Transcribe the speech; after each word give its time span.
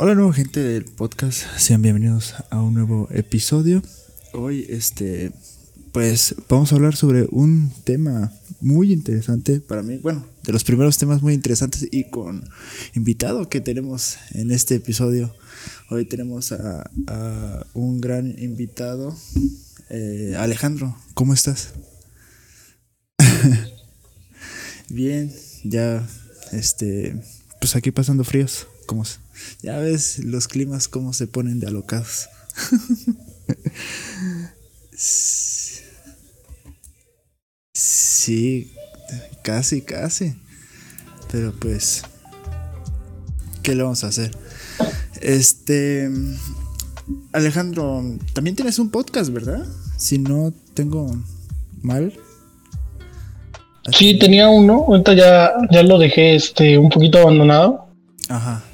Hola 0.00 0.14
nueva 0.14 0.32
gente 0.32 0.60
del 0.60 0.84
podcast, 0.84 1.42
sean 1.56 1.82
bienvenidos 1.82 2.36
a 2.50 2.62
un 2.62 2.72
nuevo 2.74 3.08
episodio. 3.10 3.82
Hoy 4.32 4.64
este 4.68 5.32
pues 5.90 6.36
vamos 6.48 6.70
a 6.70 6.76
hablar 6.76 6.94
sobre 6.94 7.26
un 7.32 7.72
tema 7.82 8.32
muy 8.60 8.92
interesante 8.92 9.58
para 9.58 9.82
mí, 9.82 9.96
bueno, 9.96 10.24
de 10.44 10.52
los 10.52 10.62
primeros 10.62 10.98
temas 10.98 11.20
muy 11.20 11.34
interesantes 11.34 11.88
y 11.90 12.10
con 12.10 12.48
invitado 12.94 13.48
que 13.48 13.60
tenemos 13.60 14.18
en 14.34 14.52
este 14.52 14.76
episodio. 14.76 15.34
Hoy 15.90 16.04
tenemos 16.04 16.52
a, 16.52 16.88
un 17.74 18.00
gran 18.00 18.38
invitado, 18.38 19.16
eh, 19.90 20.36
Alejandro, 20.38 20.96
¿cómo 21.14 21.34
estás? 21.34 21.72
Bien, 24.88 25.34
ya, 25.64 26.08
este, 26.52 27.20
pues 27.60 27.74
aquí 27.74 27.90
pasando 27.90 28.22
fríos, 28.22 28.68
¿cómo 28.88 29.02
es? 29.02 29.20
Ya 29.62 29.78
ves 29.78 30.18
los 30.24 30.48
climas 30.48 30.88
cómo 30.88 31.12
se 31.12 31.26
ponen 31.26 31.60
de 31.60 31.66
alocados. 31.66 32.30
sí, 37.74 38.72
casi, 39.42 39.82
casi. 39.82 40.34
Pero 41.30 41.52
pues, 41.60 42.02
¿qué 43.62 43.74
le 43.74 43.82
vamos 43.82 44.02
a 44.04 44.06
hacer? 44.06 44.34
Este, 45.20 46.10
Alejandro, 47.32 48.02
también 48.32 48.56
tienes 48.56 48.78
un 48.78 48.88
podcast, 48.88 49.30
¿verdad? 49.30 49.66
Si 49.98 50.18
no 50.18 50.54
tengo 50.72 51.14
mal. 51.82 52.14
Sí, 53.92 54.18
tenía 54.18 54.48
uno, 54.48 54.86
ahorita 54.88 55.12
ya, 55.12 55.52
ya 55.70 55.82
lo 55.82 55.98
dejé 55.98 56.36
este, 56.36 56.78
un 56.78 56.88
poquito 56.88 57.18
abandonado. 57.18 57.86
Ajá 58.30 58.64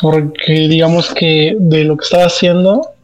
porque 0.00 0.68
digamos 0.68 1.12
que 1.12 1.56
de 1.58 1.84
lo 1.84 1.96
que 1.96 2.04
estaba 2.04 2.26
haciendo, 2.26 2.94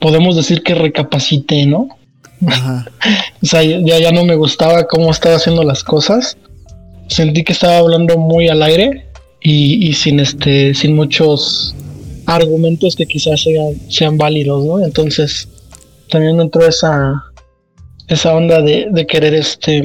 podemos 0.00 0.36
decir 0.36 0.62
que 0.62 0.74
recapacité, 0.74 1.66
¿no? 1.66 1.88
o 3.42 3.46
sea, 3.46 3.62
ya, 3.62 3.98
ya 3.98 4.12
no 4.12 4.24
me 4.24 4.36
gustaba 4.36 4.86
cómo 4.86 5.10
estaba 5.10 5.36
haciendo 5.36 5.62
las 5.62 5.82
cosas. 5.82 6.36
Sentí 7.08 7.44
que 7.44 7.52
estaba 7.52 7.78
hablando 7.78 8.18
muy 8.18 8.48
al 8.48 8.62
aire 8.62 9.06
y, 9.40 9.92
sin 9.92 10.18
este, 10.20 10.74
sin 10.74 10.96
muchos 10.96 11.74
argumentos 12.26 12.96
que 12.96 13.06
quizás 13.06 13.42
sean, 13.42 13.74
sean 13.88 14.18
válidos, 14.18 14.64
¿no? 14.64 14.84
Entonces, 14.84 15.48
también 16.10 16.40
entró 16.40 16.66
esa, 16.66 17.22
esa 18.08 18.34
onda 18.34 18.60
de, 18.60 18.88
de 18.90 19.06
querer 19.06 19.34
este 19.34 19.82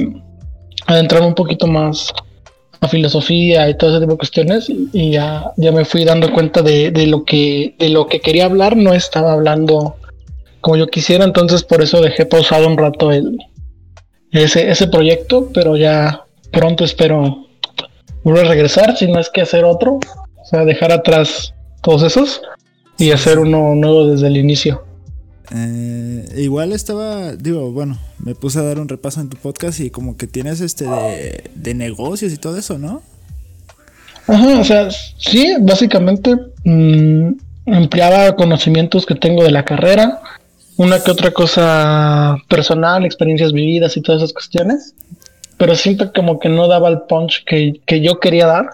adentrarme 0.86 1.28
un 1.28 1.34
poquito 1.34 1.68
más 1.68 2.12
a 2.82 2.88
filosofía 2.88 3.70
y 3.70 3.76
todo 3.76 3.90
ese 3.90 4.00
tipo 4.00 4.12
de 4.12 4.18
cuestiones 4.18 4.68
y 4.68 5.12
ya, 5.12 5.52
ya 5.56 5.70
me 5.70 5.84
fui 5.84 6.04
dando 6.04 6.32
cuenta 6.32 6.62
de, 6.62 6.90
lo 7.06 7.24
que, 7.24 7.76
de 7.78 7.88
lo 7.88 8.08
que 8.08 8.20
quería 8.20 8.46
hablar, 8.46 8.76
no 8.76 8.92
estaba 8.92 9.32
hablando 9.32 9.96
como 10.60 10.76
yo 10.76 10.88
quisiera, 10.88 11.24
entonces 11.24 11.62
por 11.62 11.80
eso 11.80 12.00
dejé 12.00 12.26
pausado 12.26 12.66
un 12.66 12.76
rato 12.76 13.12
el, 13.12 13.38
ese, 14.32 14.68
ese 14.68 14.88
proyecto, 14.88 15.48
pero 15.54 15.76
ya 15.76 16.24
pronto 16.50 16.84
espero 16.84 17.46
volver 18.24 18.46
a 18.46 18.48
regresar, 18.48 18.96
si 18.96 19.06
no 19.06 19.20
es 19.20 19.30
que 19.30 19.42
hacer 19.42 19.64
otro, 19.64 19.94
o 19.94 20.44
sea, 20.44 20.64
dejar 20.64 20.90
atrás 20.90 21.54
todos 21.82 22.02
esos 22.02 22.42
y 22.98 23.12
hacer 23.12 23.38
uno 23.38 23.76
nuevo 23.76 24.08
desde 24.08 24.26
el 24.26 24.36
inicio. 24.36 24.84
Eh, 25.54 26.24
igual 26.36 26.72
estaba, 26.72 27.32
digo, 27.32 27.72
bueno, 27.72 27.98
me 28.18 28.34
puse 28.34 28.58
a 28.58 28.62
dar 28.62 28.78
un 28.78 28.88
repaso 28.88 29.20
en 29.20 29.28
tu 29.28 29.36
podcast 29.36 29.80
y 29.80 29.90
como 29.90 30.16
que 30.16 30.26
tienes 30.26 30.60
este 30.62 30.86
de, 31.54 31.74
negocios 31.74 32.32
y 32.32 32.38
todo 32.38 32.56
eso, 32.56 32.78
¿no? 32.78 33.02
Ajá, 34.26 34.60
o 34.60 34.64
sea, 34.64 34.88
sí, 34.90 35.54
básicamente 35.60 36.36
mm, 36.64 37.32
empleaba 37.66 38.34
conocimientos 38.34 39.04
que 39.04 39.14
tengo 39.14 39.44
de 39.44 39.50
la 39.50 39.64
carrera, 39.64 40.22
una 40.76 41.02
que 41.02 41.10
otra 41.10 41.32
cosa 41.32 42.36
personal, 42.48 43.04
experiencias 43.04 43.52
vividas 43.52 43.96
y 43.96 44.00
todas 44.00 44.22
esas 44.22 44.32
cuestiones, 44.32 44.94
pero 45.58 45.76
siento 45.76 46.12
como 46.14 46.38
que 46.38 46.48
no 46.48 46.66
daba 46.66 46.88
el 46.88 47.02
punch 47.02 47.44
que, 47.44 47.80
que 47.84 48.00
yo 48.00 48.20
quería 48.20 48.46
dar. 48.46 48.66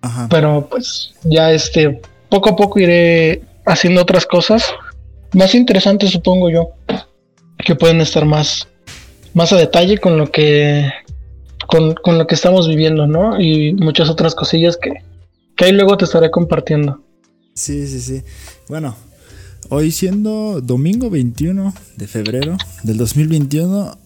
Ajá. 0.00 0.26
Pero 0.28 0.66
pues 0.68 1.14
ya 1.22 1.52
este, 1.52 2.00
poco 2.28 2.50
a 2.50 2.56
poco 2.56 2.80
iré 2.80 3.42
haciendo 3.64 4.02
otras 4.02 4.26
cosas 4.26 4.64
más 5.32 5.54
interesantes, 5.54 6.10
supongo 6.10 6.50
yo, 6.50 6.70
que 7.58 7.74
pueden 7.74 8.00
estar 8.00 8.24
más, 8.24 8.68
más 9.34 9.52
a 9.52 9.56
detalle 9.56 9.98
con 9.98 10.16
lo 10.16 10.30
que 10.30 10.90
con, 11.68 11.94
lo 12.18 12.26
que 12.26 12.34
estamos 12.34 12.66
viviendo, 12.66 13.06
¿no? 13.06 13.40
Y 13.40 13.74
muchas 13.74 14.08
otras 14.08 14.34
cosillas 14.34 14.76
que, 14.76 15.04
que 15.56 15.66
ahí 15.66 15.72
luego 15.72 15.96
te 15.96 16.06
estaré 16.06 16.30
compartiendo. 16.30 17.04
Sí, 17.54 17.86
sí, 17.86 18.00
sí. 18.00 18.22
Bueno, 18.68 18.96
hoy 19.68 19.90
siendo 19.90 20.60
domingo 20.62 21.10
21 21.10 21.74
de 21.96 22.06
febrero 22.06 22.56
del 22.84 22.96
2021, 22.96 23.98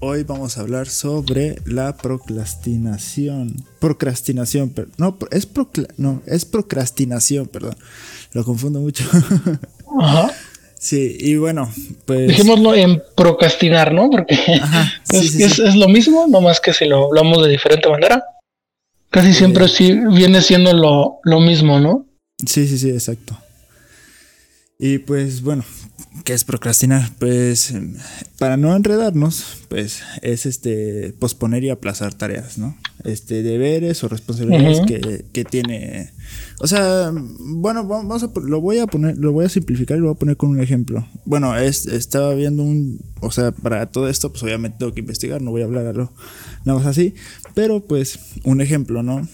hoy 0.00 0.24
vamos 0.24 0.58
a 0.58 0.62
hablar 0.62 0.88
sobre 0.88 1.56
la 1.66 1.96
procrastinación. 1.96 3.64
Procrastinación, 3.78 4.74
no, 4.96 5.16
es 5.30 5.48
no, 5.98 6.22
es 6.26 6.44
procrastinación, 6.44 7.46
perdón. 7.46 7.76
Lo 8.32 8.44
confundo 8.44 8.80
mucho. 8.80 9.04
Ajá. 10.00 10.32
Sí, 10.78 11.16
y 11.18 11.36
bueno, 11.36 11.72
pues. 12.06 12.28
Dejémoslo 12.28 12.74
en 12.74 13.02
procrastinar, 13.16 13.92
¿no? 13.92 14.10
Porque 14.10 14.38
es, 15.12 15.74
lo 15.74 15.88
mismo, 15.88 16.26
nomás 16.28 16.60
que 16.60 16.72
si 16.72 16.84
lo 16.86 17.06
hablamos 17.06 17.42
de 17.42 17.50
diferente 17.50 17.88
manera. 17.88 18.24
Casi 19.10 19.32
siempre 19.32 19.68
sí 19.68 19.98
viene 20.12 20.42
siendo 20.42 20.72
lo, 20.72 21.18
lo 21.24 21.40
mismo, 21.40 21.80
¿no? 21.80 22.06
Sí, 22.46 22.66
sí, 22.68 22.78
sí, 22.78 22.90
exacto. 22.90 23.36
Y 24.80 24.98
pues 24.98 25.42
bueno, 25.42 25.64
¿qué 26.22 26.34
es 26.34 26.44
procrastinar? 26.44 27.10
Pues 27.18 27.74
para 28.38 28.56
no 28.56 28.76
enredarnos, 28.76 29.56
pues 29.68 30.02
es 30.22 30.46
este 30.46 31.12
posponer 31.18 31.64
y 31.64 31.70
aplazar 31.70 32.14
tareas, 32.14 32.58
¿no? 32.58 32.76
Este 33.02 33.42
deberes 33.42 34.04
o 34.04 34.08
responsabilidades 34.08 34.80
que, 34.86 35.24
que, 35.32 35.44
tiene. 35.44 36.12
O 36.60 36.68
sea, 36.68 37.12
bueno, 37.12 37.88
vamos 37.88 38.22
a 38.22 38.30
lo 38.40 38.60
voy 38.60 38.78
a 38.78 38.86
poner, 38.86 39.18
lo 39.18 39.32
voy 39.32 39.46
a 39.46 39.48
simplificar 39.48 39.96
y 39.96 40.00
lo 40.00 40.06
voy 40.06 40.14
a 40.14 40.18
poner 40.18 40.36
con 40.36 40.50
un 40.50 40.60
ejemplo. 40.60 41.04
Bueno, 41.24 41.56
es, 41.56 41.86
estaba 41.86 42.32
viendo 42.34 42.62
un, 42.62 43.00
o 43.20 43.32
sea, 43.32 43.50
para 43.50 43.86
todo 43.86 44.08
esto, 44.08 44.30
pues 44.30 44.44
obviamente 44.44 44.78
tengo 44.78 44.94
que 44.94 45.00
investigar, 45.00 45.42
no 45.42 45.50
voy 45.50 45.62
a 45.62 45.64
hablar 45.64 45.86
algo 45.86 46.12
nada 46.64 46.78
más 46.78 46.86
así, 46.86 47.14
pero 47.54 47.80
pues 47.80 48.20
un 48.44 48.60
ejemplo, 48.60 49.02
¿no? 49.02 49.26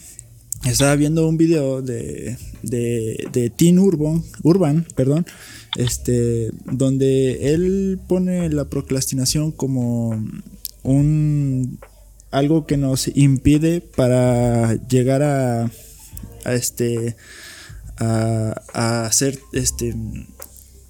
Estaba 0.64 0.96
viendo 0.96 1.28
un 1.28 1.36
video 1.36 1.82
de, 1.82 2.36
de, 2.62 3.28
de 3.32 3.50
Teen 3.50 3.78
Urban, 3.78 4.22
Urban, 4.42 4.86
perdón, 4.94 5.26
este, 5.76 6.50
donde 6.64 7.54
él 7.54 8.00
pone 8.08 8.48
la 8.50 8.64
procrastinación 8.66 9.52
como 9.52 10.22
un 10.82 11.78
algo 12.30 12.66
que 12.66 12.76
nos 12.76 13.08
impide 13.16 13.80
para 13.80 14.74
llegar 14.88 15.22
a, 15.22 15.70
a 16.44 16.54
este 16.54 17.16
a, 17.96 18.60
a 18.72 19.06
hacer 19.06 19.38
este 19.52 19.94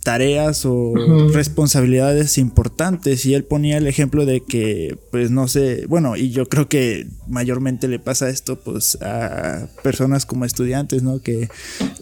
tareas 0.05 0.67
o 0.67 0.93
responsabilidades 1.33 2.37
importantes 2.37 3.25
y 3.25 3.33
él 3.33 3.43
ponía 3.43 3.79
el 3.79 3.87
ejemplo 3.87 4.27
de 4.27 4.43
que 4.43 4.99
pues 5.11 5.31
no 5.31 5.49
sé, 5.49 5.87
bueno, 5.89 6.15
y 6.17 6.31
yo 6.31 6.47
creo 6.47 6.69
que 6.69 7.07
mayormente 7.27 7.89
le 7.89 7.99
pasa 7.99 8.29
esto 8.29 8.61
pues 8.61 8.99
a 9.01 9.67
personas 9.83 10.27
como 10.27 10.45
estudiantes, 10.45 11.03
¿no? 11.03 11.21
Que, 11.23 11.49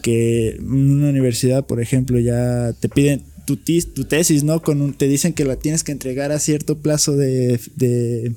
que 0.01 0.57
en 0.57 0.91
una 0.91 1.09
universidad, 1.09 1.65
por 1.65 1.81
ejemplo, 1.81 2.19
ya 2.19 2.73
te 2.73 2.89
piden 2.89 3.23
tu, 3.45 3.55
tu 3.55 4.03
tesis, 4.03 4.43
¿no? 4.43 4.61
Con 4.61 4.93
te 4.93 5.07
dicen 5.07 5.31
que 5.31 5.45
la 5.45 5.55
tienes 5.55 5.85
que 5.85 5.93
entregar 5.93 6.33
a 6.33 6.39
cierto 6.39 6.79
plazo 6.79 7.15
de 7.15 7.57
de 7.77 8.35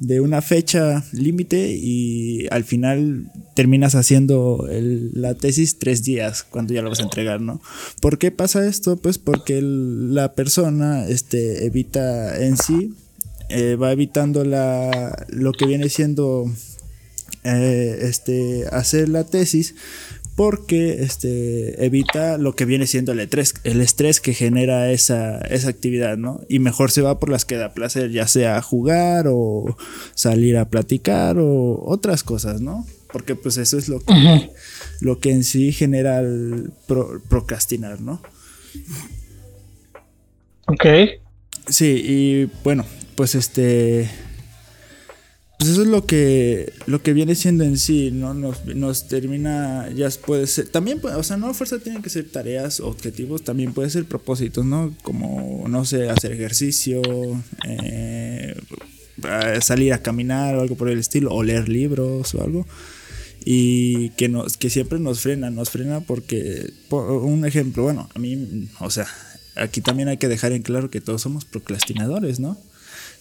una 0.00 0.42
fecha 0.42 1.04
límite 1.12 1.72
y 1.74 2.46
al 2.50 2.64
final 2.64 3.30
terminas 3.54 3.94
haciendo 3.94 4.66
la 4.70 5.34
tesis 5.34 5.78
tres 5.78 6.04
días 6.04 6.44
cuando 6.44 6.74
ya 6.74 6.82
lo 6.82 6.90
vas 6.90 7.00
a 7.00 7.04
entregar, 7.04 7.40
¿no? 7.40 7.60
¿Por 8.00 8.18
qué 8.18 8.30
pasa 8.30 8.66
esto? 8.66 8.96
Pues 8.96 9.18
porque 9.18 9.60
la 9.62 10.34
persona 10.34 11.06
este, 11.08 11.66
evita 11.66 12.44
en 12.44 12.56
sí, 12.56 12.94
eh, 13.48 13.76
va 13.76 13.92
evitando 13.92 14.44
la, 14.44 15.26
lo 15.28 15.52
que 15.52 15.66
viene 15.66 15.88
siendo 15.88 16.50
eh, 17.44 17.98
este, 18.02 18.66
hacer 18.70 19.08
la 19.08 19.24
tesis 19.24 19.74
porque 20.38 21.02
este, 21.02 21.84
evita 21.84 22.38
lo 22.38 22.54
que 22.54 22.64
viene 22.64 22.86
siendo 22.86 23.10
el 23.10 23.18
estrés, 23.18 23.54
el 23.64 23.80
estrés 23.80 24.20
que 24.20 24.34
genera 24.34 24.92
esa, 24.92 25.38
esa 25.38 25.68
actividad, 25.68 26.16
¿no? 26.16 26.42
Y 26.48 26.60
mejor 26.60 26.92
se 26.92 27.02
va 27.02 27.18
por 27.18 27.28
las 27.28 27.44
que 27.44 27.56
da 27.56 27.74
placer, 27.74 28.12
ya 28.12 28.28
sea 28.28 28.62
jugar 28.62 29.26
o 29.28 29.76
salir 30.14 30.56
a 30.56 30.68
platicar 30.70 31.38
o 31.40 31.82
otras 31.84 32.22
cosas, 32.22 32.60
¿no? 32.60 32.86
Porque 33.12 33.34
pues 33.34 33.56
eso 33.56 33.76
es 33.76 33.88
lo 33.88 33.98
que, 33.98 34.52
lo 35.00 35.18
que 35.18 35.32
en 35.32 35.42
sí 35.42 35.72
genera 35.72 36.20
el 36.20 36.70
procrastinar, 37.28 38.00
¿no? 38.00 38.22
Ok. 40.68 40.86
Sí, 41.66 42.00
y 42.06 42.44
bueno, 42.62 42.84
pues 43.16 43.34
este 43.34 44.08
pues 45.58 45.70
eso 45.70 45.82
es 45.82 45.88
lo 45.88 46.06
que, 46.06 46.72
lo 46.86 47.02
que 47.02 47.12
viene 47.12 47.34
siendo 47.34 47.64
en 47.64 47.78
sí, 47.78 48.12
¿no? 48.12 48.32
Nos, 48.32 49.08
termina, 49.08 49.90
ya 49.92 50.08
puede 50.24 50.46
ser, 50.46 50.68
también, 50.68 51.00
o 51.02 51.22
sea, 51.24 51.36
no 51.36 51.48
a 51.48 51.54
fuerza 51.54 51.80
tienen 51.80 52.00
que 52.00 52.10
ser 52.10 52.30
tareas, 52.30 52.78
objetivos, 52.78 53.42
también 53.42 53.74
puede 53.74 53.90
ser 53.90 54.04
propósitos, 54.04 54.64
¿no? 54.64 54.94
Como, 55.02 55.66
no 55.68 55.84
sé, 55.84 56.10
hacer 56.10 56.30
ejercicio, 56.30 57.02
eh, 57.66 58.54
salir 59.60 59.94
a 59.94 60.00
caminar 60.00 60.54
o 60.54 60.60
algo 60.60 60.76
por 60.76 60.90
el 60.90 61.00
estilo, 61.00 61.32
o 61.34 61.42
leer 61.42 61.68
libros 61.68 62.36
o 62.36 62.44
algo. 62.44 62.64
Y 63.44 64.10
que, 64.10 64.28
nos, 64.28 64.56
que 64.58 64.70
siempre 64.70 65.00
nos 65.00 65.20
frena, 65.20 65.50
nos 65.50 65.70
frena 65.70 66.02
porque, 66.02 66.72
un 66.90 67.44
ejemplo, 67.44 67.82
bueno, 67.82 68.08
a 68.14 68.18
mí, 68.20 68.68
o 68.78 68.90
sea, 68.90 69.08
aquí 69.56 69.80
también 69.80 70.08
hay 70.08 70.18
que 70.18 70.28
dejar 70.28 70.52
en 70.52 70.62
claro 70.62 70.88
que 70.88 71.00
todos 71.00 71.20
somos 71.20 71.44
procrastinadores, 71.44 72.38
¿no? 72.38 72.56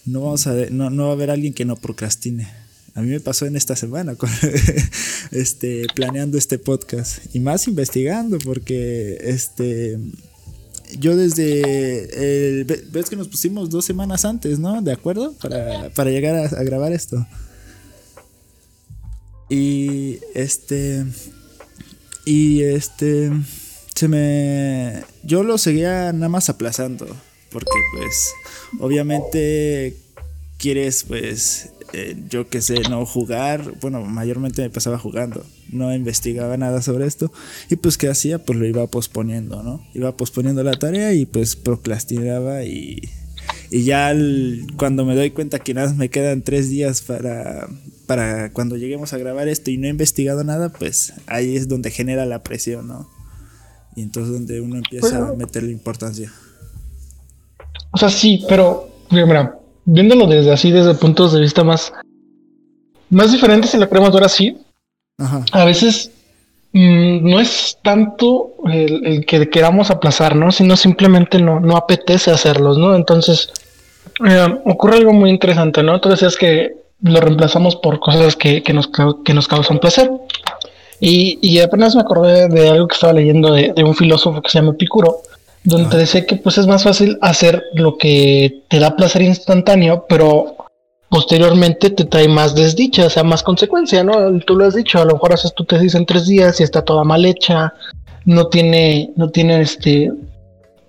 No, 0.07 0.21
vamos 0.21 0.47
a, 0.47 0.53
no, 0.71 0.89
no 0.89 1.05
va 1.05 1.09
a 1.09 1.13
haber 1.13 1.29
alguien 1.29 1.53
que 1.53 1.65
no 1.65 1.75
procrastine. 1.75 2.47
A 2.95 3.01
mí 3.01 3.09
me 3.09 3.19
pasó 3.19 3.45
en 3.45 3.55
esta 3.55 3.75
semana 3.75 4.15
con, 4.15 4.29
este, 5.31 5.85
planeando 5.93 6.37
este 6.37 6.57
podcast 6.57 7.19
y 7.35 7.39
más 7.39 7.67
investigando 7.67 8.39
porque 8.39 9.17
este, 9.21 9.99
yo 10.97 11.15
desde, 11.15 12.63
ves 12.91 13.09
que 13.09 13.15
nos 13.15 13.27
pusimos 13.27 13.69
dos 13.69 13.85
semanas 13.85 14.25
antes, 14.25 14.57
¿no? 14.57 14.81
¿De 14.81 14.93
acuerdo? 14.93 15.33
Para, 15.33 16.09
llegar 16.09 16.35
a, 16.35 16.45
a, 16.45 16.63
grabar 16.63 16.91
esto. 16.91 17.27
Y 19.49 20.19
este, 20.33 21.05
y 22.25 22.61
este, 22.61 23.31
se 23.93 24.07
me, 24.07 25.03
yo 25.23 25.43
lo 25.43 25.57
seguía 25.57 26.11
nada 26.13 26.29
más 26.29 26.49
aplazando 26.49 27.07
porque 27.57 27.79
pues 27.91 28.35
obviamente 28.79 29.97
quieres 30.59 31.03
pues 31.07 31.71
eh, 31.91 32.15
yo 32.29 32.47
qué 32.49 32.61
sé, 32.61 32.81
no 32.87 33.03
jugar, 33.03 33.73
bueno, 33.81 34.01
mayormente 34.01 34.61
me 34.61 34.69
pasaba 34.69 34.99
jugando, 34.99 35.43
no 35.71 35.91
investigaba 35.91 36.55
nada 36.55 36.83
sobre 36.83 37.07
esto 37.07 37.31
y 37.67 37.77
pues 37.77 37.97
qué 37.97 38.09
hacía, 38.09 38.37
pues 38.37 38.59
lo 38.59 38.67
iba 38.67 38.85
posponiendo, 38.85 39.63
¿no? 39.63 39.83
Iba 39.95 40.15
posponiendo 40.15 40.61
la 40.61 40.77
tarea 40.77 41.13
y 41.13 41.25
pues 41.25 41.55
procrastinaba 41.55 42.63
y, 42.63 43.09
y 43.71 43.83
ya 43.85 44.13
cuando 44.75 45.03
me 45.03 45.15
doy 45.15 45.31
cuenta 45.31 45.57
que 45.57 45.73
nada 45.73 45.91
me 45.95 46.09
quedan 46.09 46.43
tres 46.43 46.69
días 46.69 47.01
para, 47.01 47.67
para 48.05 48.53
cuando 48.53 48.77
lleguemos 48.77 49.13
a 49.13 49.17
grabar 49.17 49.47
esto 49.47 49.71
y 49.71 49.79
no 49.79 49.87
he 49.87 49.89
investigado 49.89 50.43
nada, 50.43 50.69
pues 50.69 51.13
ahí 51.25 51.55
es 51.55 51.67
donde 51.67 51.89
genera 51.89 52.27
la 52.27 52.43
presión, 52.43 52.87
¿no? 52.87 53.09
Y 53.95 54.03
entonces 54.03 54.31
donde 54.31 54.61
uno 54.61 54.75
empieza 54.75 55.29
a 55.29 55.33
meterle 55.33 55.71
importancia. 55.71 56.31
O 57.97 57.99
sea, 57.99 58.09
sí, 58.09 58.45
pero 58.47 58.89
mira, 59.09 59.57
viéndolo 59.85 60.27
desde 60.27 60.53
así, 60.53 60.69
desde 60.69 60.93
puntos 60.93 61.33
de 61.33 61.39
vista 61.39 61.63
más, 61.63 61.91
más 63.09 63.31
diferentes, 63.31 63.71
si 63.71 63.77
la 63.79 63.89
queremos 63.89 64.13
ver 64.13 64.23
así, 64.23 64.55
a 65.51 65.65
veces 65.65 66.11
mm, 66.73 67.27
no 67.27 67.39
es 67.39 67.79
tanto 67.81 68.51
el, 68.71 69.25
que 69.25 69.49
queramos 69.49 69.89
aplazar, 69.89 70.35
¿no? 70.35 70.51
Sino 70.51 70.77
simplemente 70.77 71.39
no, 71.39 71.59
no 71.59 71.75
apetece 71.75 72.29
hacerlos, 72.29 72.77
¿no? 72.77 72.93
Entonces, 72.93 73.51
eh, 74.29 74.59
ocurre 74.65 74.97
algo 74.97 75.13
muy 75.13 75.31
interesante, 75.31 75.81
¿no? 75.81 75.99
Tú 75.99 76.09
decías 76.09 76.35
que 76.35 76.75
lo 77.01 77.19
reemplazamos 77.19 77.77
por 77.77 77.99
cosas 77.99 78.35
que, 78.35 78.61
que, 78.61 78.73
nos, 78.73 78.91
que 79.25 79.33
nos 79.33 79.47
causan 79.47 79.79
placer. 79.79 80.11
Y, 80.99 81.39
y, 81.41 81.61
apenas 81.61 81.95
me 81.95 82.01
acordé 82.01 82.47
de 82.47 82.69
algo 82.69 82.87
que 82.87 82.93
estaba 82.93 83.13
leyendo 83.13 83.53
de, 83.53 83.73
de 83.75 83.83
un 83.83 83.95
filósofo 83.95 84.39
que 84.43 84.51
se 84.51 84.59
llama 84.59 84.73
Epicuro, 84.73 85.23
donde 85.67 85.89
te 85.89 85.97
decía 85.97 86.25
que 86.25 86.37
pues 86.37 86.57
es 86.57 86.65
más 86.65 86.83
fácil 86.83 87.17
hacer 87.21 87.61
lo 87.73 87.97
que 87.97 88.63
te 88.69 88.79
da 88.79 88.95
placer 88.95 89.21
instantáneo, 89.21 90.05
pero 90.07 90.55
posteriormente 91.09 91.89
te 91.89 92.05
trae 92.05 92.29
más 92.29 92.55
desdicha, 92.55 93.05
o 93.05 93.09
sea, 93.09 93.23
más 93.23 93.43
consecuencia, 93.43 94.01
¿no? 94.01 94.39
Tú 94.39 94.55
lo 94.55 94.65
has 94.65 94.75
dicho, 94.75 95.01
a 95.01 95.05
lo 95.05 95.13
mejor 95.13 95.33
haces 95.33 95.53
tu 95.53 95.65
tesis 95.65 95.93
en 95.95 96.05
tres 96.05 96.25
días 96.25 96.59
y 96.59 96.63
está 96.63 96.83
toda 96.83 97.03
mal 97.03 97.25
hecha, 97.25 97.73
no 98.23 98.47
tiene, 98.47 99.11
no 99.17 99.29
tiene 99.29 99.59
este, 99.59 100.09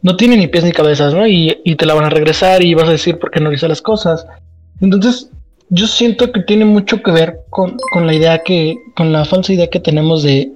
no 0.02 0.16
tiene 0.16 0.36
ni 0.36 0.46
pies 0.46 0.62
ni 0.62 0.70
cabezas, 0.70 1.12
¿no? 1.12 1.26
Y, 1.26 1.58
y 1.64 1.74
te 1.74 1.84
la 1.84 1.94
van 1.94 2.04
a 2.04 2.10
regresar 2.10 2.64
y 2.64 2.74
vas 2.74 2.88
a 2.88 2.92
decir 2.92 3.18
por 3.18 3.32
qué 3.32 3.40
no 3.40 3.52
hice 3.52 3.66
las 3.66 3.82
cosas. 3.82 4.26
Entonces, 4.80 5.28
yo 5.70 5.88
siento 5.88 6.30
que 6.30 6.42
tiene 6.42 6.64
mucho 6.64 7.02
que 7.02 7.10
ver 7.10 7.40
con, 7.50 7.76
con 7.92 8.06
la 8.06 8.14
idea 8.14 8.44
que, 8.44 8.76
con 8.96 9.12
la 9.12 9.24
falsa 9.24 9.52
idea 9.52 9.66
que 9.66 9.80
tenemos 9.80 10.22
de 10.22 10.52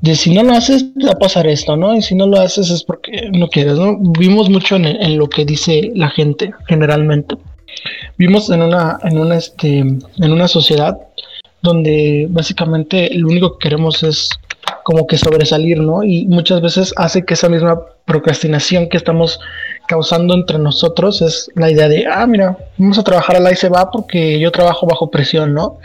de 0.00 0.14
si 0.14 0.34
no 0.34 0.42
lo 0.42 0.52
haces, 0.52 0.84
va 1.04 1.12
a 1.12 1.18
pasar 1.18 1.46
esto, 1.46 1.76
¿no? 1.76 1.94
Y 1.94 2.02
si 2.02 2.14
no 2.14 2.26
lo 2.26 2.40
haces 2.40 2.70
es 2.70 2.82
porque 2.84 3.30
no 3.32 3.48
quieres, 3.48 3.74
¿no? 3.74 3.96
Vimos 3.98 4.50
mucho 4.50 4.76
en, 4.76 5.18
lo 5.18 5.28
que 5.28 5.44
dice 5.44 5.90
la 5.94 6.10
gente, 6.10 6.52
generalmente. 6.68 7.36
Vimos 8.18 8.50
en 8.50 8.62
una, 8.62 8.98
en 9.02 9.18
una, 9.18 9.36
este, 9.36 9.78
en 9.78 10.32
una 10.32 10.48
sociedad 10.48 10.98
donde 11.62 12.26
básicamente 12.30 13.10
lo 13.14 13.28
único 13.28 13.58
que 13.58 13.68
queremos 13.68 14.02
es 14.02 14.30
como 14.82 15.06
que 15.06 15.16
sobresalir, 15.16 15.80
¿no? 15.80 16.04
Y 16.04 16.26
muchas 16.26 16.60
veces 16.60 16.92
hace 16.96 17.24
que 17.24 17.34
esa 17.34 17.48
misma 17.48 17.80
procrastinación 18.04 18.88
que 18.88 18.96
estamos 18.96 19.40
causando 19.88 20.34
entre 20.34 20.58
nosotros 20.58 21.22
es 21.22 21.50
la 21.54 21.70
idea 21.70 21.88
de, 21.88 22.06
ah, 22.06 22.26
mira, 22.26 22.56
vamos 22.76 22.98
a 22.98 23.04
trabajar 23.04 23.36
a 23.36 23.40
la 23.40 23.52
y 23.52 23.56
se 23.56 23.68
va 23.68 23.90
porque 23.90 24.38
yo 24.38 24.52
trabajo 24.52 24.86
bajo 24.86 25.10
presión, 25.10 25.54
¿no? 25.54 25.78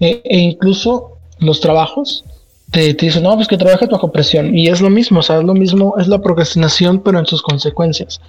E, 0.00 0.20
e 0.24 0.38
incluso 0.38 1.16
los 1.38 1.60
trabajos 1.60 2.24
te, 2.72 2.94
te 2.94 3.06
dicen, 3.06 3.22
no, 3.22 3.36
pues 3.36 3.46
que 3.46 3.58
trabajas 3.58 3.88
bajo 3.88 4.10
presión. 4.10 4.56
Y 4.56 4.66
es 4.68 4.80
lo 4.80 4.90
mismo, 4.90 5.20
o 5.20 5.22
sea, 5.22 5.38
es 5.38 5.44
lo 5.44 5.54
mismo, 5.54 5.94
es 5.98 6.08
la 6.08 6.20
procrastinación, 6.20 7.00
pero 7.00 7.18
en 7.18 7.26
sus 7.26 7.42
consecuencias. 7.42 8.20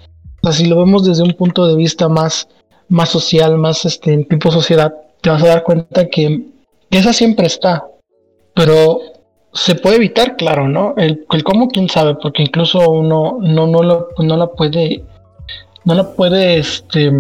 O 0.42 0.48
sea, 0.48 0.52
si 0.52 0.66
lo 0.68 0.78
vemos 0.78 1.06
desde 1.06 1.24
un 1.24 1.34
punto 1.34 1.66
de 1.66 1.76
vista 1.76 2.10
más, 2.10 2.50
más 2.90 3.10
social, 3.10 3.58
más 3.58 3.86
este, 3.86 4.14
en 4.14 4.28
tipo 4.28 4.52
sociedad, 4.52 4.94
te 5.22 5.30
vas 5.30 5.42
a 5.44 5.48
dar 5.48 5.64
cuenta 5.64 6.10
que, 6.10 6.48
esa 6.92 7.14
siempre 7.14 7.48
está. 7.48 7.88
Pero 8.54 9.00
se 9.54 9.76
puede 9.76 9.96
evitar, 9.96 10.36
claro, 10.36 10.68
¿no? 10.68 10.94
El, 10.98 11.26
el 11.32 11.44
cómo, 11.44 11.70
quién 11.70 11.90
sabe, 11.90 12.16
porque 12.16 12.44
incluso 12.44 12.88
uno 12.92 13.38
no, 13.40 13.66
no, 13.66 13.82
lo, 13.82 14.10
no 14.20 14.38
la 14.38 14.48
puede, 14.48 15.06
no 15.86 15.96
la 15.96 16.14
puede, 16.14 16.60
este, 16.60 17.12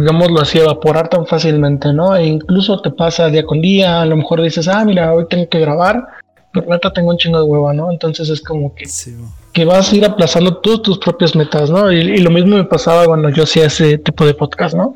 digámoslo 0.00 0.40
así, 0.40 0.58
evaporar 0.58 1.08
tan 1.08 1.26
fácilmente, 1.26 1.92
¿no? 1.92 2.16
E 2.16 2.26
incluso 2.26 2.80
te 2.80 2.90
pasa 2.90 3.28
día 3.28 3.44
con 3.44 3.60
día, 3.60 4.02
a 4.02 4.06
lo 4.06 4.16
mejor 4.16 4.42
dices, 4.42 4.66
ah, 4.68 4.84
mira, 4.84 5.12
hoy 5.12 5.26
tengo 5.28 5.48
que 5.48 5.60
grabar, 5.60 6.06
pero 6.52 6.66
ahorita 6.66 6.92
tengo 6.92 7.10
un 7.10 7.18
chingo 7.18 7.38
de 7.38 7.44
hueva, 7.44 7.72
¿no? 7.72 7.90
Entonces 7.90 8.28
es 8.28 8.40
como 8.40 8.74
que, 8.74 8.86
que 9.52 9.64
vas 9.64 9.92
a 9.92 9.96
ir 9.96 10.04
aplazando 10.04 10.58
tus, 10.58 10.82
tus 10.82 10.98
propias 10.98 11.36
metas, 11.36 11.70
¿no? 11.70 11.92
Y, 11.92 12.18
lo 12.18 12.30
mismo 12.30 12.56
me 12.56 12.64
pasaba 12.64 13.06
cuando 13.06 13.28
yo 13.28 13.44
hacía 13.44 13.66
ese 13.66 13.98
tipo 13.98 14.26
de 14.26 14.34
podcast, 14.34 14.74
¿no? 14.74 14.94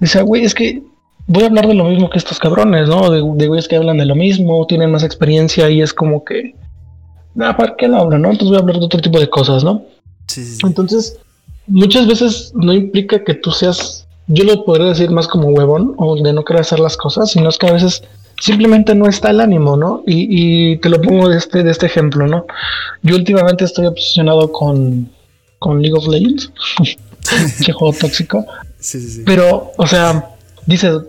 Dice, 0.00 0.22
güey, 0.22 0.44
es 0.44 0.54
que 0.54 0.82
voy 1.26 1.44
a 1.44 1.46
hablar 1.46 1.68
de 1.68 1.74
lo 1.74 1.84
mismo 1.84 2.10
que 2.10 2.18
estos 2.18 2.38
cabrones, 2.38 2.88
¿no? 2.88 3.10
De, 3.10 3.22
de 3.36 3.46
güeyes 3.46 3.68
que 3.68 3.76
hablan 3.76 3.98
de 3.98 4.06
lo 4.06 4.16
mismo, 4.16 4.66
tienen 4.66 4.90
más 4.90 5.04
experiencia 5.04 5.70
y 5.70 5.82
es 5.82 5.94
como 5.94 6.24
que, 6.24 6.54
ah, 7.38 7.56
¿para 7.56 7.76
qué 7.76 7.86
no 7.86 7.98
hablan, 7.98 8.22
no? 8.22 8.30
Entonces 8.30 8.48
voy 8.48 8.56
a 8.58 8.60
hablar 8.60 8.78
de 8.78 8.86
otro 8.86 9.00
tipo 9.00 9.20
de 9.20 9.30
cosas, 9.30 9.62
¿no? 9.62 9.84
Sí, 10.26 10.44
sí. 10.44 10.58
Entonces, 10.64 11.18
muchas 11.66 12.06
veces 12.06 12.52
no 12.54 12.72
implica 12.72 13.22
que 13.22 13.34
tú 13.34 13.52
seas 13.52 14.06
yo 14.32 14.44
lo 14.44 14.64
podría 14.64 14.88
decir 14.88 15.10
más 15.10 15.28
como 15.28 15.48
huevón 15.48 15.94
o 15.98 16.16
de 16.16 16.32
no 16.32 16.44
querer 16.44 16.62
hacer 16.62 16.80
las 16.80 16.96
cosas, 16.96 17.30
sino 17.30 17.48
es 17.48 17.58
que 17.58 17.68
a 17.68 17.72
veces 17.72 18.02
simplemente 18.40 18.94
no 18.94 19.06
está 19.06 19.30
el 19.30 19.40
ánimo, 19.40 19.76
¿no? 19.76 20.02
Y, 20.06 20.76
te 20.78 20.88
lo 20.88 21.00
pongo 21.00 21.28
de 21.28 21.38
este, 21.38 21.62
de 21.62 21.70
este 21.70 21.86
ejemplo, 21.86 22.26
¿no? 22.26 22.46
Yo 23.02 23.16
últimamente 23.16 23.64
estoy 23.64 23.86
obsesionado 23.86 24.50
con, 24.50 25.10
con 25.58 25.80
League 25.80 25.96
of 25.96 26.08
Legends, 26.08 26.50
que 27.64 27.72
juego 27.72 27.94
tóxico. 27.98 28.44
Sí, 28.78 29.00
sí, 29.00 29.08
sí. 29.08 29.22
Pero, 29.24 29.72
o 29.76 29.86
sea, 29.86 30.30
dices, 30.66 31.02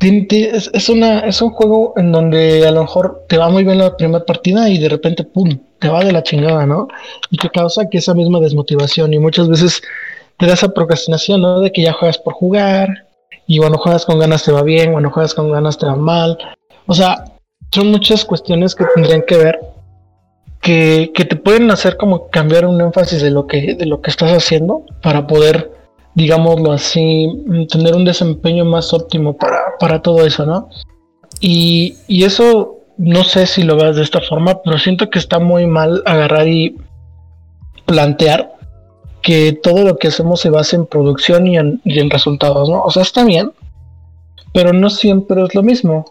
es, 0.00 0.70
es, 0.72 0.88
una, 0.88 1.20
es 1.20 1.40
un 1.40 1.50
juego 1.50 1.94
en 1.96 2.12
donde 2.12 2.66
a 2.66 2.70
lo 2.70 2.82
mejor 2.82 3.24
te 3.28 3.38
va 3.38 3.48
muy 3.48 3.64
bien 3.64 3.78
la 3.78 3.96
primera 3.96 4.24
partida 4.24 4.68
y 4.68 4.78
de 4.78 4.88
repente, 4.88 5.24
¡pum!, 5.24 5.58
te 5.78 5.88
va 5.88 6.04
de 6.04 6.12
la 6.12 6.22
chingada, 6.22 6.66
¿no? 6.66 6.88
Y 7.30 7.38
que 7.38 7.48
causa 7.48 7.88
que 7.88 7.98
esa 7.98 8.14
misma 8.14 8.40
desmotivación 8.40 9.14
y 9.14 9.18
muchas 9.18 9.48
veces 9.48 9.82
te 10.38 10.46
da 10.46 10.54
esa 10.54 10.68
procrastinación, 10.68 11.42
¿no? 11.42 11.60
De 11.60 11.72
que 11.72 11.82
ya 11.82 11.92
juegas 11.92 12.18
por 12.18 12.34
jugar 12.34 12.88
y 13.46 13.58
cuando 13.58 13.78
juegas 13.78 14.04
con 14.04 14.18
ganas 14.18 14.44
te 14.44 14.52
va 14.52 14.62
bien, 14.62 14.92
cuando 14.92 15.10
juegas 15.10 15.34
con 15.34 15.50
ganas 15.50 15.78
te 15.78 15.86
va 15.86 15.96
mal. 15.96 16.38
O 16.86 16.94
sea, 16.94 17.24
son 17.72 17.90
muchas 17.90 18.24
cuestiones 18.24 18.74
que 18.74 18.84
tendrían 18.94 19.22
que 19.22 19.36
ver 19.36 19.60
que, 20.64 21.12
que 21.14 21.26
te 21.26 21.36
pueden 21.36 21.70
hacer 21.70 21.98
como 21.98 22.28
cambiar 22.30 22.66
un 22.66 22.80
énfasis 22.80 23.20
de 23.20 23.30
lo 23.30 23.46
que, 23.46 23.74
de 23.74 23.84
lo 23.84 24.00
que 24.00 24.10
estás 24.10 24.32
haciendo 24.32 24.82
para 25.02 25.26
poder, 25.26 25.70
digámoslo 26.14 26.72
así, 26.72 27.28
tener 27.70 27.94
un 27.94 28.06
desempeño 28.06 28.64
más 28.64 28.94
óptimo 28.94 29.36
para, 29.36 29.76
para 29.78 30.00
todo 30.00 30.24
eso, 30.24 30.46
¿no? 30.46 30.70
Y, 31.40 31.98
y 32.08 32.24
eso 32.24 32.78
no 32.96 33.24
sé 33.24 33.46
si 33.46 33.62
lo 33.62 33.76
veas 33.76 33.96
de 33.96 34.02
esta 34.02 34.22
forma, 34.22 34.62
pero 34.62 34.78
siento 34.78 35.10
que 35.10 35.18
está 35.18 35.38
muy 35.38 35.66
mal 35.66 36.02
agarrar 36.06 36.48
y 36.48 36.76
plantear 37.84 38.53
que 39.24 39.54
todo 39.54 39.84
lo 39.84 39.96
que 39.96 40.08
hacemos 40.08 40.40
se 40.40 40.50
basa 40.50 40.76
en 40.76 40.84
producción 40.84 41.46
y 41.46 41.56
en, 41.56 42.10
resultados, 42.10 42.68
¿no? 42.68 42.82
O 42.82 42.90
sea, 42.90 43.02
está 43.02 43.24
bien, 43.24 43.52
pero 44.52 44.74
no 44.74 44.90
siempre 44.90 45.42
es 45.42 45.54
lo 45.54 45.62
mismo. 45.62 46.04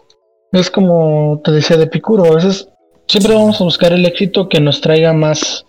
Es 0.50 0.68
como 0.68 1.40
te 1.44 1.52
decía 1.52 1.76
de 1.76 1.86
Picuro, 1.86 2.24
a 2.24 2.34
veces 2.34 2.68
siempre 3.06 3.34
vamos 3.34 3.60
a 3.60 3.64
buscar 3.64 3.92
el 3.92 4.04
éxito 4.04 4.48
que 4.48 4.60
nos 4.60 4.80
traiga 4.80 5.12
más, 5.12 5.64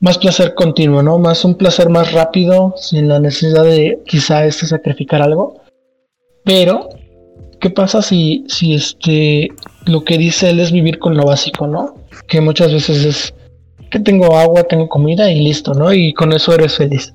más 0.00 0.18
placer 0.18 0.54
continuo, 0.54 1.00
¿no? 1.00 1.20
Más 1.20 1.44
un 1.44 1.54
placer 1.54 1.88
más 1.90 2.12
rápido, 2.12 2.74
sin 2.76 3.08
la 3.08 3.20
necesidad 3.20 3.62
de 3.64 4.00
quizá 4.04 4.44
este 4.44 4.66
sacrificar 4.66 5.22
algo. 5.22 5.60
Pero 6.44 6.88
¿qué 7.60 7.70
pasa 7.70 8.02
si, 8.02 8.44
si 8.48 8.74
este, 8.74 9.50
lo 9.86 10.02
que 10.02 10.18
dice 10.18 10.50
él 10.50 10.58
es 10.58 10.72
vivir 10.72 10.98
con 10.98 11.16
lo 11.16 11.24
básico, 11.24 11.68
¿no? 11.68 11.94
Que 12.26 12.40
muchas 12.40 12.72
veces 12.72 13.04
es 13.04 13.34
que 13.90 14.00
tengo 14.00 14.36
agua, 14.36 14.64
tengo 14.64 14.88
comida 14.88 15.30
y 15.30 15.40
listo, 15.40 15.74
¿no? 15.74 15.92
Y 15.92 16.12
con 16.12 16.32
eso 16.32 16.54
eres 16.54 16.76
feliz. 16.76 17.12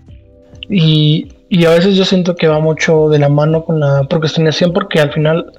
Y, 0.70 1.30
y 1.50 1.66
a 1.66 1.72
veces 1.72 1.96
yo 1.96 2.06
siento 2.06 2.36
que 2.36 2.48
va 2.48 2.60
mucho 2.60 3.10
de 3.10 3.20
la 3.20 3.30
mano 3.30 3.64
con 3.66 3.80
la 3.80 4.04
procrastinación 4.10 4.74
porque 4.74 5.00
al 5.00 5.12
final 5.12 5.54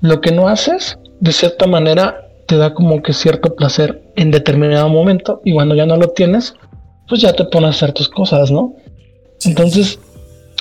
lo 0.00 0.20
que 0.20 0.32
no 0.32 0.48
haces, 0.48 0.98
de 1.20 1.32
cierta 1.32 1.66
manera, 1.66 2.28
te 2.46 2.56
da 2.56 2.74
como 2.74 3.02
que 3.02 3.12
cierto 3.12 3.54
placer 3.54 4.02
en 4.16 4.30
determinado 4.30 4.88
momento 4.88 5.40
y 5.44 5.52
cuando 5.52 5.74
ya 5.74 5.86
no 5.86 5.96
lo 5.96 6.08
tienes, 6.08 6.54
pues 7.08 7.20
ya 7.20 7.32
te 7.32 7.44
pones 7.44 7.68
a 7.68 7.70
hacer 7.70 7.92
tus 7.92 8.08
cosas, 8.08 8.50
¿no? 8.50 8.74
Entonces, 9.44 9.98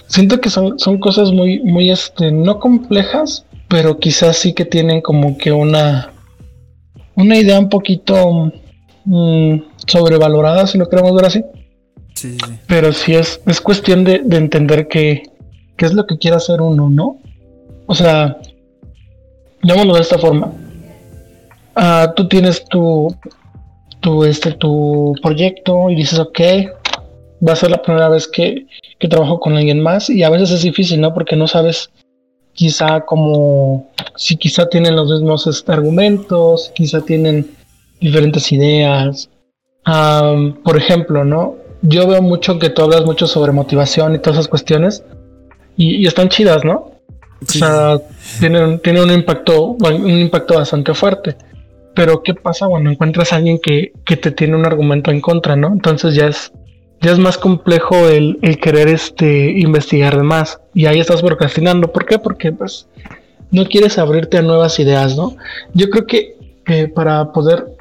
siento 0.07 0.39
que 0.41 0.49
son, 0.49 0.79
son 0.79 0.99
cosas 0.99 1.31
muy, 1.31 1.61
muy, 1.61 1.89
este, 1.89 2.31
no 2.31 2.59
complejas, 2.59 3.45
pero 3.67 3.99
quizás 3.99 4.37
sí 4.37 4.53
que 4.53 4.65
tienen 4.65 5.01
como 5.01 5.37
que 5.37 5.51
una, 5.51 6.11
una 7.15 7.37
idea 7.37 7.59
un 7.59 7.69
poquito 7.69 8.51
mm, 9.05 9.57
sobrevalorada, 9.87 10.67
si 10.67 10.77
lo 10.77 10.89
queremos 10.89 11.13
ver 11.15 11.25
así. 11.25 11.43
Sí, 12.13 12.37
Pero 12.67 12.93
sí 12.93 13.15
es, 13.15 13.41
es 13.45 13.59
cuestión 13.59 14.03
de, 14.03 14.15
entender 14.31 14.87
que, 14.87 15.23
qué 15.77 15.85
es 15.85 15.93
lo 15.93 16.05
que 16.05 16.17
quiere 16.17 16.37
hacer 16.37 16.61
uno, 16.61 16.89
¿no? 16.89 17.17
O 17.85 17.95
sea, 17.95 18.37
llamémoslo 19.61 19.95
de 19.95 20.01
esta 20.01 20.17
forma. 20.17 20.51
Ah, 21.75 22.13
tú 22.15 22.27
tienes 22.27 22.63
tu, 22.65 23.15
tu, 23.99 24.23
este, 24.23 24.51
tu 24.51 25.15
proyecto 25.21 25.89
y 25.89 25.95
dices, 25.95 26.19
ok, 26.19 26.39
va 27.45 27.53
a 27.53 27.57
ser 27.57 27.71
la 27.71 27.81
primera 27.81 28.09
vez 28.09 28.27
que, 28.27 28.67
que 28.99 29.07
trabajo 29.07 29.39
con 29.39 29.57
alguien 29.57 29.81
más 29.81 30.09
y 30.09 30.23
a 30.23 30.29
veces 30.29 30.51
es 30.51 30.61
difícil, 30.61 31.01
¿no? 31.01 31.13
Porque 31.13 31.35
no 31.35 31.47
sabes 31.47 31.89
quizá 32.53 33.01
como 33.01 33.89
si 34.15 34.37
quizá 34.37 34.69
tienen 34.69 34.95
los 34.95 35.09
mismos 35.09 35.47
este, 35.47 35.71
argumentos, 35.71 36.71
quizá 36.75 37.01
tienen 37.01 37.49
diferentes 38.03 38.51
ideas. 38.51 39.29
por 39.83 40.77
ejemplo, 40.77 41.23
¿no? 41.23 41.55
Yo 41.81 42.07
veo 42.07 42.21
mucho 42.21 42.59
que 42.59 42.69
tú 42.69 42.83
hablas 42.83 43.05
mucho 43.05 43.27
sobre 43.27 43.51
motivación 43.51 44.15
y 44.15 44.19
todas 44.19 44.39
esas 44.39 44.47
cuestiones 44.47 45.03
y, 45.75 46.05
están 46.05 46.29
chidas, 46.29 46.63
¿no? 46.63 46.91
O 47.41 47.45
sea, 47.45 47.99
tienen, 48.39 48.79
un 48.97 49.11
impacto, 49.11 49.71
un 49.71 50.09
impacto 50.09 50.55
bastante 50.55 50.93
fuerte. 50.93 51.35
Pero 51.93 52.23
¿qué 52.23 52.33
pasa 52.33 52.67
cuando 52.67 52.89
encuentras 52.89 53.33
a 53.33 53.35
alguien 53.37 53.59
que, 53.59 53.91
que 54.05 54.17
te 54.17 54.31
tiene 54.31 54.55
un 54.55 54.65
argumento 54.65 55.11
en 55.11 55.21
contra, 55.21 55.55
¿no? 55.55 55.67
Entonces 55.67 56.15
ya 56.15 56.27
es, 56.27 56.51
ya 57.01 57.11
es 57.11 57.19
más 57.19 57.37
complejo 57.37 58.07
el, 58.07 58.39
querer 58.61 58.87
este, 58.87 59.51
investigar 59.51 60.15
de 60.15 60.23
más. 60.23 60.59
Y 60.73 60.85
ahí 60.85 60.99
estás 60.99 61.21
procrastinando. 61.21 61.91
¿Por 61.91 62.05
qué? 62.05 62.17
Porque 62.17 62.51
pues 62.51 62.87
no 63.51 63.65
quieres 63.65 63.97
abrirte 63.99 64.37
a 64.37 64.41
nuevas 64.41 64.79
ideas, 64.79 65.17
¿no? 65.17 65.35
Yo 65.73 65.89
creo 65.89 66.05
que 66.05 66.33
para 66.95 67.33
poder 67.33 67.72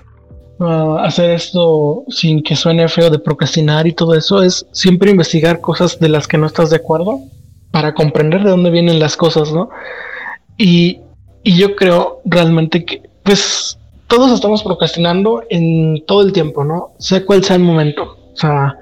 hacer 0.69 1.31
esto 1.31 2.05
sin 2.09 2.43
que 2.43 2.57
suene 2.57 2.89
feo 2.89 3.11
de 3.11 3.19
procrastinar 3.19 3.87
y 3.87 3.93
todo 3.93 4.15
eso 4.15 4.43
es 4.43 4.67
siempre 4.73 5.11
investigar 5.11 5.61
cosas 5.61 5.99
de 5.99 6.09
las 6.09 6.27
que 6.27 6.39
no 6.39 6.47
estás 6.47 6.71
de 6.71 6.77
acuerdo 6.77 7.21
para 7.71 7.95
comprender 7.95 8.45
de 8.45 8.51
dónde 8.51 8.71
vienen 8.71 8.99
las 8.99 9.17
cosas, 9.17 9.53
¿no? 9.53 9.71
Y, 10.59 11.01
y 11.43 11.57
yo 11.57 11.75
creo 11.77 12.21
realmente 12.25 12.85
que 12.85 13.03
pues 13.23 13.79
todos 14.13 14.31
estamos 14.31 14.63
procrastinando 14.63 15.43
en 15.49 16.05
todo 16.07 16.21
el 16.21 16.33
tiempo, 16.33 16.65
¿no? 16.65 16.93
Sea 16.99 17.25
cual 17.25 17.43
sea 17.43 17.57
el 17.57 17.63
momento. 17.63 18.19
O 18.35 18.37
sea, 18.37 18.77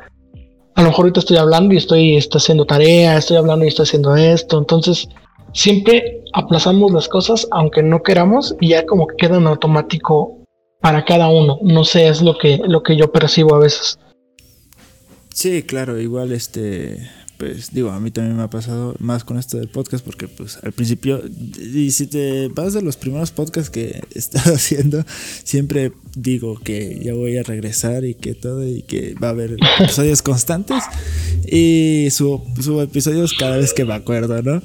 a 0.75 0.83
lo 0.83 0.89
mejor 0.89 1.05
ahorita 1.05 1.21
estoy 1.21 1.37
hablando 1.37 1.75
y 1.75 1.77
estoy, 1.77 2.19
haciendo 2.19 2.65
tarea, 2.65 3.17
estoy 3.17 3.37
hablando 3.37 3.65
y 3.65 3.69
estoy 3.69 3.85
haciendo 3.85 4.17
esto. 4.17 4.59
Entonces, 4.59 5.09
siempre 5.53 6.25
aplazamos 6.33 6.91
las 6.93 7.09
cosas 7.09 7.47
aunque 7.53 7.83
no 7.83 8.03
queramos 8.03 8.57
y 8.61 8.71
ya 8.71 8.87
como 8.87 9.07
que 9.07 9.17
queda 9.17 9.37
en 9.37 9.47
automático 9.47 10.40
para 10.81 11.05
cada 11.05 11.29
uno. 11.29 11.59
No 11.63 11.85
sé, 11.85 12.09
es 12.09 12.23
lo 12.23 12.37
que, 12.39 12.61
lo 12.67 12.83
que 12.83 12.97
yo 12.97 13.13
percibo 13.13 13.55
a 13.55 13.61
veces. 13.61 13.99
Sí, 15.33 15.63
claro, 15.63 16.01
igual 16.01 16.33
este 16.33 17.09
pues 17.41 17.73
digo, 17.73 17.91
a 17.91 17.99
mí 17.99 18.11
también 18.11 18.37
me 18.37 18.43
ha 18.43 18.51
pasado 18.51 18.95
más 18.99 19.25
con 19.25 19.39
esto 19.39 19.57
del 19.57 19.69
podcast 19.69 20.05
porque 20.05 20.29
pues 20.29 20.59
al 20.63 20.73
principio, 20.73 21.23
y 21.59 21.91
si 21.91 22.07
te 22.07 22.49
vas 22.49 22.75
de 22.75 22.83
los 22.83 22.99
primeros 22.99 23.31
podcasts 23.31 23.71
que 23.71 24.03
he 24.15 24.19
estado 24.19 24.55
haciendo, 24.55 25.03
siempre 25.43 25.93
digo 26.15 26.61
que 26.63 27.01
ya 27.03 27.15
voy 27.15 27.39
a 27.39 27.43
regresar 27.43 28.05
y 28.05 28.15
que 28.15 28.35
todo 28.35 28.69
y 28.69 28.83
que 28.83 29.15
va 29.15 29.29
a 29.29 29.31
haber 29.31 29.57
episodios 29.81 30.21
constantes 30.21 30.85
y 31.51 32.09
subo, 32.11 32.45
subo 32.61 32.83
episodios 32.83 33.33
cada 33.33 33.57
vez 33.57 33.73
que 33.73 33.87
me 33.87 33.95
acuerdo, 33.95 34.43
¿no? 34.43 34.61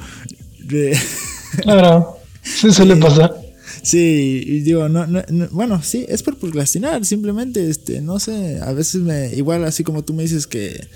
Claro, 1.61 2.17
sí 2.41 2.73
suele 2.73 2.95
pasar. 2.97 3.44
Sí, 3.85 4.43
y 4.47 4.61
digo, 4.61 4.89
no, 4.89 5.05
no, 5.05 5.21
bueno, 5.51 5.83
sí, 5.83 6.07
es 6.09 6.23
por 6.23 6.39
procrastinar, 6.39 7.05
simplemente, 7.05 7.69
este, 7.69 8.01
no 8.01 8.19
sé, 8.19 8.59
a 8.59 8.73
veces 8.73 9.01
me, 9.01 9.35
igual 9.35 9.63
así 9.63 9.83
como 9.83 10.03
tú 10.03 10.15
me 10.15 10.23
dices 10.23 10.47
que, 10.47 10.87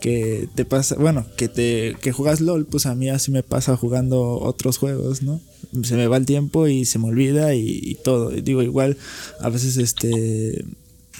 que 0.00 0.48
te 0.56 0.64
pasa, 0.64 0.96
bueno, 0.96 1.24
que 1.36 1.46
te, 1.46 1.94
que 2.00 2.10
juegas 2.10 2.40
LOL, 2.40 2.66
pues 2.66 2.86
a 2.86 2.96
mí 2.96 3.08
así 3.10 3.30
me 3.30 3.44
pasa 3.44 3.76
jugando 3.76 4.40
otros 4.40 4.78
juegos, 4.78 5.22
¿no? 5.22 5.40
Se 5.84 5.94
me 5.94 6.08
va 6.08 6.16
el 6.16 6.26
tiempo 6.26 6.66
y 6.66 6.84
se 6.84 6.98
me 6.98 7.06
olvida 7.06 7.54
y, 7.54 7.78
y 7.80 7.94
todo, 7.94 8.30
digo, 8.30 8.64
igual, 8.64 8.96
a 9.38 9.48
veces, 9.48 9.76
este, 9.76 10.64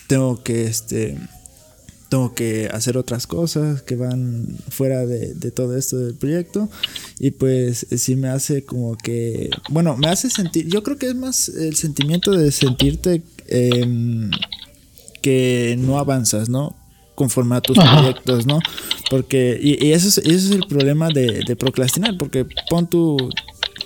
tengo 0.08 0.42
que, 0.42 0.64
este, 0.64 1.16
tengo 2.12 2.34
que 2.34 2.68
hacer 2.70 2.98
otras 2.98 3.26
cosas 3.26 3.80
que 3.80 3.96
van 3.96 4.46
fuera 4.68 5.06
de, 5.06 5.50
todo 5.50 5.78
esto 5.78 5.96
del 5.96 6.14
proyecto 6.14 6.68
y 7.18 7.30
pues 7.30 7.86
sí 7.96 8.16
me 8.16 8.28
hace 8.28 8.66
como 8.66 8.98
que, 8.98 9.48
bueno, 9.70 9.96
me 9.96 10.08
hace 10.08 10.28
sentir, 10.28 10.68
yo 10.68 10.82
creo 10.82 10.98
que 10.98 11.06
es 11.06 11.14
más 11.14 11.48
el 11.48 11.74
sentimiento 11.74 12.32
de 12.32 12.52
sentirte 12.52 13.22
em, 13.48 14.30
que 15.22 15.74
no 15.78 15.98
avanzas, 15.98 16.50
¿no? 16.50 16.76
conforme 17.14 17.56
a 17.56 17.62
tus 17.62 17.78
proyectos, 17.78 18.44
¿no? 18.46 18.58
Porque, 19.08 19.58
y, 19.62 19.92
eso, 19.92 20.08
es, 20.08 20.18
eso 20.18 20.48
es 20.48 20.50
el 20.50 20.66
problema 20.66 21.08
de, 21.08 21.56
procrastinar, 21.56 22.18
porque 22.18 22.46
pon 22.68 22.88
tu, 22.88 23.16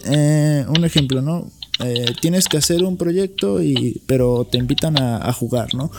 eh, 0.06 0.64
un 0.68 0.84
ejemplo, 0.84 1.22
¿no? 1.22 1.48
Eh, 1.84 2.12
tienes 2.20 2.48
que 2.48 2.56
hacer 2.56 2.82
un 2.82 2.96
proyecto 2.96 3.62
y 3.62 4.00
pero 4.06 4.48
te 4.50 4.58
invitan 4.58 4.98
a, 5.00 5.18
a 5.18 5.32
jugar, 5.32 5.74
¿no? 5.74 5.92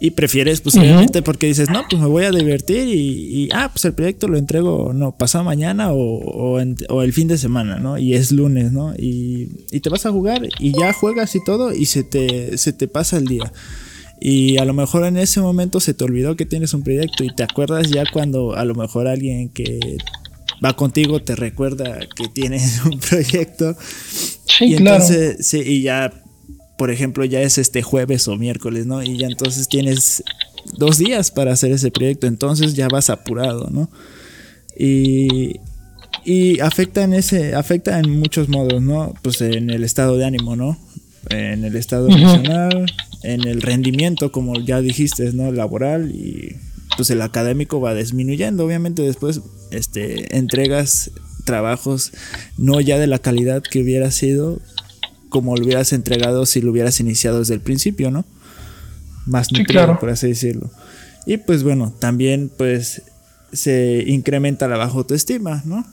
Y 0.00 0.12
prefieres, 0.12 0.60
pues, 0.60 0.76
obviamente, 0.76 1.22
porque 1.22 1.46
dices, 1.46 1.70
no, 1.70 1.82
pues 1.90 2.00
me 2.00 2.06
voy 2.06 2.24
a 2.24 2.30
divertir 2.30 2.86
y, 2.88 3.48
ah, 3.52 3.70
pues 3.72 3.84
el 3.84 3.94
proyecto 3.94 4.28
lo 4.28 4.36
entrego, 4.36 4.92
no, 4.92 5.16
pasado 5.16 5.42
mañana 5.42 5.92
o, 5.92 5.98
o, 5.98 7.02
el 7.02 7.12
fin 7.12 7.26
de 7.26 7.36
semana, 7.36 7.78
¿no? 7.78 7.98
Y 7.98 8.14
es 8.14 8.30
lunes, 8.30 8.70
¿no? 8.70 8.94
Y, 8.96 9.48
y, 9.72 9.80
te 9.80 9.90
vas 9.90 10.06
a 10.06 10.12
jugar 10.12 10.42
y 10.60 10.72
ya 10.78 10.92
juegas 10.92 11.34
y 11.34 11.42
todo 11.42 11.74
y 11.74 11.86
se 11.86 12.04
te, 12.04 12.56
se 12.58 12.72
te 12.72 12.86
pasa 12.86 13.16
el 13.16 13.26
día. 13.26 13.52
Y 14.20 14.58
a 14.58 14.64
lo 14.64 14.74
mejor 14.74 15.04
en 15.04 15.16
ese 15.16 15.40
momento 15.40 15.80
se 15.80 15.94
te 15.94 16.04
olvidó 16.04 16.36
que 16.36 16.46
tienes 16.46 16.74
un 16.74 16.82
proyecto 16.82 17.24
y 17.24 17.34
te 17.34 17.42
acuerdas 17.42 17.90
ya 17.90 18.04
cuando 18.12 18.54
a 18.54 18.64
lo 18.64 18.74
mejor 18.74 19.06
alguien 19.06 19.48
que 19.48 19.98
va 20.64 20.74
contigo 20.74 21.20
te 21.22 21.36
recuerda 21.36 21.98
que 22.16 22.28
tienes 22.28 22.84
un 22.84 22.98
proyecto. 22.98 23.76
Sí, 24.46 24.66
y 24.66 24.74
entonces, 24.74 25.46
sí, 25.46 25.60
y 25.64 25.82
ya 25.82 26.12
por 26.78 26.90
ejemplo, 26.90 27.24
ya 27.24 27.42
es 27.42 27.58
este 27.58 27.82
jueves 27.82 28.28
o 28.28 28.36
miércoles, 28.36 28.86
¿no? 28.86 29.02
Y 29.02 29.18
ya 29.18 29.26
entonces 29.26 29.68
tienes 29.68 30.22
dos 30.76 30.96
días 30.96 31.30
para 31.30 31.52
hacer 31.52 31.72
ese 31.72 31.90
proyecto, 31.90 32.26
entonces 32.26 32.74
ya 32.74 32.88
vas 32.88 33.10
apurado, 33.10 33.68
¿no? 33.70 33.90
Y, 34.78 35.56
y 36.24 36.60
afecta 36.60 37.02
en 37.02 37.14
ese, 37.14 37.56
afecta 37.56 37.98
en 37.98 38.18
muchos 38.18 38.48
modos, 38.48 38.80
¿no? 38.80 39.12
Pues 39.22 39.40
en 39.40 39.70
el 39.70 39.82
estado 39.82 40.16
de 40.16 40.24
ánimo, 40.24 40.54
¿no? 40.54 40.78
En 41.30 41.64
el 41.64 41.74
estado 41.74 42.08
emocional, 42.08 42.86
en 43.24 43.46
el 43.46 43.60
rendimiento, 43.60 44.30
como 44.30 44.58
ya 44.60 44.80
dijiste, 44.80 45.32
¿no? 45.32 45.50
Laboral 45.50 46.14
y 46.14 46.56
pues 46.96 47.10
el 47.10 47.22
académico 47.22 47.80
va 47.80 47.94
disminuyendo, 47.94 48.64
obviamente 48.64 49.02
después, 49.02 49.40
este, 49.72 50.36
entregas 50.36 51.10
trabajos 51.44 52.12
no 52.56 52.80
ya 52.80 52.98
de 52.98 53.06
la 53.06 53.18
calidad 53.18 53.62
que 53.62 53.80
hubiera 53.80 54.10
sido, 54.10 54.60
como 55.28 55.56
lo 55.56 55.64
hubieras 55.64 55.92
entregado 55.92 56.46
si 56.46 56.60
lo 56.60 56.70
hubieras 56.70 57.00
iniciado 57.00 57.40
desde 57.40 57.54
el 57.54 57.60
principio, 57.60 58.10
¿no? 58.10 58.24
Más 59.26 59.52
nutrido, 59.52 59.98
por 59.98 60.10
así 60.10 60.28
decirlo. 60.28 60.70
Y 61.26 61.36
pues 61.36 61.62
bueno, 61.62 61.92
también 61.98 62.50
pues 62.56 63.02
se 63.52 64.04
incrementa 64.06 64.68
la 64.68 64.78
baja 64.78 64.94
autoestima, 64.96 65.62
¿no? 65.64 65.84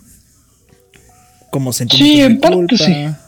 Como 1.52 1.74
sentimiento 1.74 2.50
de 2.50 2.56
culpa, 2.56 3.20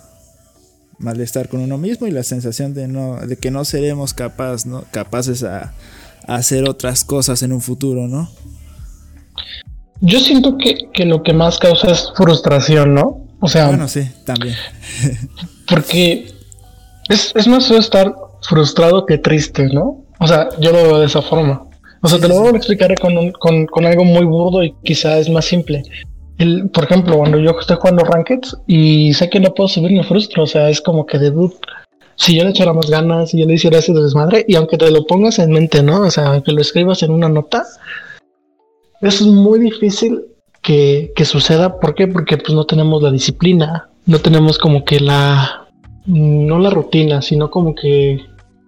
malestar 0.99 1.49
con 1.49 1.61
uno 1.61 1.77
mismo 1.77 2.07
y 2.07 2.11
la 2.11 2.23
sensación 2.23 2.73
de 2.73 2.87
no, 2.87 3.17
de 3.17 3.37
que 3.37 3.51
no 3.51 3.65
seremos 3.65 4.13
capaz, 4.13 4.65
¿no? 4.65 4.85
capaces 4.91 5.43
a, 5.43 5.73
hacer 6.27 6.67
otras 6.67 7.05
cosas 7.05 7.41
en 7.43 7.53
un 7.53 7.61
futuro, 7.61 8.07
¿no? 8.07 8.29
Yo 10.01 10.19
siento 10.19 10.57
que, 10.57 10.89
que, 10.93 11.05
lo 11.05 11.23
que 11.23 11.33
más 11.33 11.57
causa 11.57 11.91
es 11.91 12.11
frustración, 12.15 12.93
¿no? 12.93 13.25
O 13.39 13.47
sea. 13.47 13.67
Bueno, 13.67 13.87
sí, 13.87 14.09
también. 14.25 14.55
Porque 15.67 16.31
es, 17.09 17.31
es 17.35 17.47
más 17.47 17.67
feo 17.67 17.79
estar 17.79 18.13
frustrado 18.41 19.05
que 19.05 19.17
triste, 19.17 19.67
¿no? 19.67 20.03
O 20.19 20.27
sea, 20.27 20.49
yo 20.59 20.71
lo 20.71 20.83
veo 20.83 20.99
de 20.99 21.05
esa 21.05 21.21
forma. 21.21 21.63
O 22.01 22.07
sea, 22.07 22.19
te 22.19 22.27
lo 22.27 22.39
voy 22.39 22.53
a 22.53 22.57
explicar 22.57 22.93
con, 22.99 23.31
con, 23.33 23.65
con, 23.65 23.85
algo 23.85 24.03
muy 24.03 24.23
burdo 24.23 24.63
y 24.63 24.73
quizá 24.83 25.17
es 25.17 25.29
más 25.29 25.45
simple. 25.45 25.83
el, 26.37 26.69
por 26.69 26.83
ejemplo, 26.83 27.17
cuando 27.17 27.39
yo 27.39 27.51
estoy 27.59 27.77
jugando 27.77 28.03
Rankeds 28.03 28.57
y 28.67 29.13
sé 29.13 29.29
que 29.29 29.39
no 29.39 29.53
puedo 29.53 29.67
subir, 29.67 29.91
me 29.91 30.03
frustro. 30.03 30.43
O 30.43 30.47
sea, 30.47 30.69
es 30.69 30.79
como 30.79 31.05
que 31.05 31.17
de 31.17 31.31
si 32.15 32.35
yo 32.35 32.43
le 32.43 32.51
echara 32.51 32.73
más 32.73 32.89
ganas, 32.89 33.31
si 33.31 33.39
yo 33.39 33.45
le 33.45 33.55
hiciera 33.55 33.79
ese 33.79 33.93
desmadre, 33.93 34.45
y 34.47 34.55
aunque 34.55 34.77
te 34.77 34.89
lo 34.89 35.05
pongas 35.05 35.39
en 35.39 35.51
mente, 35.51 35.83
¿no? 35.83 36.01
O 36.01 36.11
sea, 36.11 36.41
que 36.43 36.51
lo 36.51 36.61
escribas 36.61 37.03
en 37.03 37.11
una 37.11 37.29
nota, 37.29 37.63
es 39.01 39.21
muy 39.21 39.59
difícil 39.59 40.23
que, 40.61 41.11
que 41.15 41.25
suceda. 41.25 41.79
¿Por 41.79 41.93
qué? 41.93 42.07
Porque 42.07 42.37
pues 42.37 42.53
no 42.53 42.65
tenemos 42.65 43.01
la 43.03 43.11
disciplina, 43.11 43.89
no 44.07 44.19
tenemos 44.19 44.57
como 44.57 44.83
que 44.83 44.99
la, 44.99 45.67
no 46.05 46.57
la 46.59 46.69
rutina, 46.69 47.21
sino 47.21 47.51
como 47.51 47.75
que 47.75 48.21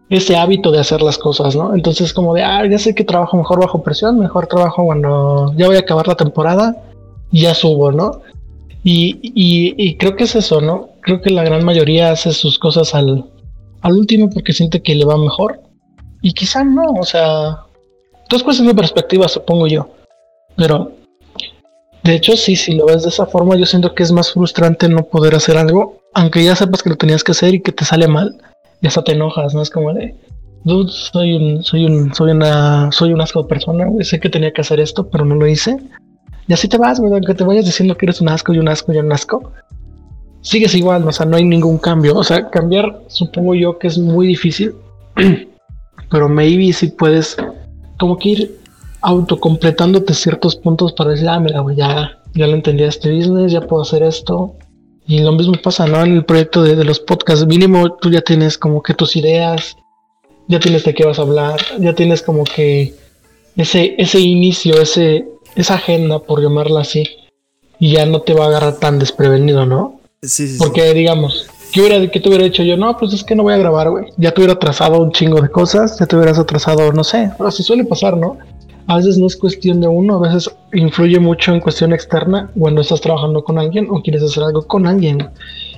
ese 0.09 0.35
hábito 0.35 0.71
de 0.71 0.79
hacer 0.79 1.01
las 1.01 1.17
cosas, 1.17 1.55
¿no? 1.55 1.73
Entonces 1.73 2.13
como 2.13 2.33
de, 2.33 2.43
ah, 2.43 2.65
ya 2.67 2.77
sé 2.77 2.93
que 2.93 3.03
trabajo 3.03 3.37
mejor 3.37 3.59
bajo 3.59 3.81
presión, 3.81 4.19
mejor 4.19 4.47
trabajo 4.47 4.85
cuando 4.85 5.53
ya 5.55 5.67
voy 5.67 5.77
a 5.77 5.79
acabar 5.79 6.07
la 6.07 6.15
temporada 6.15 6.75
y 7.31 7.41
ya 7.41 7.53
subo, 7.53 7.91
¿no? 7.91 8.21
Y, 8.83 9.19
y, 9.21 9.97
creo 9.97 10.15
que 10.15 10.23
es 10.23 10.35
eso, 10.35 10.61
¿no? 10.61 10.89
Creo 11.01 11.21
que 11.21 11.29
la 11.29 11.43
gran 11.43 11.65
mayoría 11.65 12.11
hace 12.11 12.31
sus 12.31 12.57
cosas 12.57 12.95
al, 12.95 13.25
al 13.81 13.93
último 13.93 14.29
porque 14.29 14.53
siente 14.53 14.81
que 14.81 14.95
le 14.95 15.05
va 15.05 15.17
mejor. 15.17 15.61
Y 16.21 16.33
quizá 16.33 16.63
no, 16.63 16.83
o 16.93 17.03
sea, 17.03 17.65
dos 18.29 18.41
cosas 18.41 18.65
de 18.65 18.73
perspectiva, 18.73 19.27
supongo 19.27 19.67
yo. 19.67 19.89
Pero, 20.55 20.93
de 22.09 22.15
hecho, 22.15 22.35
sí, 22.35 22.55
si 22.55 22.75
lo 22.75 22.85
ves 22.85 23.03
de 23.03 23.09
esa 23.09 23.25
forma, 23.25 23.55
yo 23.55 23.65
siento 23.65 23.93
que 23.93 24.03
es 24.03 24.11
más 24.11 24.33
frustrante 24.33 24.89
no 24.89 25.03
poder 25.03 25.35
hacer 25.35 25.57
algo, 25.57 26.01
aunque 26.13 26.43
ya 26.43 26.55
sepas 26.55 26.83
que 26.83 26.89
lo 26.89 26.95
tenías 26.95 27.23
que 27.23 27.31
hacer 27.31 27.55
y 27.55 27.61
que 27.61 27.71
te 27.71 27.85
sale 27.85 28.07
mal, 28.07 28.35
y 28.81 28.87
hasta 28.87 29.03
te 29.03 29.13
enojas, 29.13 29.53
¿no? 29.53 29.61
Es 29.61 29.69
como 29.69 29.93
de, 29.93 30.15
dude, 30.63 30.91
soy 30.91 31.33
un, 31.33 31.63
soy 31.63 31.85
un, 31.85 32.13
soy 32.13 32.31
una, 32.31 32.91
soy 32.91 33.13
un 33.13 33.21
asco 33.21 33.43
de 33.43 33.49
persona, 33.49 33.85
güey, 33.85 34.05
sé 34.05 34.19
que 34.19 34.29
tenía 34.29 34.51
que 34.51 34.61
hacer 34.61 34.79
esto, 34.79 35.09
pero 35.09 35.25
no 35.25 35.35
lo 35.35 35.47
hice. 35.47 35.77
Y 36.47 36.53
así 36.53 36.67
te 36.67 36.77
vas, 36.77 36.99
güey, 36.99 37.13
aunque 37.13 37.35
te 37.35 37.43
vayas 37.43 37.65
diciendo 37.65 37.95
que 37.95 38.05
eres 38.07 38.21
un 38.21 38.29
asco 38.29 38.53
y 38.53 38.59
un 38.59 38.67
asco 38.67 38.91
y 38.91 38.97
un 38.97 39.11
asco 39.11 39.53
sigues 40.41 40.73
igual, 40.75 41.07
o 41.07 41.11
sea, 41.11 41.25
no 41.25 41.37
hay 41.37 41.45
ningún 41.45 41.77
cambio. 41.77 42.15
O 42.15 42.23
sea, 42.23 42.49
cambiar 42.49 43.01
supongo 43.07 43.55
yo 43.55 43.77
que 43.77 43.87
es 43.87 43.97
muy 43.97 44.27
difícil, 44.27 44.73
pero 46.11 46.29
maybe 46.29 46.71
si 46.73 46.87
puedes 46.87 47.37
como 47.97 48.17
que 48.17 48.29
ir 48.29 48.58
autocompletándote 49.01 50.13
ciertos 50.13 50.55
puntos 50.55 50.93
para 50.93 51.11
decir, 51.11 51.29
ah, 51.29 51.39
mira, 51.39 51.63
ya, 51.75 52.19
ya 52.33 52.47
lo 52.47 52.53
entendí 52.53 52.83
este 52.83 53.13
business, 53.15 53.51
ya 53.51 53.61
puedo 53.61 53.83
hacer 53.83 54.03
esto. 54.03 54.55
Y 55.07 55.19
lo 55.19 55.31
mismo 55.31 55.55
pasa, 55.63 55.87
¿no? 55.87 56.03
En 56.03 56.13
el 56.13 56.25
proyecto 56.25 56.61
de, 56.61 56.75
de 56.75 56.83
los 56.83 56.99
podcasts, 56.99 57.45
mínimo 57.45 57.95
tú 57.95 58.11
ya 58.11 58.21
tienes 58.21 58.57
como 58.57 58.83
que 58.83 58.93
tus 58.93 59.15
ideas, 59.15 59.75
ya 60.47 60.59
tienes 60.59 60.83
de 60.83 60.93
qué 60.93 61.05
vas 61.05 61.19
a 61.19 61.23
hablar, 61.23 61.59
ya 61.79 61.93
tienes 61.93 62.21
como 62.21 62.43
que 62.43 62.93
ese, 63.55 63.95
ese 63.97 64.19
inicio, 64.19 64.81
ese, 64.81 65.27
esa 65.55 65.75
agenda, 65.75 66.19
por 66.19 66.41
llamarla 66.41 66.81
así, 66.81 67.03
y 67.79 67.93
ya 67.93 68.05
no 68.05 68.21
te 68.21 68.33
va 68.33 68.45
a 68.45 68.47
agarrar 68.49 68.77
tan 68.77 68.99
desprevenido, 68.99 69.65
¿no? 69.65 70.01
Porque, 70.57 70.93
digamos, 70.93 71.47
¿qué, 71.71 71.81
hubiera, 71.81 72.11
¿qué 72.11 72.19
te 72.19 72.29
hubiera 72.29 72.45
hecho 72.45 72.63
yo? 72.63 72.77
No, 72.77 72.97
pues 72.97 73.13
es 73.13 73.23
que 73.23 73.35
no 73.35 73.43
voy 73.43 73.53
a 73.53 73.57
grabar, 73.57 73.89
güey. 73.89 74.05
Ya 74.17 74.31
te 74.31 74.41
hubiera 74.41 74.53
atrasado 74.53 75.01
un 75.01 75.11
chingo 75.11 75.41
de 75.41 75.49
cosas, 75.49 75.97
ya 75.99 76.05
te 76.05 76.15
hubieras 76.15 76.37
atrasado, 76.37 76.91
no 76.91 77.03
sé. 77.03 77.31
Así 77.39 77.63
suele 77.63 77.85
pasar, 77.85 78.17
¿no? 78.17 78.37
A 78.89 78.97
veces 78.97 79.17
no 79.17 79.27
es 79.27 79.37
cuestión 79.37 79.79
de 79.81 79.87
uno, 79.87 80.15
a 80.15 80.27
veces 80.27 80.49
influye 80.73 81.19
mucho 81.19 81.53
en 81.53 81.61
cuestión 81.61 81.93
externa 81.93 82.51
cuando 82.57 82.81
estás 82.81 82.99
trabajando 83.01 83.43
con 83.43 83.59
alguien 83.59 83.87
o 83.89 84.01
quieres 84.01 84.23
hacer 84.23 84.43
algo 84.43 84.63
con 84.63 84.87
alguien. 84.87 85.29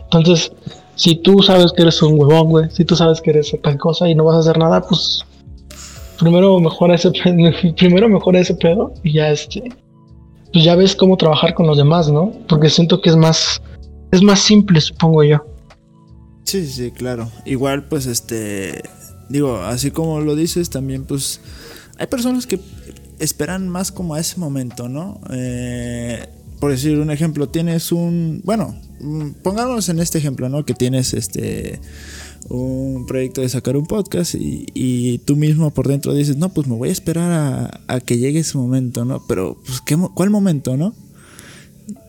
Entonces, 0.03 0.51
si 0.95 1.15
tú 1.15 1.43
sabes 1.43 1.73
que 1.73 1.81
eres 1.81 2.01
un 2.01 2.17
huevón, 2.17 2.49
güey, 2.49 2.69
si 2.71 2.85
tú 2.85 2.95
sabes 2.95 3.21
que 3.21 3.31
eres 3.31 3.53
tal 3.61 3.77
cosa 3.77 4.09
y 4.09 4.15
no 4.15 4.23
vas 4.23 4.37
a 4.37 4.39
hacer 4.39 4.57
nada, 4.57 4.81
pues 4.81 5.25
primero 6.17 6.59
mejora 6.59 6.95
ese 6.95 7.11
primero 7.77 8.07
mejora 8.07 8.39
ese 8.39 8.55
pedo 8.55 8.93
y 9.03 9.13
ya 9.13 9.29
este 9.29 9.63
pues 10.53 10.65
ya 10.65 10.75
ves 10.75 10.95
cómo 10.95 11.17
trabajar 11.17 11.53
con 11.53 11.67
los 11.67 11.77
demás, 11.77 12.09
¿no? 12.09 12.31
Porque 12.47 12.69
siento 12.69 13.01
que 13.01 13.09
es 13.09 13.15
más 13.15 13.61
es 14.11 14.21
más 14.21 14.39
simple, 14.39 14.79
supongo 14.79 15.23
yo. 15.23 15.45
Sí, 16.43 16.65
sí, 16.65 16.91
claro. 16.91 17.29
Igual, 17.45 17.85
pues, 17.85 18.05
este, 18.05 18.81
digo, 19.29 19.57
así 19.57 19.91
como 19.91 20.19
lo 20.19 20.35
dices, 20.35 20.69
también, 20.69 21.05
pues, 21.05 21.39
hay 21.97 22.07
personas 22.07 22.45
que 22.45 22.59
esperan 23.21 23.69
más 23.69 23.91
como 23.91 24.15
a 24.15 24.19
ese 24.19 24.39
momento, 24.39 24.89
¿no? 24.89 25.21
Eh, 25.31 26.27
por 26.59 26.71
decir 26.71 26.99
un 26.99 27.11
ejemplo, 27.11 27.49
tienes 27.49 27.91
un, 27.91 28.41
bueno, 28.43 28.75
mm, 28.99 29.29
pongámonos 29.43 29.89
en 29.89 29.99
este 29.99 30.17
ejemplo, 30.17 30.49
¿no? 30.49 30.65
Que 30.65 30.73
tienes, 30.73 31.13
este, 31.13 31.79
un 32.49 33.05
proyecto 33.05 33.41
de 33.41 33.49
sacar 33.49 33.77
un 33.77 33.85
podcast 33.85 34.35
y, 34.35 35.19
tú 35.25 35.35
mismo 35.35 35.71
por 35.71 35.87
dentro 35.87 36.13
dices, 36.13 36.37
no, 36.37 36.49
pues 36.49 36.67
me 36.67 36.75
voy 36.75 36.89
a 36.89 36.91
esperar 36.91 37.31
a, 37.31 37.81
a 37.87 37.99
que 37.99 38.17
llegue 38.17 38.39
ese 38.39 38.57
momento, 38.57 39.05
¿no? 39.05 39.23
Pero, 39.27 39.57
pues, 39.65 39.81
¿qué, 39.81 39.97
¿cuál 40.13 40.29
momento, 40.29 40.75
no? 40.77 40.93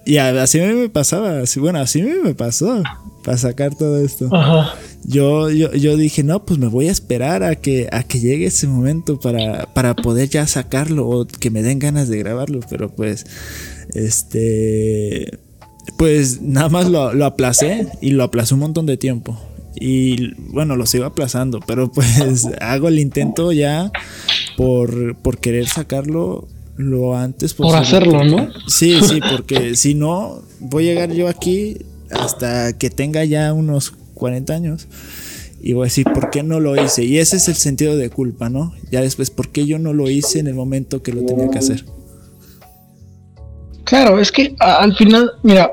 Y 0.04 0.16
así 0.16 0.58
me 0.58 0.88
pasaba, 0.88 1.40
así, 1.40 1.60
bueno, 1.60 1.78
así 1.78 2.02
me 2.02 2.34
pasó 2.34 2.82
para 3.24 3.36
sacar 3.36 3.74
todo 3.74 3.98
esto. 3.98 4.28
Yo, 5.04 5.50
yo, 5.50 5.72
yo 5.72 5.96
dije, 5.96 6.22
no, 6.22 6.44
pues 6.44 6.58
me 6.58 6.68
voy 6.68 6.88
a 6.88 6.92
esperar 6.92 7.42
a 7.42 7.56
que, 7.56 7.88
a 7.90 8.04
que 8.04 8.20
llegue 8.20 8.46
ese 8.46 8.68
momento 8.68 9.18
para, 9.18 9.66
para 9.74 9.96
poder 9.96 10.28
ya 10.28 10.46
sacarlo 10.46 11.08
o 11.08 11.26
que 11.26 11.50
me 11.50 11.62
den 11.62 11.80
ganas 11.80 12.08
de 12.08 12.18
grabarlo, 12.18 12.60
pero 12.70 12.88
pues, 12.94 13.26
este, 13.94 15.38
pues 15.96 16.40
nada 16.40 16.68
más 16.68 16.88
lo, 16.88 17.14
lo 17.14 17.24
aplacé 17.24 17.88
y 18.00 18.10
lo 18.10 18.22
aplacé 18.22 18.54
un 18.54 18.60
montón 18.60 18.86
de 18.86 18.96
tiempo. 18.96 19.38
Y 19.74 20.34
bueno, 20.52 20.76
lo 20.76 20.86
sigo 20.86 21.04
aplazando, 21.04 21.60
pero 21.66 21.90
pues 21.90 22.46
hago 22.60 22.88
el 22.88 22.98
intento 22.98 23.52
ya 23.52 23.90
por, 24.56 25.16
por 25.16 25.38
querer 25.38 25.66
sacarlo 25.66 26.46
lo 26.76 27.16
antes 27.16 27.54
posible. 27.54 27.78
Por 27.78 27.82
hacerlo, 27.82 28.24
¿no? 28.24 28.48
Sí, 28.68 29.00
sí, 29.02 29.20
porque 29.30 29.74
si 29.74 29.94
no, 29.94 30.42
voy 30.60 30.88
a 30.88 30.94
llegar 30.94 31.12
yo 31.12 31.28
aquí 31.28 31.78
hasta 32.10 32.76
que 32.78 32.90
tenga 32.90 33.24
ya 33.24 33.52
unos 33.52 33.94
40 34.22 34.54
años 34.54 34.86
y 35.60 35.72
voy 35.72 35.82
a 35.82 35.84
decir, 35.86 36.04
¿por 36.04 36.30
qué 36.30 36.44
no 36.44 36.60
lo 36.60 36.80
hice? 36.80 37.04
Y 37.04 37.18
ese 37.18 37.38
es 37.38 37.48
el 37.48 37.56
sentido 37.56 37.96
de 37.96 38.08
culpa, 38.08 38.48
¿no? 38.48 38.72
Ya 38.92 39.00
después, 39.00 39.30
¿por 39.30 39.50
qué 39.50 39.66
yo 39.66 39.80
no 39.80 39.92
lo 39.92 40.08
hice 40.08 40.38
en 40.38 40.46
el 40.46 40.54
momento 40.54 41.02
que 41.02 41.12
lo 41.12 41.26
tenía 41.26 41.50
que 41.50 41.58
hacer? 41.58 41.84
Claro, 43.82 44.20
es 44.20 44.30
que 44.30 44.54
al 44.60 44.94
final, 44.94 45.32
mira, 45.42 45.72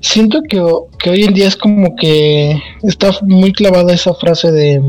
siento 0.00 0.40
que, 0.48 0.58
que 0.98 1.10
hoy 1.10 1.24
en 1.24 1.34
día 1.34 1.48
es 1.48 1.56
como 1.56 1.94
que 1.96 2.58
está 2.82 3.10
muy 3.20 3.52
clavada 3.52 3.92
esa 3.92 4.14
frase 4.14 4.50
de 4.52 4.80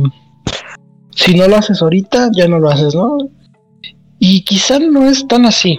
si 1.12 1.36
no 1.36 1.46
lo 1.50 1.58
haces 1.58 1.82
ahorita, 1.82 2.30
ya 2.34 2.48
no 2.48 2.58
lo 2.58 2.70
haces, 2.70 2.96
¿no? 2.96 3.18
Y 4.18 4.46
quizá 4.46 4.80
no 4.80 5.10
es 5.10 5.28
tan 5.28 5.46
así. 5.46 5.78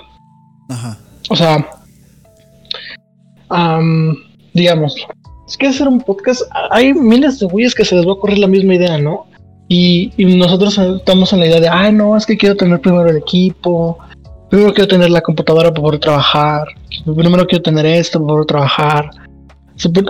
Ajá. 0.68 0.98
O 1.30 1.36
sea, 1.36 1.66
digamos, 4.52 4.94
es 5.50 5.56
que 5.56 5.66
hacer 5.66 5.88
un 5.88 6.00
podcast, 6.00 6.42
hay 6.70 6.94
miles 6.94 7.40
de 7.40 7.46
güeyes 7.46 7.74
que 7.74 7.84
se 7.84 7.96
les 7.96 8.06
va 8.06 8.10
a 8.10 8.14
ocurrir 8.14 8.38
la 8.38 8.46
misma 8.46 8.76
idea, 8.76 8.98
¿no? 8.98 9.26
Y, 9.66 10.12
nosotros 10.16 10.78
estamos 10.78 11.32
en 11.32 11.40
la 11.40 11.46
idea 11.46 11.60
de, 11.60 11.68
ay, 11.68 11.92
no, 11.92 12.16
es 12.16 12.24
que 12.24 12.36
quiero 12.36 12.56
tener 12.56 12.80
primero 12.80 13.08
el 13.10 13.16
equipo, 13.16 13.98
primero 14.48 14.72
quiero 14.72 14.86
tener 14.86 15.10
la 15.10 15.20
computadora 15.20 15.70
para 15.70 15.82
poder 15.82 15.98
trabajar, 15.98 16.68
primero 17.04 17.44
quiero 17.48 17.62
tener 17.62 17.84
esto 17.84 18.20
para 18.20 18.32
poder 18.32 18.46
trabajar. 18.46 19.10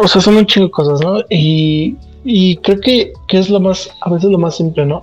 O 0.03 0.09
sea, 0.09 0.21
son 0.21 0.37
un 0.37 0.45
chingo 0.45 0.67
de 0.67 0.73
cosas, 0.73 1.01
¿no? 1.01 1.21
Y, 1.31 1.97
creo 2.57 2.79
que, 2.81 3.13
que 3.27 3.39
es 3.39 3.49
lo 3.49 3.61
más, 3.61 3.91
a 4.03 4.11
veces 4.11 4.31
lo 4.31 4.39
más 4.39 4.57
simple, 4.57 4.85
¿no? 4.85 5.01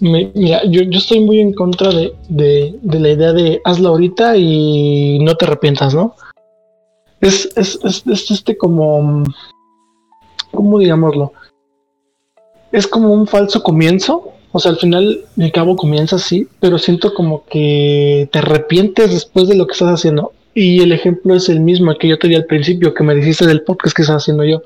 mira, 0.00 0.64
yo, 0.64 0.82
yo, 0.82 0.98
estoy 0.98 1.20
muy 1.20 1.40
en 1.40 1.52
contra 1.52 1.90
de, 1.90 2.74
la 2.82 3.08
idea 3.08 3.32
de 3.32 3.60
hazlo 3.64 3.90
ahorita 3.90 4.36
y 4.36 5.18
no 5.20 5.36
te 5.36 5.44
arrepientas, 5.44 5.94
¿no? 5.94 6.14
Es, 7.20 7.48
es, 7.56 7.78
es, 7.84 8.30
este 8.30 8.56
como, 8.56 9.22
¿cómo 10.52 10.78
digámoslo? 10.78 11.32
Es 12.70 12.86
como 12.86 13.12
un 13.12 13.26
falso 13.26 13.62
comienzo. 13.62 14.32
O 14.52 14.60
sea, 14.60 14.72
al 14.72 14.78
final, 14.78 15.24
mi 15.36 15.50
cabo 15.50 15.76
comienza 15.76 16.16
así, 16.16 16.46
pero 16.60 16.78
siento 16.78 17.14
como 17.14 17.44
que 17.46 18.28
te 18.30 18.38
arrepientes 18.38 19.10
después 19.10 19.48
de 19.48 19.56
lo 19.56 19.66
que 19.66 19.72
estás 19.72 19.88
haciendo. 19.88 20.32
Y 20.54 20.82
el 20.82 20.92
ejemplo 20.92 21.34
es 21.34 21.48
el 21.48 21.60
mismo 21.60 21.96
que 21.98 22.08
yo 22.08 22.18
te 22.18 22.28
di 22.28 22.34
al 22.34 22.44
principio, 22.44 22.92
que 22.92 23.02
me 23.02 23.14
dijiste 23.14 23.46
del 23.46 23.62
podcast 23.62 23.96
que 23.96 24.02
estás 24.02 24.22
haciendo 24.22 24.44
yo. 24.44 24.62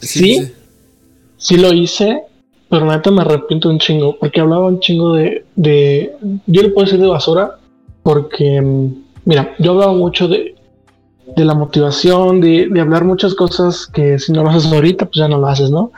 sí, 0.00 0.52
sí 1.36 1.56
lo 1.56 1.72
hice, 1.72 2.22
pero 2.68 2.84
neta 2.84 3.10
me 3.10 3.22
arrepiento 3.22 3.70
un 3.70 3.78
chingo, 3.78 4.16
porque 4.18 4.40
hablaba 4.40 4.66
un 4.66 4.80
chingo 4.80 5.14
de, 5.14 5.44
de 5.54 6.12
yo 6.46 6.62
le 6.62 6.70
puedo 6.70 6.84
decir 6.84 7.00
de 7.00 7.06
basura, 7.06 7.58
porque, 8.02 8.60
mm, 8.60 9.04
mira, 9.24 9.54
yo 9.58 9.72
hablaba 9.72 9.94
mucho 9.94 10.28
de, 10.28 10.54
de 11.36 11.44
la 11.44 11.54
motivación, 11.54 12.40
de, 12.40 12.70
hablar 12.80 13.04
muchas 13.04 13.34
cosas 13.34 13.86
que 13.86 14.18
si 14.18 14.32
no 14.32 14.42
lo 14.42 14.50
haces 14.50 14.72
ahorita, 14.72 15.06
pues 15.06 15.16
ya 15.16 15.28
no 15.28 15.38
lo 15.38 15.46
haces, 15.46 15.70
¿no? 15.70 15.92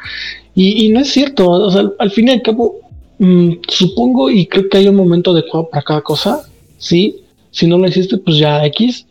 Y, 0.54 0.88
no 0.90 1.00
es 1.00 1.10
cierto, 1.12 1.48
o 1.48 1.70
sea, 1.70 1.90
al 1.98 2.10
fin 2.10 2.28
y 2.28 2.32
al 2.32 2.42
cabo, 2.42 2.76
mm, 3.18 3.52
supongo 3.68 4.30
y 4.30 4.46
creo 4.46 4.68
que 4.68 4.78
hay 4.78 4.88
un 4.88 4.96
momento 4.96 5.30
adecuado 5.30 5.68
para 5.70 5.82
cada 5.82 6.00
cosa, 6.02 6.42
sí, 6.76 7.22
si 7.50 7.66
no 7.66 7.78
lo 7.78 7.88
hiciste, 7.88 8.18
pues 8.18 8.36
ya 8.36 8.64
X, 8.66 9.06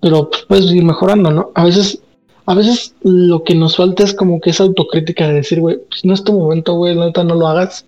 pero 0.00 0.28
pues 0.28 0.42
puedes 0.46 0.72
ir 0.72 0.84
mejorando, 0.84 1.30
¿no? 1.30 1.50
A 1.54 1.64
veces 1.64 2.02
a 2.50 2.54
veces 2.54 2.96
lo 3.02 3.44
que 3.44 3.54
nos 3.54 3.76
falta 3.76 4.02
es 4.02 4.12
como 4.12 4.40
que 4.40 4.50
esa 4.50 4.64
autocrítica 4.64 5.28
de 5.28 5.34
decir, 5.34 5.60
güey, 5.60 5.78
pues 5.88 6.04
no 6.04 6.12
es 6.12 6.24
tu 6.24 6.32
momento, 6.32 6.74
güey, 6.74 6.96
la 6.96 7.06
neta 7.06 7.22
no 7.22 7.36
lo 7.36 7.46
hagas. 7.46 7.86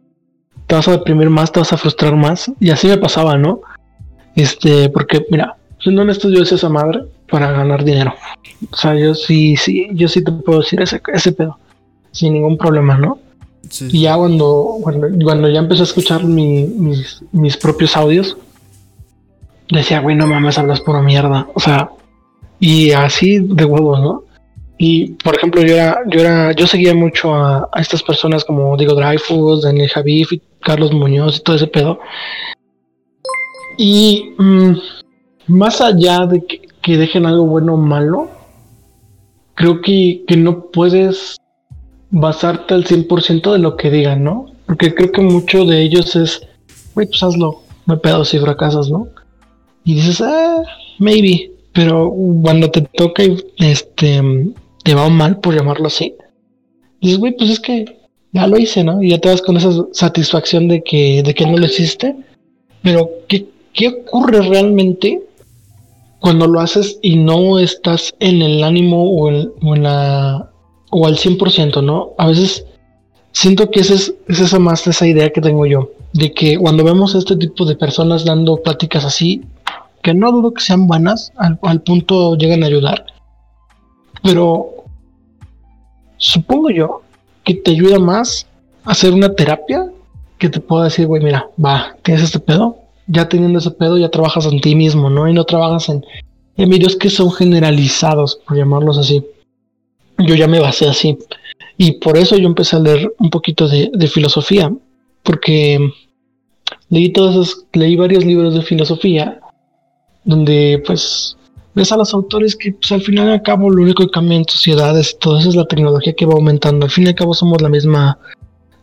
Te 0.68 0.76
vas 0.76 0.86
a 0.86 0.92
deprimir 0.92 1.30
más, 1.30 1.50
te 1.50 1.58
vas 1.58 1.72
a 1.72 1.76
frustrar 1.76 2.14
más. 2.14 2.48
Y 2.60 2.70
así 2.70 2.86
me 2.86 2.96
pasaba, 2.96 3.36
¿no? 3.36 3.60
Este, 4.36 4.88
porque, 4.90 5.26
mira, 5.30 5.56
siendo 5.80 6.02
honesto, 6.02 6.30
yo 6.30 6.44
es 6.44 6.52
esa 6.52 6.68
madre. 6.68 7.00
Para 7.32 7.50
ganar 7.50 7.82
dinero. 7.82 8.14
O 8.70 8.76
sea, 8.76 8.94
yo 8.94 9.14
sí, 9.14 9.56
sí, 9.56 9.88
yo 9.94 10.06
sí 10.06 10.22
te 10.22 10.30
puedo 10.30 10.60
decir 10.60 10.82
ese, 10.82 11.00
ese 11.14 11.32
pedo, 11.32 11.58
sin 12.10 12.34
ningún 12.34 12.58
problema, 12.58 12.98
¿no? 12.98 13.18
Y 13.88 14.02
ya 14.02 14.16
cuando, 14.16 14.76
cuando, 14.82 15.48
ya 15.48 15.60
empecé 15.60 15.80
a 15.80 15.84
escuchar 15.84 16.24
mis, 16.24 17.22
mis 17.32 17.56
propios 17.56 17.96
audios, 17.96 18.36
decía, 19.70 20.00
güey, 20.00 20.14
no 20.14 20.26
mames, 20.26 20.58
hablas 20.58 20.82
pura 20.82 21.00
mierda. 21.00 21.48
O 21.54 21.60
sea, 21.60 21.88
y 22.60 22.90
así 22.90 23.38
de 23.38 23.64
huevos, 23.64 23.98
¿no? 24.00 24.24
Y 24.76 25.12
por 25.24 25.36
ejemplo, 25.36 25.62
yo 25.62 25.74
era, 25.74 26.00
yo 26.08 26.20
era, 26.20 26.52
yo 26.52 26.66
seguía 26.66 26.92
mucho 26.92 27.34
a, 27.34 27.70
estas 27.76 28.02
personas 28.02 28.44
como 28.44 28.76
Diego 28.76 28.94
Dreyfus, 28.94 29.62
Daniel 29.62 29.88
Javif, 29.88 30.32
Carlos 30.60 30.92
Muñoz 30.92 31.38
y 31.38 31.42
todo 31.42 31.56
ese 31.56 31.66
pedo. 31.66 31.98
Y 33.78 34.34
mm, 34.36 34.72
más 35.46 35.80
allá 35.80 36.26
de 36.26 36.44
que, 36.44 36.71
dejen 36.86 37.26
algo 37.26 37.46
bueno 37.46 37.74
o 37.74 37.76
malo, 37.76 38.28
creo 39.54 39.80
que, 39.80 40.24
que 40.26 40.36
no 40.36 40.66
puedes 40.66 41.36
basarte 42.10 42.74
al 42.74 42.84
100% 42.84 43.52
de 43.52 43.58
lo 43.58 43.76
que 43.76 43.90
digan, 43.90 44.24
¿no? 44.24 44.46
Porque 44.66 44.94
creo 44.94 45.12
que 45.12 45.22
mucho 45.22 45.64
de 45.64 45.82
ellos 45.82 46.14
es, 46.16 46.46
güey, 46.94 47.06
pues 47.06 47.22
hazlo, 47.22 47.62
me 47.86 47.96
pedo 47.96 48.24
si 48.24 48.38
fracasas, 48.38 48.90
¿no? 48.90 49.08
Y 49.84 49.94
dices, 49.94 50.20
ah, 50.20 50.62
maybe, 50.98 51.52
pero 51.72 52.12
cuando 52.42 52.70
te 52.70 52.82
toca 52.82 53.24
y 53.24 53.36
este, 53.58 54.20
te 54.84 54.94
va 54.94 55.08
mal, 55.08 55.40
por 55.40 55.54
llamarlo 55.54 55.86
así, 55.86 56.14
dices, 57.00 57.18
güey, 57.18 57.36
pues 57.36 57.50
es 57.50 57.60
que 57.60 58.02
ya 58.32 58.46
lo 58.46 58.58
hice, 58.58 58.84
¿no? 58.84 59.02
Y 59.02 59.10
ya 59.10 59.18
te 59.18 59.28
vas 59.28 59.42
con 59.42 59.56
esa 59.56 59.70
satisfacción 59.92 60.68
de 60.68 60.82
que, 60.82 61.22
de 61.22 61.34
que 61.34 61.46
no 61.46 61.58
lo 61.58 61.66
hiciste. 61.66 62.16
Pero, 62.82 63.10
¿qué, 63.28 63.46
¿qué 63.72 63.88
ocurre 63.88 64.42
realmente 64.42 65.22
cuando 66.22 66.46
lo 66.46 66.60
haces 66.60 66.98
y 67.02 67.16
no 67.16 67.58
estás 67.58 68.14
en 68.20 68.42
el 68.42 68.62
ánimo 68.62 69.10
o 69.10 69.28
en 69.28 69.82
la 69.82 70.48
o 70.90 71.06
al 71.06 71.16
100%, 71.16 71.82
¿no? 71.82 72.12
A 72.16 72.28
veces 72.28 72.64
siento 73.32 73.70
que 73.70 73.80
esa 73.80 73.94
es, 73.94 74.14
esa 74.28 74.58
más 74.58 74.86
esa 74.86 75.06
idea 75.06 75.30
que 75.30 75.40
tengo 75.40 75.66
yo, 75.66 75.90
de 76.12 76.32
que 76.32 76.56
cuando 76.58 76.84
vemos 76.84 77.14
a 77.14 77.18
este 77.18 77.34
tipo 77.36 77.64
de 77.64 77.74
personas 77.74 78.24
dando 78.24 78.62
pláticas 78.62 79.04
así, 79.04 79.42
que 80.02 80.14
no 80.14 80.30
dudo 80.30 80.54
que 80.54 80.62
sean 80.62 80.86
buenas, 80.86 81.32
al, 81.36 81.58
al 81.62 81.80
punto 81.80 82.36
llegan 82.36 82.62
a 82.62 82.66
ayudar, 82.66 83.06
pero 84.22 84.84
supongo 86.18 86.70
yo 86.70 87.02
que 87.42 87.54
te 87.54 87.72
ayuda 87.72 87.98
más 87.98 88.46
hacer 88.84 89.12
una 89.12 89.34
terapia 89.34 89.90
que 90.38 90.48
te 90.48 90.60
pueda 90.60 90.84
decir, 90.84 91.06
güey, 91.06 91.22
mira, 91.22 91.48
va, 91.62 91.96
tienes 92.02 92.22
este 92.22 92.38
pedo, 92.38 92.76
ya 93.06 93.28
teniendo 93.28 93.58
ese 93.58 93.70
pedo 93.70 93.98
ya 93.98 94.10
trabajas 94.10 94.46
en 94.46 94.60
ti 94.60 94.74
mismo, 94.74 95.10
¿no? 95.10 95.28
Y 95.28 95.32
no 95.32 95.44
trabajas 95.44 95.88
en, 95.88 96.04
en 96.56 96.70
videos 96.70 96.96
que 96.96 97.10
son 97.10 97.30
generalizados, 97.30 98.38
por 98.46 98.56
llamarlos 98.56 98.98
así 98.98 99.24
yo 100.18 100.34
ya 100.34 100.48
me 100.48 100.60
basé 100.60 100.88
así. 100.88 101.18
Y 101.76 101.92
por 101.92 102.16
eso 102.16 102.36
yo 102.36 102.46
empecé 102.46 102.76
a 102.76 102.80
leer 102.80 103.12
un 103.18 103.30
poquito 103.30 103.68
de, 103.68 103.90
filosofía, 104.08 104.72
porque 105.22 105.78
leí 106.88 107.12
todos 107.12 107.66
leí 107.72 107.96
varios 107.96 108.24
libros 108.24 108.54
de 108.54 108.62
filosofía, 108.62 109.40
donde 110.24 110.82
pues 110.86 111.36
ves 111.74 111.90
a 111.90 111.96
los 111.96 112.12
autores 112.12 112.54
que 112.54 112.72
pues, 112.72 112.92
al 112.92 113.00
final 113.00 113.28
y 113.28 113.32
al 113.32 113.42
cabo 113.42 113.70
lo 113.70 113.82
único 113.82 114.04
que 114.04 114.10
cambia 114.10 114.36
en 114.36 114.44
sociedades 114.46 115.12
y 115.12 115.18
todo 115.18 115.38
eso 115.38 115.48
es 115.48 115.56
la 115.56 115.66
tecnología 115.66 116.12
que 116.12 116.26
va 116.26 116.34
aumentando. 116.34 116.84
Al 116.84 116.92
fin 116.92 117.04
y 117.04 117.08
al 117.08 117.14
cabo 117.14 117.34
somos 117.34 117.60
la 117.62 117.68
misma, 117.68 118.18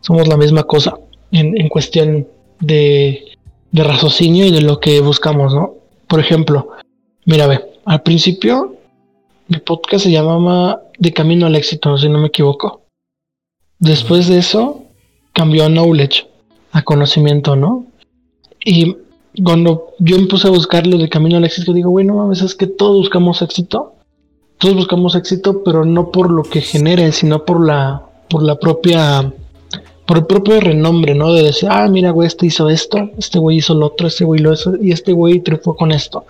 somos 0.00 0.26
la 0.28 0.36
misma 0.36 0.64
cosa 0.64 0.98
en 1.32 1.68
cuestión 1.68 2.26
de, 2.58 3.29
de 3.72 3.84
raciocinio 3.84 4.46
y 4.46 4.50
de 4.50 4.62
lo 4.62 4.80
que 4.80 5.00
buscamos, 5.00 5.54
¿no? 5.54 5.74
Por 6.08 6.20
ejemplo, 6.20 6.70
mira, 7.24 7.46
ve, 7.46 7.60
al 7.84 8.02
principio 8.02 8.76
mi 9.48 9.58
podcast 9.58 10.04
se 10.04 10.10
llamaba 10.12 10.82
De 10.98 11.12
Camino 11.12 11.46
al 11.46 11.56
Éxito, 11.56 11.98
si 11.98 12.08
no 12.08 12.18
me 12.18 12.28
equivoco. 12.28 12.82
Después 13.80 14.28
de 14.28 14.38
eso, 14.38 14.84
cambió 15.32 15.64
a 15.64 15.68
Knowledge, 15.68 16.28
a 16.70 16.82
conocimiento, 16.82 17.56
¿no? 17.56 17.86
Y 18.64 18.96
cuando 19.42 19.88
yo 19.98 20.18
me 20.18 20.26
puse 20.26 20.46
a 20.46 20.52
buscar 20.52 20.86
lo 20.86 20.98
de 20.98 21.08
Camino 21.08 21.36
al 21.36 21.44
Éxito, 21.44 21.72
digo, 21.72 21.90
bueno, 21.90 22.14
mames, 22.14 22.42
es 22.42 22.54
que 22.54 22.66
todos 22.66 22.96
buscamos 22.96 23.42
éxito. 23.42 23.94
Todos 24.58 24.76
buscamos 24.76 25.14
éxito, 25.16 25.64
pero 25.64 25.84
no 25.84 26.12
por 26.12 26.30
lo 26.30 26.42
que 26.42 26.60
generen, 26.60 27.12
sino 27.12 27.44
por 27.44 27.64
la, 27.66 28.02
por 28.28 28.42
la 28.42 28.58
propia, 28.58 29.32
por 30.10 30.18
el 30.18 30.26
propio 30.26 30.60
renombre, 30.60 31.14
¿no? 31.14 31.32
De 31.32 31.44
decir, 31.44 31.68
ah, 31.70 31.86
mira, 31.86 32.10
güey, 32.10 32.26
este 32.26 32.44
hizo 32.44 32.68
esto, 32.68 33.12
este 33.16 33.38
güey 33.38 33.58
hizo 33.58 33.74
lo 33.74 33.86
otro, 33.86 34.08
este 34.08 34.24
güey 34.24 34.40
lo 34.40 34.52
hizo, 34.52 34.74
y 34.82 34.90
este 34.90 35.12
güey 35.12 35.38
triunfó 35.38 35.76
con 35.76 35.92
esto. 35.92 36.24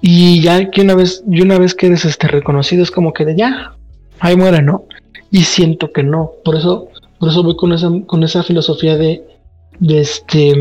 Y 0.00 0.40
ya 0.40 0.70
que 0.70 0.80
una 0.80 0.94
vez, 0.94 1.22
y 1.30 1.42
una 1.42 1.58
vez 1.58 1.74
que 1.74 1.88
eres 1.88 2.06
este 2.06 2.28
reconocido, 2.28 2.82
es 2.82 2.90
como 2.90 3.12
que 3.12 3.26
de 3.26 3.36
ya, 3.36 3.74
ahí 4.20 4.36
muere, 4.36 4.62
¿no? 4.62 4.84
Y 5.30 5.42
siento 5.42 5.92
que 5.92 6.02
no. 6.02 6.32
Por 6.46 6.56
eso, 6.56 6.88
por 7.18 7.28
eso 7.28 7.42
voy 7.42 7.56
con 7.56 7.74
esa, 7.74 7.90
con 8.06 8.24
esa 8.24 8.42
filosofía 8.42 8.96
de, 8.96 9.22
de 9.78 10.00
este 10.00 10.54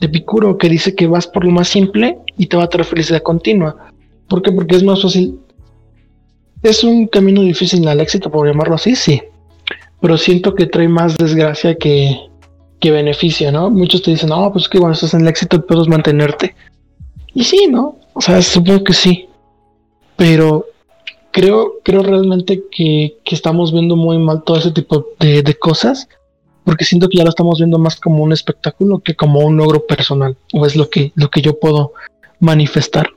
de 0.00 0.08
Picuro 0.08 0.56
que 0.56 0.70
dice 0.70 0.94
que 0.94 1.06
vas 1.06 1.26
por 1.26 1.44
lo 1.44 1.50
más 1.50 1.68
simple 1.68 2.16
y 2.38 2.46
te 2.46 2.56
va 2.56 2.64
a 2.64 2.70
traer 2.70 2.86
felicidad 2.86 3.20
continua. 3.20 3.92
¿Por 4.26 4.40
qué? 4.40 4.52
Porque 4.52 4.76
es 4.76 4.82
más 4.82 5.02
fácil. 5.02 5.38
Es 6.62 6.82
un 6.82 7.08
camino 7.08 7.42
difícil 7.42 7.86
al 7.88 8.00
éxito, 8.00 8.30
por 8.30 8.46
llamarlo 8.46 8.76
así, 8.76 8.96
sí. 8.96 9.20
Pero 10.00 10.18
siento 10.18 10.54
que 10.54 10.66
trae 10.66 10.88
más 10.88 11.16
desgracia 11.16 11.76
que, 11.76 12.18
que 12.80 12.90
beneficio, 12.90 13.50
¿no? 13.50 13.70
Muchos 13.70 14.02
te 14.02 14.10
dicen, 14.10 14.28
no, 14.28 14.52
pues 14.52 14.68
que 14.68 14.78
cuando 14.78 14.94
estás 14.94 15.14
en 15.14 15.22
el 15.22 15.28
éxito 15.28 15.64
puedes 15.64 15.88
mantenerte. 15.88 16.54
Y 17.34 17.44
sí, 17.44 17.66
¿no? 17.70 17.98
O 18.12 18.20
sea, 18.20 18.40
supongo 18.42 18.84
que 18.84 18.92
sí. 18.92 19.28
Pero 20.16 20.66
creo, 21.30 21.74
creo 21.82 22.02
realmente 22.02 22.64
que, 22.70 23.18
estamos 23.26 23.72
viendo 23.72 23.96
muy 23.96 24.18
mal 24.18 24.42
todo 24.42 24.58
ese 24.58 24.70
tipo 24.70 25.06
de, 25.18 25.56
cosas. 25.58 26.08
Porque 26.64 26.84
siento 26.84 27.08
que 27.08 27.18
ya 27.18 27.24
lo 27.24 27.30
estamos 27.30 27.58
viendo 27.58 27.78
más 27.78 27.96
como 27.96 28.24
un 28.24 28.32
espectáculo 28.32 28.98
que 28.98 29.14
como 29.14 29.40
un 29.40 29.56
logro 29.56 29.86
personal. 29.86 30.36
O 30.52 30.66
es 30.66 30.76
lo 30.76 30.90
que, 30.90 31.12
lo 31.14 31.30
que 31.30 31.42
yo 31.42 31.58
puedo 31.58 31.92
manifestar. 32.40 33.08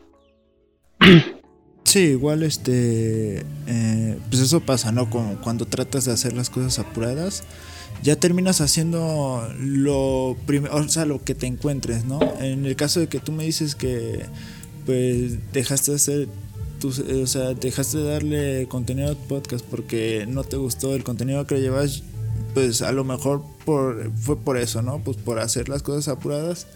Sí, 1.83 1.99
igual 1.99 2.43
este, 2.43 3.43
eh, 3.67 4.17
pues 4.29 4.41
eso 4.41 4.59
pasa, 4.59 4.91
¿no? 4.91 5.09
Cuando 5.09 5.65
tratas 5.65 6.05
de 6.05 6.11
hacer 6.11 6.33
las 6.33 6.49
cosas 6.49 6.77
apuradas, 6.77 7.43
ya 8.03 8.15
terminas 8.15 8.61
haciendo 8.61 9.47
lo 9.59 10.37
primero, 10.45 10.75
o 10.75 10.87
sea, 10.87 11.05
lo 11.05 11.23
que 11.23 11.35
te 11.35 11.47
encuentres, 11.47 12.05
¿no? 12.05 12.19
En 12.39 12.65
el 12.65 12.75
caso 12.75 12.99
de 12.99 13.07
que 13.07 13.19
tú 13.19 13.31
me 13.31 13.43
dices 13.43 13.75
que 13.75 14.25
pues 14.85 15.51
dejaste 15.51 15.91
de 15.91 15.95
hacer 15.95 16.27
o 16.85 17.27
sea, 17.27 17.53
dejaste 17.53 17.97
de 17.97 18.03
darle 18.09 18.67
contenido 18.67 19.11
a 19.11 19.15
tu 19.15 19.27
podcast 19.27 19.65
porque 19.65 20.25
no 20.27 20.43
te 20.43 20.57
gustó 20.57 20.95
el 20.95 21.03
contenido 21.03 21.45
que 21.45 21.59
llevas, 21.59 22.03
pues 22.53 22.81
a 22.81 22.91
lo 22.91 23.03
mejor 23.03 23.43
por, 23.65 24.11
fue 24.15 24.37
por 24.37 24.57
eso, 24.57 24.81
¿no? 24.81 24.99
Pues 25.03 25.17
por 25.17 25.39
hacer 25.39 25.67
las 25.69 25.83
cosas 25.83 26.07
apuradas. 26.07 26.67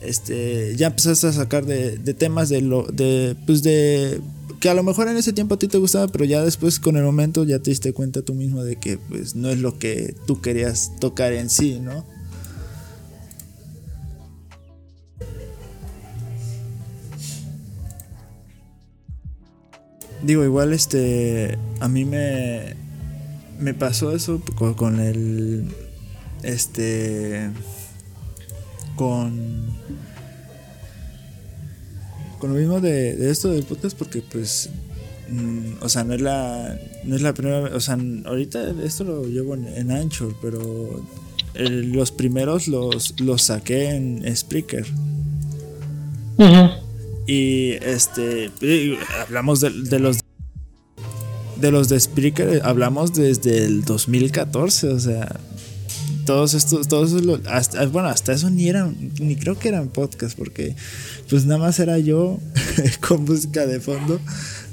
Este, 0.00 0.76
ya 0.76 0.88
empezaste 0.88 1.28
a 1.28 1.32
sacar 1.32 1.64
de, 1.64 1.98
temas 2.14 2.48
de 2.48 2.60
lo, 2.60 2.84
de, 2.84 3.36
pues 3.46 3.62
de, 3.62 4.20
que 4.60 4.68
a 4.68 4.74
lo 4.74 4.82
mejor 4.82 5.08
en 5.08 5.16
ese 5.16 5.32
tiempo 5.32 5.54
a 5.54 5.58
ti 5.58 5.68
te 5.68 5.78
gustaba, 5.78 6.08
pero 6.08 6.24
ya 6.24 6.42
después 6.42 6.78
con 6.78 6.96
el 6.96 7.04
momento 7.04 7.44
ya 7.44 7.58
te 7.58 7.70
diste 7.70 7.92
cuenta 7.92 8.22
tú 8.22 8.34
mismo 8.34 8.64
de 8.64 8.76
que 8.76 8.98
pues 8.98 9.34
no 9.34 9.48
es 9.50 9.58
lo 9.58 9.78
que 9.78 10.14
tú 10.26 10.40
querías 10.40 10.90
tocar 11.00 11.32
en 11.32 11.48
sí, 11.48 11.80
¿no? 11.80 12.04
Digo, 20.24 20.42
igual 20.42 20.72
este. 20.72 21.58
A 21.80 21.88
mí 21.88 22.04
me. 22.04 22.74
Me 23.58 23.74
pasó 23.74 24.14
eso 24.16 24.40
con, 24.56 24.98
el. 25.00 25.68
Este. 26.42 27.50
Con. 28.96 29.66
Con 32.38 32.52
lo 32.52 32.58
mismo 32.58 32.80
de, 32.80 33.30
esto 33.30 33.50
del 33.50 33.64
podcast, 33.64 33.96
porque 33.96 34.22
pues. 34.22 34.70
Mm, 35.28 35.82
o 35.82 35.88
sea, 35.88 36.04
no 36.04 36.14
es 36.14 36.20
la. 36.20 36.78
No 37.04 37.16
es 37.16 37.22
la 37.22 37.34
primera 37.34 37.60
vez. 37.60 37.72
O 37.74 37.80
sea, 37.80 37.98
ahorita 38.26 38.74
esto 38.82 39.04
lo 39.04 39.24
llevo 39.26 39.54
en, 39.54 39.90
Anchor, 39.90 40.34
pero. 40.40 41.04
los 41.54 42.10
primeros 42.12 42.68
los, 42.68 43.20
los 43.20 43.42
saqué 43.42 43.90
en 43.90 44.36
Spreaker. 44.36 44.86
Y 47.26 47.72
este 47.72 48.50
hablamos 49.20 49.60
de, 49.60 49.70
los 49.98 50.18
de 51.56 51.70
los 51.70 51.88
de 51.88 51.98
Spreaker, 52.00 52.60
hablamos 52.64 53.14
desde 53.14 53.64
el 53.64 53.84
2014, 53.84 54.88
o 54.88 54.98
sea, 55.00 55.40
todos 56.24 56.54
estos, 56.54 56.88
todos 56.88 57.14
hasta, 57.46 57.86
bueno, 57.86 58.08
hasta 58.08 58.32
eso 58.32 58.50
ni 58.50 58.68
eran, 58.68 58.96
ni 59.20 59.36
creo 59.36 59.58
que 59.58 59.68
eran 59.68 59.88
podcast, 59.88 60.36
porque 60.36 60.74
pues 61.28 61.44
nada 61.46 61.58
más 61.60 61.78
era 61.78 61.98
yo 61.98 62.38
con 63.06 63.24
música 63.24 63.66
de 63.66 63.80
fondo 63.80 64.20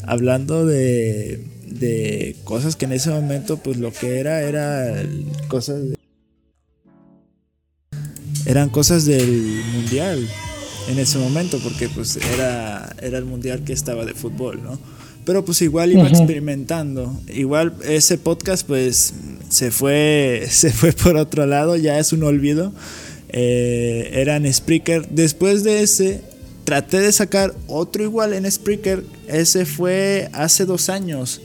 hablando 0.04 0.66
de, 0.66 1.46
de 1.68 2.36
cosas 2.44 2.76
que 2.76 2.86
en 2.86 2.94
ese 2.94 3.10
momento 3.10 3.58
pues 3.58 3.78
lo 3.78 3.92
que 3.92 4.20
era 4.20 4.42
era 4.42 5.04
cosas 5.48 5.82
eran 8.46 8.70
cosas 8.70 9.06
del 9.06 9.62
mundial 9.74 10.28
en 10.90 11.00
ese 11.00 11.18
momento 11.18 11.60
porque 11.60 11.90
pues 11.90 12.18
era 12.18 12.96
era 13.02 13.18
el 13.18 13.26
mundial 13.26 13.64
que 13.64 13.74
estaba 13.74 14.06
de 14.06 14.14
fútbol, 14.14 14.62
¿no? 14.64 14.80
Pero 15.26 15.46
pues 15.46 15.62
igual 15.62 15.92
iba 15.92 16.08
experimentando. 16.08 17.16
Igual 17.34 17.74
ese 17.88 18.18
podcast 18.18 18.66
pues 18.66 19.14
se 19.50 19.72
fue, 19.72 20.46
se 20.50 20.72
fue 20.72 20.94
por 20.94 21.18
otro 21.18 21.46
lado, 21.46 21.76
ya 21.76 22.00
es 22.00 22.14
un 22.14 22.24
olvido. 22.24 22.74
Eh, 23.30 24.10
era 24.14 24.36
en 24.36 24.52
Spreaker. 24.52 25.08
Después 25.10 25.64
de 25.64 25.82
ese, 25.82 26.22
traté 26.64 27.00
de 27.00 27.12
sacar 27.12 27.54
otro 27.68 28.04
igual 28.04 28.34
en 28.34 28.50
Spreaker. 28.50 29.04
Ese 29.28 29.66
fue 29.66 30.30
hace 30.34 30.66
dos 30.66 30.90
años. 30.90 31.42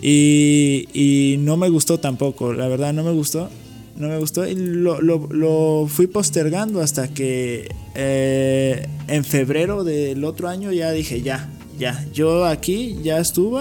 Y, 0.00 0.88
y 0.92 1.36
no 1.38 1.56
me 1.56 1.68
gustó 1.68 2.00
tampoco, 2.00 2.52
la 2.52 2.66
verdad 2.66 2.92
no 2.92 3.04
me 3.04 3.12
gustó 3.12 3.48
no 3.96 4.08
me 4.08 4.18
gustó 4.18 4.46
y 4.46 4.54
lo, 4.54 5.86
fui 5.88 6.06
postergando 6.06 6.80
hasta 6.80 7.08
que 7.08 7.68
eh, 7.94 8.86
en 9.08 9.24
febrero 9.24 9.84
del 9.84 10.24
otro 10.24 10.48
año 10.48 10.72
ya 10.72 10.90
dije 10.90 11.22
ya, 11.22 11.50
ya, 11.82 12.06
yo 12.12 12.44
aquí 12.44 12.98
ya 13.02 13.18
estuvo, 13.18 13.60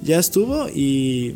ya 0.00 0.18
estuvo 0.18 0.68
y, 0.68 1.34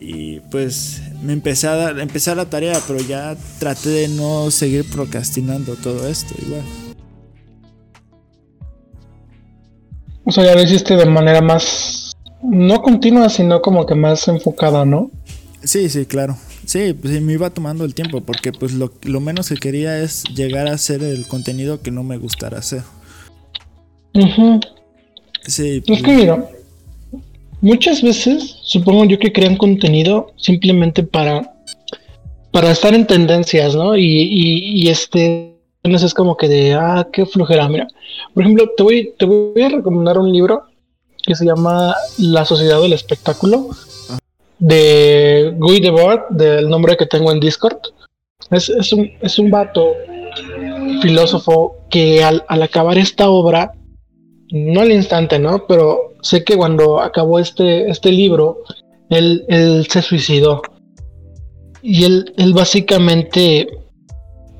y 0.00 0.40
pues 0.50 1.02
me 1.22 1.34
empecé 1.34 1.68
a, 1.68 1.76
dar, 1.76 2.00
empecé 2.00 2.34
la 2.34 2.46
tarea, 2.46 2.80
pero 2.86 2.98
ya 3.00 3.36
traté 3.58 3.90
de 3.90 4.08
no 4.08 4.50
seguir 4.50 4.88
procrastinando 4.88 5.76
todo 5.76 6.08
esto 6.08 6.34
igual. 6.42 6.62
O 10.24 10.30
sea, 10.32 10.44
ya 10.44 10.54
lo 10.54 10.62
hiciste 10.62 10.96
de 10.96 11.04
manera 11.04 11.42
más, 11.42 12.16
no 12.42 12.80
continua, 12.80 13.28
sino 13.28 13.60
como 13.60 13.84
que 13.84 13.94
más 13.94 14.26
enfocada, 14.28 14.86
¿no? 14.86 15.10
Sí, 15.62 15.90
sí, 15.90 16.06
claro. 16.06 16.36
Sí, 16.64 16.94
pues 16.94 17.20
me 17.20 17.34
iba 17.34 17.50
tomando 17.50 17.84
el 17.84 17.94
tiempo 17.94 18.22
porque 18.22 18.52
pues 18.52 18.72
lo, 18.72 19.20
menos 19.20 19.50
que 19.50 19.56
quería 19.56 19.98
es 19.98 20.24
llegar 20.34 20.68
a 20.68 20.72
hacer 20.72 21.02
el 21.02 21.26
contenido 21.26 21.82
que 21.82 21.90
no 21.90 22.02
me 22.02 22.16
gustara 22.16 22.58
hacer. 22.58 22.82
Sí. 25.46 25.82
Es 25.86 26.02
que 26.02 26.12
mira, 26.12 26.48
muchas 27.60 28.02
veces 28.02 28.56
supongo 28.62 29.04
yo 29.04 29.18
que 29.18 29.32
crean 29.32 29.56
contenido 29.56 30.32
simplemente 30.36 31.02
para, 31.02 31.54
para 32.50 32.70
estar 32.70 32.94
en 32.94 33.06
tendencias, 33.06 33.74
¿no? 33.74 33.96
Y, 33.96 34.04
y, 34.04 34.82
y 34.82 34.88
este, 34.88 35.56
es 35.84 36.14
como 36.14 36.36
que 36.36 36.48
de, 36.48 36.74
ah, 36.74 37.08
qué 37.12 37.26
flojera, 37.26 37.68
mira. 37.68 37.88
Por 38.34 38.42
ejemplo, 38.44 38.70
te 38.76 38.82
voy, 38.82 39.14
te 39.18 39.24
voy 39.24 39.62
a 39.62 39.68
recomendar 39.68 40.18
un 40.18 40.32
libro 40.32 40.64
que 41.22 41.34
se 41.34 41.44
llama 41.44 41.94
La 42.18 42.44
Sociedad 42.44 42.80
del 42.80 42.92
Espectáculo 42.92 43.70
de 44.58 45.54
Guy 45.56 45.80
Debord, 45.80 46.28
del 46.30 46.68
nombre 46.68 46.96
que 46.96 47.06
tengo 47.06 47.32
en 47.32 47.40
Discord. 47.40 47.78
Es, 48.50 48.68
es, 48.68 48.92
un, 48.92 49.10
es 49.20 49.38
un 49.38 49.50
vato 49.50 49.94
filósofo 51.00 51.76
que 51.90 52.22
al, 52.22 52.44
acabar 52.48 52.96
esta 52.96 53.28
obra, 53.28 53.72
no 54.52 54.80
al 54.80 54.92
instante, 54.92 55.38
¿no? 55.38 55.66
Pero 55.66 56.14
sé 56.22 56.44
que 56.44 56.56
cuando 56.56 57.00
acabó 57.00 57.38
este, 57.38 57.90
este 57.90 58.12
libro, 58.12 58.58
él, 59.08 59.44
él 59.48 59.86
se 59.88 60.02
suicidó. 60.02 60.62
Y 61.82 62.04
él, 62.04 62.32
él 62.36 62.52
básicamente 62.52 63.68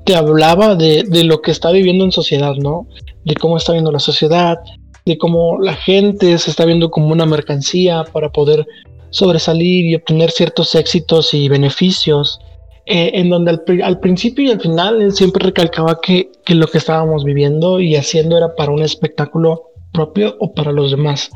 te 0.05 0.17
hablaba 0.17 0.75
de, 0.75 1.05
de, 1.05 1.25
lo 1.25 1.41
que 1.41 1.53
está 1.53 1.71
viviendo 1.71 2.05
en 2.05 2.11
sociedad, 2.11 2.55
¿no? 2.57 2.89
De 3.25 3.35
cómo 3.35 3.57
está 3.57 3.73
viendo 3.73 3.93
la 3.93 4.01
sociedad, 4.01 4.59
de 5.05 5.19
cómo 5.19 5.61
la 5.61 5.75
gente 5.75 6.37
se 6.39 6.51
está 6.51 6.65
viendo 6.65 6.91
como 6.91 7.09
una 7.09 7.27
mercancía 7.27 8.05
para 8.13 8.31
poder 8.31 8.67
sobresalir 9.11 9.85
y 9.85 9.95
obtener 9.95 10.31
ciertos 10.31 10.75
éxitos 10.75 11.35
y 11.35 11.49
beneficios, 11.49 12.41
eh, 12.87 13.13
en 13.15 13.31
donde 13.31 13.61
al, 13.85 14.01
principio 14.01 14.45
y 14.45 14.51
al 14.51 14.61
final 14.61 15.01
él 15.01 15.13
siempre 15.13 15.47
recalcaba 15.47 16.01
que, 16.01 16.31
lo 16.49 16.67
que 16.67 16.79
estábamos 16.79 17.23
viviendo 17.25 17.79
y 17.79 17.95
haciendo 17.95 18.37
era 18.37 18.57
para 18.57 18.73
un 18.73 18.83
espectáculo 18.83 19.72
propio 19.93 20.37
o 20.41 20.53
para 20.55 20.73
los 20.73 20.91
demás. 20.91 21.31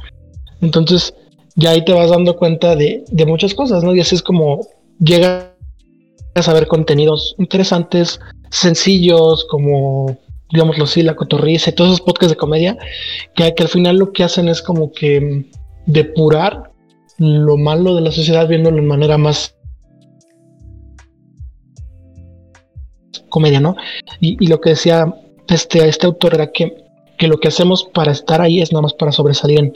Entonces, 0.61 1.15
ya 1.57 1.71
ahí 1.71 1.85
te 1.85 1.93
vas 1.93 2.11
dando 2.11 2.37
cuenta 2.37 2.77
de, 2.77 3.05
muchas 3.27 3.55
cosas, 3.55 3.83
¿no? 3.83 3.95
Y 3.95 4.01
así 4.01 4.15
es 4.15 4.23
como 4.23 4.61
llegas 4.99 5.49
a 6.35 6.53
ver 6.53 6.67
contenidos 6.67 7.35
interesantes, 7.39 8.21
sencillos, 8.51 9.47
como, 9.51 10.19
digámoslo 10.51 10.85
así, 10.85 11.03
la 11.03 11.17
cotorriza 11.17 11.71
y 11.71 11.73
todos 11.75 11.93
esos 11.95 12.01
podcasts 12.03 12.33
de 12.33 12.37
comedia, 12.37 12.79
que, 13.35 13.55
al 13.59 13.69
final 13.69 13.97
lo 13.97 14.13
que 14.13 14.25
hacen 14.25 14.49
es 14.49 14.61
como 14.63 14.93
que 14.93 15.47
depurar 15.87 16.73
lo 17.19 17.57
malo 17.57 17.95
de 17.95 18.03
la 18.03 18.13
sociedad 18.13 18.47
viéndolo 18.47 18.77
de 18.77 18.83
manera 18.83 19.17
más 19.17 19.57
comedia, 23.31 23.61
¿no? 23.61 23.77
Y, 24.21 24.47
lo 24.47 24.61
que 24.61 24.71
decía 24.71 25.15
este, 25.49 25.89
este 25.89 26.07
autor 26.07 26.35
era 26.35 26.53
que, 26.53 26.86
que, 27.17 27.29
lo 27.29 27.39
que 27.39 27.49
hacemos 27.49 27.85
para 27.85 28.13
estar 28.13 28.41
ahí 28.41 28.61
es 28.61 28.73
nada 28.73 28.83
más 28.83 28.95
para 28.95 29.13
sobresalir 29.13 29.59
en, 29.59 29.73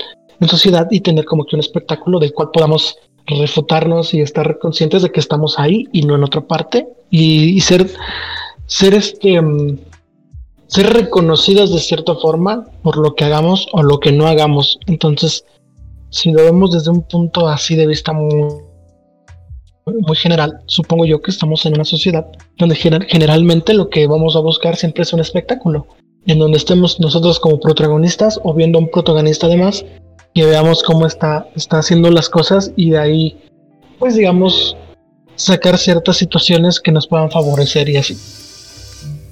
sociedad 0.49 0.89
y 0.91 1.01
tener 1.01 1.27
como 1.27 1.45
que 1.45 1.55
un 1.55 1.61
espectáculo 1.61 2.19
del 2.19 2.33
cual 2.33 2.49
podamos 2.51 2.97
refutarnos 3.27 4.15
y 4.15 4.23
estar 4.23 4.59
conscientes 4.59 5.03
de 5.03 5.13
que 5.13 5.21
estamos 5.21 5.59
ahí 5.59 5.87
y 5.93 6.03
no 6.03 6.15
en 6.15 6.25
otra 6.25 6.41
parte. 6.41 6.89
Y, 7.11 7.61
ser 7.61 7.91
ser 8.67 8.95
este 8.95 9.41
mm, 9.41 9.79
ser 10.67 10.93
reconocidos 10.93 11.75
de 11.75 11.81
cierta 11.81 12.15
forma 12.15 12.67
por 12.83 12.97
lo 12.97 13.15
que 13.15 13.25
hagamos 13.25 13.67
o 13.73 13.83
lo 13.83 14.01
que 14.01 14.13
no 14.13 14.27
hagamos. 14.27 14.79
Entonces 14.87 15.45
si 16.11 16.33
lo 16.33 16.45
vemos 16.45 16.73
desde 16.73 16.91
un 16.91 17.03
punto 17.03 17.49
así 17.49 17.77
de 17.77 17.87
vista 17.87 18.13
muy, 18.13 18.35
muy 19.87 20.17
general, 20.17 20.61
supongo 20.67 21.07
yo 21.07 21.23
que 21.23 21.31
estamos 21.31 21.65
en 21.67 21.75
una 21.75 21.85
sociedad 21.85 22.27
donde 22.59 22.75
generalmente 22.75 23.73
lo 23.75 23.89
que 23.89 24.07
vamos 24.07 24.37
a 24.37 24.41
buscar 24.41 24.77
siempre 24.77 25.05
es 25.05 25.13
un 25.13 25.21
espectáculo, 25.21 25.87
en 26.27 26.39
donde 26.39 26.59
estemos 26.59 27.01
nosotros 27.01 27.41
como 27.41 27.61
protagonistas 27.61 28.39
o 28.43 28.55
viendo 28.55 28.79
a 28.79 28.83
un 28.83 28.91
protagonista 28.91 29.47
además 29.47 29.85
que 30.35 30.45
veamos 30.45 30.83
cómo 30.83 31.07
está, 31.07 31.49
está 31.57 31.79
haciendo 31.79 32.11
las 32.11 32.29
cosas 32.29 32.73
y 32.77 32.91
de 32.91 32.99
ahí, 32.99 33.41
pues 33.99 34.15
digamos, 34.15 34.77
sacar 35.35 35.79
ciertas 35.79 36.19
situaciones 36.19 36.81
que 36.81 36.93
nos 36.93 37.07
puedan 37.07 37.31
favorecer 37.31 37.89
y 37.89 37.97
así. 37.97 38.17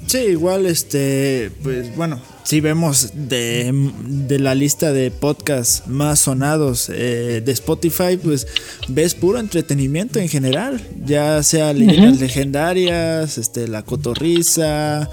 Sí, 0.07 0.18
igual, 0.18 0.64
este, 0.64 1.51
pues 1.62 1.94
bueno, 1.94 2.18
si 2.42 2.62
vemos 2.62 3.11
de, 3.12 4.38
la 4.38 4.55
lista 4.55 4.90
de 4.90 5.11
podcasts 5.11 5.87
más 5.87 6.20
sonados 6.20 6.88
eh, 6.88 7.42
de 7.44 7.53
Spotify, 7.53 8.16
pues 8.16 8.46
ves 8.88 9.14
puro 9.14 9.38
entretenimiento 9.38 10.18
en 10.18 10.31
general, 10.31 10.81
ya 11.05 11.42
sea 11.42 11.74
leyendas 11.74 12.20
legendarias, 12.20 13.37
este, 13.37 13.68
la 13.68 13.83
cotorriza, 13.83 15.11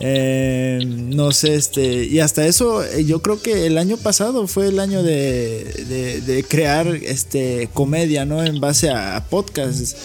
eh, 0.00 0.80
no 0.84 1.32
sé, 1.32 1.54
este, 1.54 2.04
y 2.04 2.20
hasta 2.20 2.46
eso, 2.46 2.84
eh, 2.84 3.04
yo 3.04 3.20
creo 3.20 3.40
que 3.40 3.66
el 3.66 3.78
año 3.78 3.96
pasado 3.96 4.46
fue 4.46 4.68
el 4.68 4.78
año 4.78 5.02
de, 5.02 6.22
de, 6.24 6.44
crear 6.44 6.86
este 6.86 7.68
comedia, 7.72 8.24
¿no? 8.24 8.44
En 8.44 8.60
base 8.60 8.90
a, 8.90 9.24
podcasts. 9.28 9.96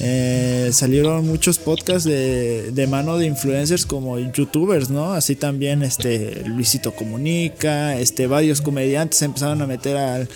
Eh, 0.00 0.70
salieron 0.72 1.26
muchos 1.26 1.58
podcasts 1.58 2.04
de, 2.04 2.86
mano 2.88 3.18
de 3.18 3.26
influencers 3.26 3.84
como 3.84 4.16
youtubers, 4.18 4.90
¿no? 4.90 5.12
Así 5.12 5.34
también 5.34 5.82
este 5.82 6.44
Luisito 6.46 6.94
Comunica, 6.94 7.98
este 7.98 8.28
varios 8.28 8.60
comediantes 8.60 9.20
empezaron 9.22 9.60
a 9.60 9.66
meter 9.66 9.96
al, 9.96 10.28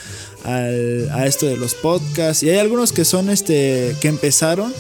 a 0.44 1.26
esto 1.26 1.46
de 1.46 1.56
los 1.56 1.74
podcasts 1.74 2.42
y 2.42 2.50
hay 2.50 2.58
algunos 2.58 2.92
que 2.92 3.04
son 3.04 3.30
este 3.30 3.94
que 4.00 4.08
empezaron 4.08 4.72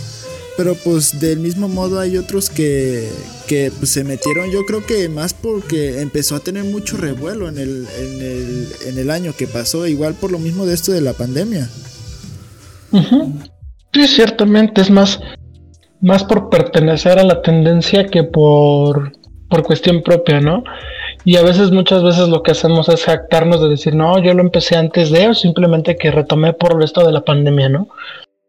pero 0.56 0.74
pues 0.74 1.20
del 1.20 1.40
mismo 1.40 1.68
modo 1.68 2.00
hay 2.00 2.16
otros 2.16 2.50
que, 2.50 3.08
que 3.46 3.72
pues, 3.78 3.90
se 3.90 4.04
metieron. 4.04 4.50
Yo 4.50 4.64
creo 4.66 4.84
que 4.84 5.08
más 5.08 5.34
porque 5.34 6.00
empezó 6.00 6.36
a 6.36 6.40
tener 6.40 6.64
mucho 6.64 6.96
revuelo 6.96 7.48
en 7.48 7.58
el, 7.58 7.86
en 7.98 8.22
el, 8.22 8.68
en 8.86 8.98
el 8.98 9.10
año 9.10 9.32
que 9.36 9.46
pasó. 9.46 9.86
Igual 9.86 10.14
por 10.14 10.30
lo 10.30 10.38
mismo 10.38 10.66
de 10.66 10.74
esto 10.74 10.92
de 10.92 11.00
la 11.00 11.12
pandemia. 11.12 11.68
Sí, 13.92 14.06
ciertamente, 14.06 14.80
es 14.80 14.90
más, 14.90 15.20
más 16.00 16.24
por 16.24 16.50
pertenecer 16.50 17.18
a 17.18 17.24
la 17.24 17.42
tendencia 17.42 18.06
que 18.06 18.22
por, 18.24 19.12
por 19.48 19.62
cuestión 19.62 20.02
propia, 20.02 20.40
¿no? 20.40 20.64
Y 21.24 21.36
a 21.36 21.42
veces, 21.42 21.70
muchas 21.70 22.02
veces 22.02 22.28
lo 22.28 22.42
que 22.42 22.50
hacemos 22.50 22.88
es 22.88 23.04
jactarnos 23.04 23.60
de 23.60 23.68
decir, 23.68 23.94
no, 23.94 24.18
yo 24.18 24.34
lo 24.34 24.42
empecé 24.42 24.76
antes 24.76 25.10
de, 25.10 25.28
o 25.28 25.34
simplemente 25.34 25.96
que 25.96 26.10
retomé 26.10 26.52
por 26.52 26.72
el 26.72 26.80
resto 26.80 27.06
de 27.06 27.12
la 27.12 27.24
pandemia, 27.24 27.68
¿no? 27.68 27.88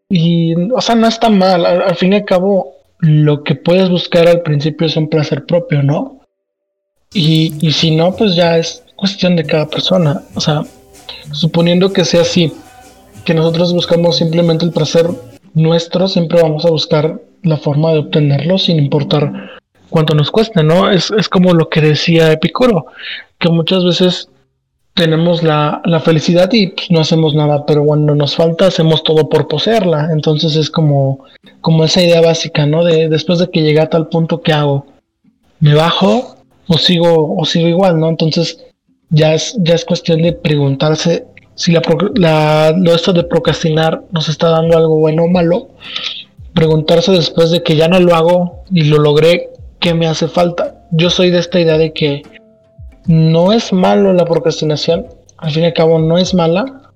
Y, 0.10 0.54
o 0.72 0.82
sea, 0.82 0.96
no 0.96 1.08
está 1.08 1.30
mal, 1.30 1.66
al, 1.66 1.96
fin 1.96 2.14
y 2.14 2.18
al 2.18 2.26
cabo, 2.26 2.74
lo 3.00 3.44
que 3.44 3.56
puedes 3.56 3.90
buscar 3.90 4.28
al 4.28 4.42
principio 4.42 4.88
es 4.88 4.96
un 4.96 5.10
placer 5.10 5.46
propio, 5.46 5.82
¿no? 5.82 6.20
Y, 7.14 7.54
y 7.62 7.72
si 7.72 7.96
no, 7.96 8.16
pues 8.16 8.36
ya 8.36 8.58
es 8.58 8.84
cuestión 8.96 9.36
de 9.36 9.46
cada 9.46 9.68
persona, 9.68 10.22
o 10.36 10.42
sea, 10.42 10.64
suponiendo 11.32 11.92
que 11.92 12.06
sea 12.06 12.22
así, 12.22 12.54
que 13.26 13.34
nosotros 13.34 13.74
buscamos 13.74 14.18
simplemente 14.18 14.66
el 14.66 14.72
placer 14.72 15.10
nuestro, 15.54 16.08
siempre 16.08 16.42
vamos 16.42 16.66
a 16.66 16.70
buscar 16.70 17.20
la 17.44 17.58
forma 17.58 17.92
de 17.92 18.00
obtenerlo 18.00 18.58
sin 18.58 18.78
importar 18.78 19.52
cuánto 19.90 20.16
nos 20.16 20.32
cueste, 20.32 20.64
¿no? 20.64 20.90
Es, 20.90 21.12
como 21.30 21.54
lo 21.54 21.70
que 21.70 21.82
decía 21.82 22.32
Epicuro, 22.32 22.88
que 23.40 23.50
muchas 23.50 23.84
veces 23.86 24.30
tenemos 24.94 25.42
la, 25.42 25.82
felicidad 26.04 26.52
y 26.52 26.68
pues, 26.68 26.92
no 26.92 27.00
hacemos 27.00 27.34
nada, 27.34 27.66
pero 27.66 27.84
cuando 27.84 28.16
nos 28.16 28.36
falta 28.36 28.68
hacemos 28.68 29.04
todo 29.04 29.30
por 29.30 29.48
poseerla. 29.48 30.10
Entonces 30.12 30.56
es 30.56 30.70
como, 30.70 31.26
como 31.62 31.84
esa 31.84 32.02
idea 32.02 32.22
básica, 32.22 32.66
¿no? 32.66 32.84
De 32.84 33.10
después 33.10 33.40
de 33.40 33.50
que 33.50 33.62
llegué 33.62 33.80
a 33.80 33.90
tal 33.90 34.08
punto, 34.08 34.42
¿qué 34.42 34.54
hago? 34.54 34.86
¿Me 35.60 35.74
bajo 35.74 36.36
o 36.68 36.78
sigo, 36.78 37.36
o 37.36 37.46
sigo 37.46 37.68
igual, 37.68 38.00
¿no? 38.00 38.10
Entonces 38.10 38.64
ya 39.10 39.34
es, 39.34 39.56
ya 39.60 39.76
es 39.76 39.86
cuestión 39.86 40.22
de 40.22 40.34
preguntarse 40.34 41.26
si 41.56 41.72
la, 41.72 41.82
la, 42.16 42.74
lo 42.76 42.96
esto 42.96 43.14
de 43.14 43.24
procrastinar 43.24 44.04
nos 44.12 44.28
está 44.30 44.50
dando 44.50 44.78
algo 44.78 44.98
bueno 44.98 45.24
o 45.24 45.28
malo, 45.28 45.70
preguntarse 46.54 47.12
después 47.12 47.52
de 47.52 47.62
que 47.62 47.76
ya 47.76 47.88
no 47.88 48.00
lo 48.00 48.16
hago 48.16 48.64
y 48.72 48.86
lo 48.86 48.98
logré, 48.98 49.50
¿qué 49.80 49.94
me 49.94 50.08
hace 50.08 50.28
falta? 50.28 50.84
Yo 50.92 51.10
soy 51.10 51.30
de 51.30 51.40
esta 51.40 51.60
idea 51.60 51.78
de 51.78 51.94
que 51.94 52.24
no 53.08 53.52
es 53.52 53.74
malo 53.74 54.14
la 54.14 54.26
procrastinación, 54.26 55.08
al 55.38 55.52
fin 55.52 55.64
y 55.64 55.66
al 55.68 55.74
cabo 55.74 56.00
no 56.00 56.18
es 56.18 56.34
mala, 56.34 56.92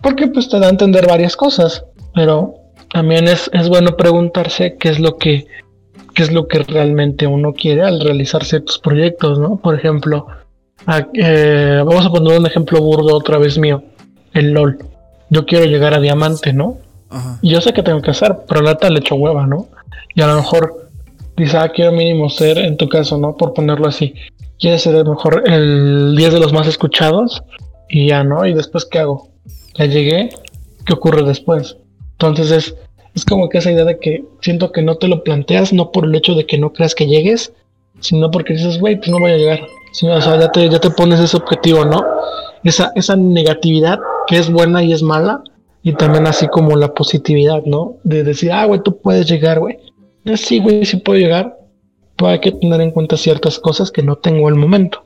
porque 0.00 0.28
pues 0.28 0.48
te 0.48 0.58
da 0.58 0.66
a 0.66 0.70
entender 0.70 1.06
varias 1.06 1.36
cosas, 1.36 1.84
pero 2.14 2.54
también 2.92 3.28
es, 3.28 3.50
es 3.52 3.68
bueno 3.68 3.96
preguntarse 3.96 4.76
qué 4.76 4.88
es 4.88 4.98
lo 4.98 5.16
que 5.16 5.46
qué 6.14 6.24
es 6.24 6.32
lo 6.32 6.48
que 6.48 6.58
realmente 6.58 7.28
uno 7.28 7.52
quiere 7.52 7.82
al 7.82 8.00
realizar 8.00 8.44
ciertos 8.44 8.80
proyectos, 8.80 9.38
¿no? 9.38 9.54
Por 9.54 9.76
ejemplo, 9.76 10.26
eh, 11.14 11.80
vamos 11.86 12.04
a 12.04 12.10
poner 12.10 12.40
un 12.40 12.44
ejemplo 12.44 12.80
burdo 12.80 13.14
otra 13.14 13.38
vez 13.38 13.56
mío, 13.56 13.84
el 14.34 14.50
LOL. 14.50 14.78
Yo 15.30 15.46
quiero 15.46 15.66
llegar 15.66 15.94
a 15.94 16.00
diamante, 16.00 16.52
¿no? 16.52 16.78
Y 17.40 17.50
yo 17.50 17.60
sé 17.60 17.72
que 17.72 17.84
tengo 17.84 18.02
que 18.02 18.10
hacer, 18.10 18.36
pero 18.48 18.62
la 18.62 18.72
neta 18.72 18.90
le 18.90 18.98
echo 18.98 19.14
hueva, 19.14 19.46
¿no? 19.46 19.68
Y 20.16 20.20
a 20.20 20.26
lo 20.26 20.34
mejor 20.34 20.88
dice, 21.36 21.56
ah, 21.56 21.70
quiero 21.72 21.92
mínimo 21.92 22.28
ser, 22.28 22.58
en 22.58 22.76
tu 22.76 22.88
caso, 22.88 23.16
¿no? 23.16 23.36
Por 23.36 23.54
ponerlo 23.54 23.86
así, 23.86 24.14
quieres 24.58 24.82
ser 24.82 24.94
el 24.94 25.04
mejor, 25.04 25.42
el 25.46 26.14
10 26.16 26.32
de 26.34 26.40
los 26.40 26.52
más 26.52 26.66
escuchados, 26.66 27.42
y 27.88 28.08
ya, 28.08 28.24
¿no? 28.24 28.44
Y 28.46 28.54
después, 28.54 28.84
¿qué 28.84 28.98
hago? 28.98 29.28
Ya 29.78 29.86
llegué, 29.86 30.30
¿qué 30.84 30.92
ocurre 30.92 31.22
después? 31.22 31.76
Entonces 32.12 32.50
es, 32.50 32.74
es 33.14 33.24
como 33.24 33.48
que 33.48 33.58
esa 33.58 33.70
idea 33.70 33.84
de 33.84 33.98
que 33.98 34.24
siento 34.40 34.72
que 34.72 34.82
no 34.82 34.96
te 34.96 35.08
lo 35.08 35.22
planteas, 35.24 35.72
no 35.72 35.92
por 35.92 36.04
el 36.04 36.14
hecho 36.14 36.34
de 36.34 36.46
que 36.46 36.58
no 36.58 36.72
creas 36.72 36.94
que 36.94 37.06
llegues, 37.06 37.52
sino 38.00 38.30
porque 38.30 38.54
dices, 38.54 38.78
güey, 38.78 38.96
pues 38.96 39.08
no 39.08 39.18
voy 39.18 39.32
a 39.32 39.36
llegar. 39.36 39.60
o 39.60 40.20
sea, 40.20 40.38
ya 40.38 40.50
te, 40.50 40.68
ya 40.68 40.78
te 40.78 40.90
pones 40.90 41.20
ese 41.20 41.36
objetivo, 41.36 41.84
¿no? 41.84 42.04
Esa, 42.64 42.92
esa 42.94 43.16
negatividad 43.16 43.98
que 44.26 44.38
es 44.38 44.50
buena 44.50 44.82
y 44.82 44.92
es 44.92 45.02
mala, 45.02 45.42
y 45.82 45.92
también 45.94 46.26
así 46.26 46.48
como 46.48 46.76
la 46.76 46.92
positividad, 46.92 47.62
¿no? 47.64 47.96
De 48.04 48.24
decir, 48.24 48.52
ah, 48.52 48.66
güey, 48.66 48.80
tú 48.82 48.98
puedes 48.98 49.26
llegar, 49.26 49.60
güey. 49.60 49.78
Eh, 50.24 50.36
sí, 50.36 50.58
güey, 50.58 50.84
sí 50.84 50.98
puedo 50.98 51.18
llegar, 51.18 51.57
hay 52.26 52.40
que 52.40 52.52
tener 52.52 52.80
en 52.80 52.90
cuenta 52.90 53.16
ciertas 53.16 53.58
cosas 53.58 53.90
que 53.90 54.02
no 54.02 54.16
tengo 54.16 54.48
al 54.48 54.54
momento. 54.54 55.02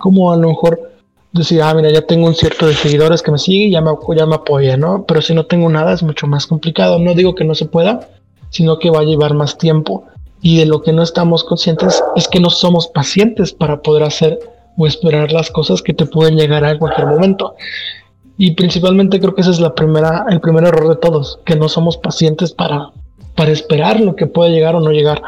Como 0.00 0.32
a 0.32 0.36
lo 0.36 0.48
mejor 0.48 0.90
decir, 1.32 1.62
ah, 1.62 1.74
mira, 1.74 1.90
ya 1.90 2.02
tengo 2.02 2.26
un 2.26 2.34
cierto 2.34 2.66
de 2.66 2.74
seguidores 2.74 3.22
que 3.22 3.30
me 3.30 3.38
sigue 3.38 3.66
y 3.66 3.70
ya 3.70 3.80
me, 3.80 3.92
ya 4.16 4.24
apoya, 4.24 4.76
¿no? 4.76 5.04
Pero 5.06 5.22
si 5.22 5.34
no 5.34 5.46
tengo 5.46 5.68
nada 5.68 5.92
es 5.92 6.02
mucho 6.02 6.26
más 6.26 6.46
complicado. 6.46 6.98
No 6.98 7.14
digo 7.14 7.34
que 7.34 7.44
no 7.44 7.54
se 7.54 7.66
pueda, 7.66 8.08
sino 8.50 8.78
que 8.78 8.90
va 8.90 9.00
a 9.00 9.04
llevar 9.04 9.34
más 9.34 9.58
tiempo. 9.58 10.04
Y 10.42 10.58
de 10.58 10.66
lo 10.66 10.82
que 10.82 10.92
no 10.92 11.02
estamos 11.02 11.44
conscientes 11.44 12.02
es 12.16 12.26
que 12.26 12.40
no 12.40 12.50
somos 12.50 12.88
pacientes 12.88 13.52
para 13.52 13.82
poder 13.82 14.02
hacer 14.04 14.38
o 14.76 14.86
esperar 14.86 15.32
las 15.32 15.50
cosas 15.50 15.82
que 15.82 15.92
te 15.92 16.06
pueden 16.06 16.36
llegar 16.36 16.64
a 16.64 16.78
cualquier 16.78 17.06
momento. 17.06 17.54
Y 18.38 18.52
principalmente 18.52 19.20
creo 19.20 19.34
que 19.34 19.42
ese 19.42 19.50
es 19.50 19.60
la 19.60 19.74
primera, 19.74 20.24
el 20.30 20.40
primer 20.40 20.64
error 20.64 20.88
de 20.88 20.96
todos, 20.96 21.40
que 21.44 21.56
no 21.56 21.68
somos 21.68 21.98
pacientes 21.98 22.52
para, 22.52 22.90
para 23.36 23.50
esperar 23.50 24.00
lo 24.00 24.16
que 24.16 24.26
puede 24.26 24.50
llegar 24.50 24.74
o 24.74 24.80
no 24.80 24.92
llegar. 24.92 25.20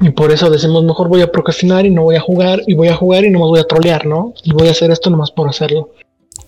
Y 0.00 0.10
por 0.10 0.32
eso 0.32 0.50
decimos, 0.50 0.84
mejor 0.84 1.08
voy 1.08 1.22
a 1.22 1.30
procrastinar 1.30 1.86
y 1.86 1.90
no 1.90 2.02
voy 2.02 2.16
a 2.16 2.20
jugar, 2.20 2.62
y 2.66 2.74
voy 2.74 2.88
a 2.88 2.96
jugar 2.96 3.24
y 3.24 3.30
no 3.30 3.38
me 3.38 3.46
voy 3.46 3.60
a 3.60 3.64
trolear, 3.64 4.06
¿no? 4.06 4.34
Y 4.42 4.52
voy 4.52 4.68
a 4.68 4.72
hacer 4.72 4.90
esto 4.90 5.10
nomás 5.10 5.30
por 5.30 5.48
hacerlo. 5.48 5.90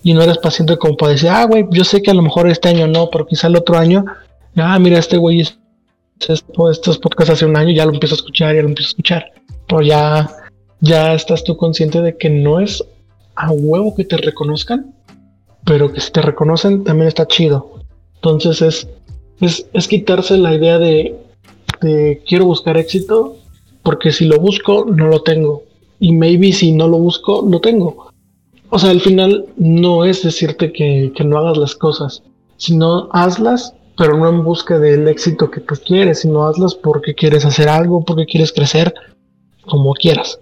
Y 0.03 0.13
no 0.13 0.21
eres 0.21 0.37
paciente 0.37 0.77
como 0.77 0.97
para 0.97 1.13
decir, 1.13 1.29
ah, 1.29 1.45
güey, 1.45 1.65
yo 1.71 1.83
sé 1.83 2.01
que 2.01 2.11
a 2.11 2.13
lo 2.13 2.21
mejor 2.21 2.49
este 2.49 2.69
año 2.69 2.87
no, 2.87 3.09
pero 3.09 3.25
quizá 3.25 3.47
el 3.47 3.55
otro 3.55 3.77
año, 3.77 4.05
ah, 4.57 4.77
mira, 4.79 4.99
este 4.99 5.17
güey, 5.17 5.41
estos 5.41 6.97
podcasts 6.97 7.33
hace 7.33 7.45
un 7.45 7.55
año, 7.55 7.71
ya 7.71 7.85
lo 7.85 7.93
empiezo 7.93 8.15
a 8.15 8.17
escuchar, 8.17 8.55
ya 8.55 8.61
lo 8.61 8.69
empiezo 8.69 8.89
a 8.89 8.91
escuchar. 8.91 9.31
Pero 9.67 9.81
ya, 9.81 10.29
ya 10.81 11.13
estás 11.13 11.43
tú 11.43 11.57
consciente 11.57 12.01
de 12.01 12.17
que 12.17 12.29
no 12.29 12.59
es 12.59 12.83
a 13.35 13.51
huevo 13.51 13.95
que 13.95 14.03
te 14.03 14.17
reconozcan, 14.17 14.93
pero 15.63 15.91
que 15.91 16.01
si 16.01 16.11
te 16.11 16.21
reconocen 16.21 16.83
también 16.83 17.07
está 17.07 17.27
chido. 17.27 17.79
Entonces 18.15 18.61
es, 18.61 18.87
es, 19.41 19.67
es 19.73 19.87
quitarse 19.87 20.37
la 20.37 20.53
idea 20.53 20.79
de, 20.79 21.15
de 21.81 22.21
quiero 22.27 22.45
buscar 22.45 22.77
éxito, 22.77 23.37
porque 23.83 24.11
si 24.11 24.25
lo 24.25 24.39
busco 24.39 24.85
no 24.85 25.07
lo 25.07 25.21
tengo. 25.21 25.63
Y 25.99 26.13
maybe 26.13 26.53
si 26.53 26.71
no 26.71 26.87
lo 26.87 26.97
busco, 26.99 27.45
lo 27.47 27.59
tengo. 27.59 28.11
O 28.69 28.77
sea, 28.77 28.91
al 28.91 29.01
final 29.01 29.45
no 29.55 30.05
es 30.05 30.23
decirte 30.23 30.71
que, 30.71 31.11
que 31.15 31.23
no 31.23 31.37
hagas 31.37 31.57
las 31.57 31.75
cosas, 31.75 32.23
sino 32.57 33.09
hazlas, 33.11 33.73
pero 33.97 34.17
no 34.17 34.29
en 34.29 34.43
busca 34.43 34.77
del 34.77 35.07
éxito 35.07 35.49
que 35.49 35.61
tú 35.61 35.75
quieres, 35.85 36.21
sino 36.21 36.45
hazlas 36.45 36.75
porque 36.75 37.15
quieres 37.15 37.45
hacer 37.45 37.69
algo, 37.69 38.03
porque 38.03 38.25
quieres 38.25 38.51
crecer, 38.51 38.93
como 39.65 39.93
quieras. 39.93 40.39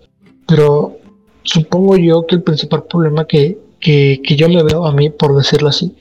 Pero 0.48 0.98
supongo 1.44 1.98
yo 1.98 2.26
que 2.26 2.36
el 2.36 2.44
principal 2.44 2.84
problema 2.84 3.26
que, 3.26 3.58
que, 3.80 4.22
que 4.24 4.36
yo 4.36 4.50
me 4.50 4.64
veo 4.64 4.86
a 4.86 4.92
mí, 4.92 5.10
por 5.10 5.36
decirlo 5.36 5.70
así, 5.70 5.96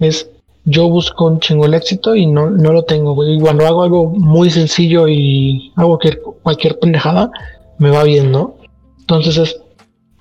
es 0.00 0.30
yo 0.68 0.88
busco 0.88 1.26
un 1.26 1.40
chingo 1.40 1.66
el 1.66 1.74
éxito 1.74 2.14
y 2.14 2.26
no, 2.26 2.50
no 2.50 2.72
lo 2.72 2.84
tengo, 2.84 3.14
güey. 3.14 3.36
Y 3.36 3.40
cuando 3.40 3.66
hago 3.66 3.82
algo 3.82 4.06
muy 4.06 4.50
sencillo 4.50 5.08
y 5.08 5.72
hago 5.76 5.98
que 5.98 6.18
cualquier 6.42 6.78
pendejada, 6.78 7.30
me 7.78 7.90
va 7.90 8.04
bien, 8.04 8.30
¿no? 8.30 8.56
Entonces 9.00 9.38
es, 9.38 9.60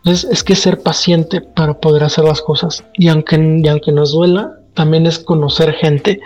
es, 0.05 0.23
es, 0.23 0.43
que 0.43 0.55
ser 0.55 0.81
paciente 0.81 1.41
para 1.41 1.79
poder 1.79 2.03
hacer 2.03 2.23
las 2.23 2.41
cosas. 2.41 2.83
Y 2.93 3.09
aunque, 3.09 3.35
y 3.63 3.67
aunque 3.67 3.91
nos 3.91 4.13
duela, 4.13 4.57
también 4.73 5.05
es 5.05 5.19
conocer 5.19 5.73
gente. 5.73 6.19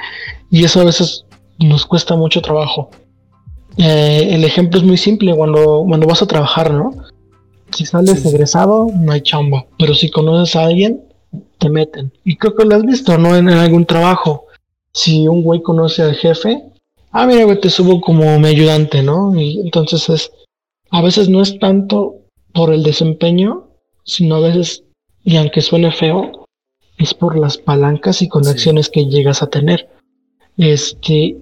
Y 0.51 0.63
eso 0.63 0.81
a 0.81 0.86
veces 0.86 1.25
nos 1.60 1.86
cuesta 1.86 2.15
mucho 2.15 2.41
trabajo. 2.41 2.91
Eh, 3.77 4.29
el 4.31 4.43
ejemplo 4.43 4.79
es 4.79 4.86
muy 4.86 4.97
simple 4.97 5.34
cuando, 5.34 5.84
cuando 5.88 6.05
vas 6.05 6.21
a 6.21 6.27
trabajar, 6.27 6.73
¿no? 6.73 6.91
Si 7.71 7.86
sales 7.86 8.25
egresado, 8.25 8.88
no 8.93 9.13
hay 9.13 9.21
chamba. 9.21 9.65
Pero 9.79 9.93
si 9.93 10.12
conoces 10.12 10.55
a 10.55 10.65
alguien, 10.65 11.01
te 11.58 11.70
meten. 11.70 12.12
Y 12.24 12.36
creo 12.38 12.56
que 12.56 12.65
lo 12.65 12.76
has 12.76 12.84
visto, 12.84 13.17
¿no? 13.17 13.36
En, 13.36 13.50
algún 13.50 13.86
trabajo. 13.86 14.48
Si 14.94 15.28
un 15.28 15.44
güey 15.44 15.62
conoce 15.62 16.02
al 16.02 16.15
jefe, 16.15 16.62
ah, 17.12 17.26
mira, 17.26 17.46
güey, 17.46 17.60
te 17.60 17.70
subo 17.70 18.02
como 18.02 18.39
mi 18.39 18.50
ayudante, 18.50 19.02
¿no? 19.04 19.34
Y 19.39 19.62
entonces 19.62 20.10
es, 20.10 20.32
a 20.89 21.02
veces 21.02 21.30
no 21.30 21.41
es 21.41 21.60
tanto 21.60 22.15
por 22.54 22.74
el 22.74 22.84
desempeño, 22.84 23.67
sino 24.04 24.36
a 24.36 24.39
veces, 24.41 24.84
y 25.24 25.38
aunque 25.38 25.62
suene 25.62 25.91
feo, 25.91 26.46
es 26.98 27.13
por 27.13 27.38
las 27.38 27.58
palancas 27.58 28.22
y 28.22 28.28
conexiones 28.28 28.89
que 28.89 29.06
llegas 29.06 29.41
a 29.41 29.50
tener. 29.50 29.89
Este, 30.58 31.38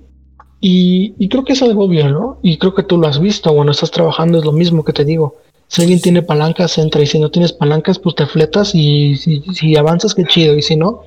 y, 0.62 1.14
y, 1.18 1.30
creo 1.30 1.44
que 1.44 1.54
es 1.54 1.62
algo 1.64 1.86
obvio, 1.86 2.10
¿no? 2.10 2.40
Y 2.44 2.58
creo 2.58 2.76
que 2.76 2.84
tú 2.84 2.98
lo 2.98 3.08
has 3.08 3.20
visto, 3.20 3.54
cuando 3.54 3.72
estás 3.72 3.92
trabajando 3.92 4.38
es 4.38 4.46
lo 4.46 4.52
mismo 4.52 4.84
que 4.84 4.94
te 4.94 5.06
digo. 5.06 5.38
Si 5.70 5.82
alguien 5.84 6.02
tiene 6.02 6.24
palancas, 6.24 6.78
entra. 6.80 7.02
Y 7.02 7.06
si 7.06 7.20
no 7.20 7.30
tienes 7.30 7.54
palancas, 7.54 8.00
pues 8.00 8.16
te 8.16 8.26
fletas. 8.26 8.74
Y 8.74 9.16
si, 9.16 9.76
avanzas, 9.76 10.16
qué 10.16 10.26
chido. 10.26 10.56
Y 10.56 10.64
si 10.64 10.76
no, 10.76 11.04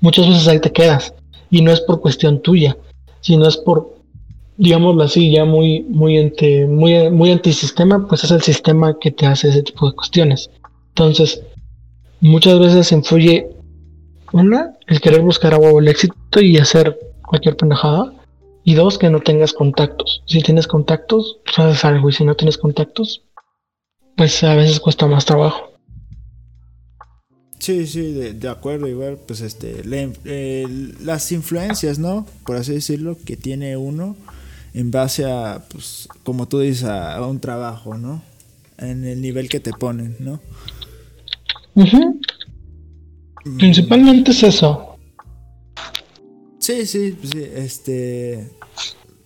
muchas 0.00 0.28
veces 0.28 0.46
ahí 0.48 0.60
te 0.60 0.70
quedas. 0.70 1.14
Y 1.50 1.62
no 1.62 1.72
es 1.72 1.80
por 1.80 2.00
cuestión 2.00 2.40
tuya, 2.42 2.76
sino 3.20 3.48
es 3.48 3.56
por, 3.56 3.94
digámoslo 4.58 5.02
así, 5.02 5.32
ya 5.32 5.44
muy, 5.44 5.82
muy, 5.82 6.18
ante, 6.18 6.66
muy, 6.66 7.30
antisistema, 7.30 8.06
pues 8.06 8.24
es 8.24 8.30
el 8.30 8.42
sistema 8.42 8.98
que 8.98 9.10
te 9.10 9.26
hace 9.26 9.48
ese 9.48 9.62
tipo 9.62 9.88
de 9.88 9.96
cuestiones. 9.96 10.50
Entonces, 10.90 11.42
muchas 12.20 12.58
veces 12.58 12.92
influye, 12.92 13.48
una, 14.32 14.76
el 14.86 15.00
querer 15.00 15.22
buscar 15.22 15.54
a 15.54 15.58
huevo 15.58 15.80
el 15.80 15.88
éxito 15.88 16.40
y 16.40 16.58
hacer 16.58 16.98
cualquier 17.26 17.56
pendejada. 17.56 18.12
Y 18.64 18.74
dos, 18.74 18.98
que 18.98 19.10
no 19.10 19.20
tengas 19.20 19.52
contactos. 19.54 20.22
Si 20.26 20.40
tienes 20.40 20.66
contactos, 20.66 21.38
pues 21.44 21.58
haces 21.58 21.84
algo. 21.84 22.08
Y 22.08 22.12
si 22.12 22.24
no 22.24 22.36
tienes 22.36 22.56
contactos, 22.56 23.22
pues 24.16 24.42
a 24.44 24.54
veces 24.54 24.80
cuesta 24.80 25.06
más 25.06 25.24
trabajo. 25.24 25.72
Sí, 27.58 27.86
sí, 27.86 28.12
de, 28.12 28.48
acuerdo, 28.48 28.88
igual, 28.88 29.18
pues 29.24 29.40
este, 29.40 29.84
las 31.00 31.30
influencias, 31.30 32.00
¿no? 32.00 32.26
Por 32.44 32.56
así 32.56 32.72
decirlo, 32.72 33.16
que 33.24 33.36
tiene 33.36 33.76
uno 33.76 34.16
en 34.74 34.90
base 34.90 35.24
a, 35.30 35.62
pues, 35.68 36.08
como 36.24 36.48
tú 36.48 36.58
dices, 36.58 36.84
a, 36.84 37.24
un 37.24 37.38
trabajo, 37.38 37.96
¿no? 37.96 38.20
En 38.78 39.04
el 39.04 39.20
nivel 39.20 39.48
que 39.48 39.60
te 39.60 39.70
ponen, 39.72 40.16
¿no? 40.18 40.40
Mm. 41.74 42.20
Principalmente 43.58 44.32
es 44.32 44.42
eso. 44.42 44.96
Sí, 46.58 46.84
sí, 46.86 47.16
pues 47.20 47.30
sí, 47.30 47.44
este, 47.54 48.50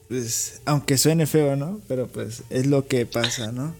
pues, 0.08 0.60
aunque 0.66 0.98
suene 0.98 1.26
feo, 1.26 1.56
¿no? 1.56 1.80
Pero 1.88 2.06
pues 2.06 2.44
es 2.50 2.66
lo 2.66 2.86
que 2.86 3.06
pasa, 3.06 3.50
¿no? 3.50 3.74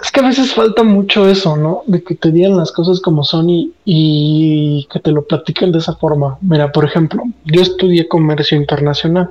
Es 0.00 0.10
que 0.10 0.20
a 0.20 0.24
veces 0.24 0.52
falta 0.52 0.82
mucho 0.82 1.28
eso, 1.28 1.56
¿no? 1.56 1.82
De 1.86 2.02
que 2.02 2.14
te 2.14 2.30
digan 2.30 2.56
las 2.56 2.72
cosas 2.72 3.00
como 3.00 3.22
son 3.24 3.46
y, 3.48 4.86
que 4.90 4.98
te 5.00 5.12
lo 5.12 5.24
platiquen 5.24 5.72
de 5.72 5.78
esa 5.78 5.94
forma. 5.94 6.38
Mira, 6.40 6.72
por 6.72 6.84
ejemplo, 6.84 7.22
yo 7.44 7.62
estudié 7.62 8.08
comercio 8.08 8.56
internacional. 8.56 9.30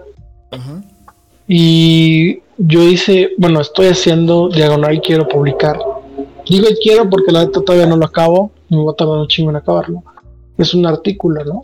Y 1.47 2.39
yo 2.57 2.83
hice, 2.83 3.31
bueno, 3.37 3.59
estoy 3.59 3.87
haciendo 3.87 4.49
diagonal 4.49 4.95
y 4.95 5.01
quiero 5.01 5.27
publicar. 5.27 5.79
Digo 6.47 6.67
y 6.69 6.75
quiero 6.75 7.09
porque 7.09 7.31
la 7.31 7.45
neta 7.45 7.61
todavía 7.61 7.87
no 7.87 7.97
lo 7.97 8.05
acabo, 8.05 8.51
me 8.69 8.83
va 8.83 8.91
a 8.91 8.95
tardar 8.95 9.17
un 9.17 9.27
chingo 9.27 9.49
en 9.49 9.57
acabarlo. 9.57 10.03
Es 10.57 10.73
un 10.73 10.85
artículo, 10.85 11.43
¿no? 11.43 11.61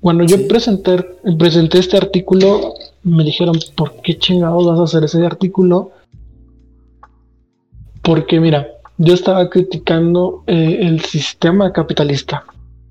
Cuando 0.00 0.24
yo 0.24 0.46
presenté, 0.46 1.04
presenté 1.38 1.78
este 1.78 1.96
artículo, 1.96 2.74
me 3.02 3.24
dijeron, 3.24 3.58
¿por 3.76 4.00
qué 4.02 4.16
chingados 4.16 4.66
vas 4.66 4.78
a 4.78 4.84
hacer 4.84 5.04
ese 5.04 5.24
artículo? 5.26 5.90
Porque 8.02 8.40
mira, 8.40 8.68
yo 8.96 9.14
estaba 9.14 9.48
criticando 9.48 10.42
eh, 10.46 10.78
el 10.82 11.00
sistema 11.00 11.72
capitalista. 11.72 12.44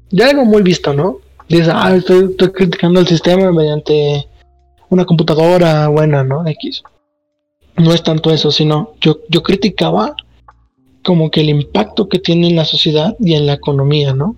Ya 0.09 0.29
algo 0.29 0.45
muy 0.45 0.61
visto, 0.61 0.93
¿no? 0.93 1.17
Dices, 1.49 1.69
ah, 1.71 1.95
estoy, 1.95 2.35
criticando 2.35 2.99
el 2.99 3.07
sistema 3.07 3.51
mediante 3.51 4.27
una 4.89 5.05
computadora 5.05 5.87
buena, 5.87 6.23
¿no? 6.23 6.45
X. 6.47 6.83
No 7.77 7.93
es 7.93 8.03
tanto 8.03 8.31
eso, 8.31 8.51
sino 8.51 8.93
yo, 9.01 9.19
yo 9.29 9.43
criticaba 9.43 10.15
como 11.03 11.29
que 11.29 11.41
el 11.41 11.49
impacto 11.49 12.09
que 12.09 12.19
tiene 12.19 12.47
en 12.47 12.55
la 12.55 12.65
sociedad 12.65 13.15
y 13.19 13.33
en 13.33 13.45
la 13.45 13.53
economía, 13.53 14.13
¿no? 14.13 14.35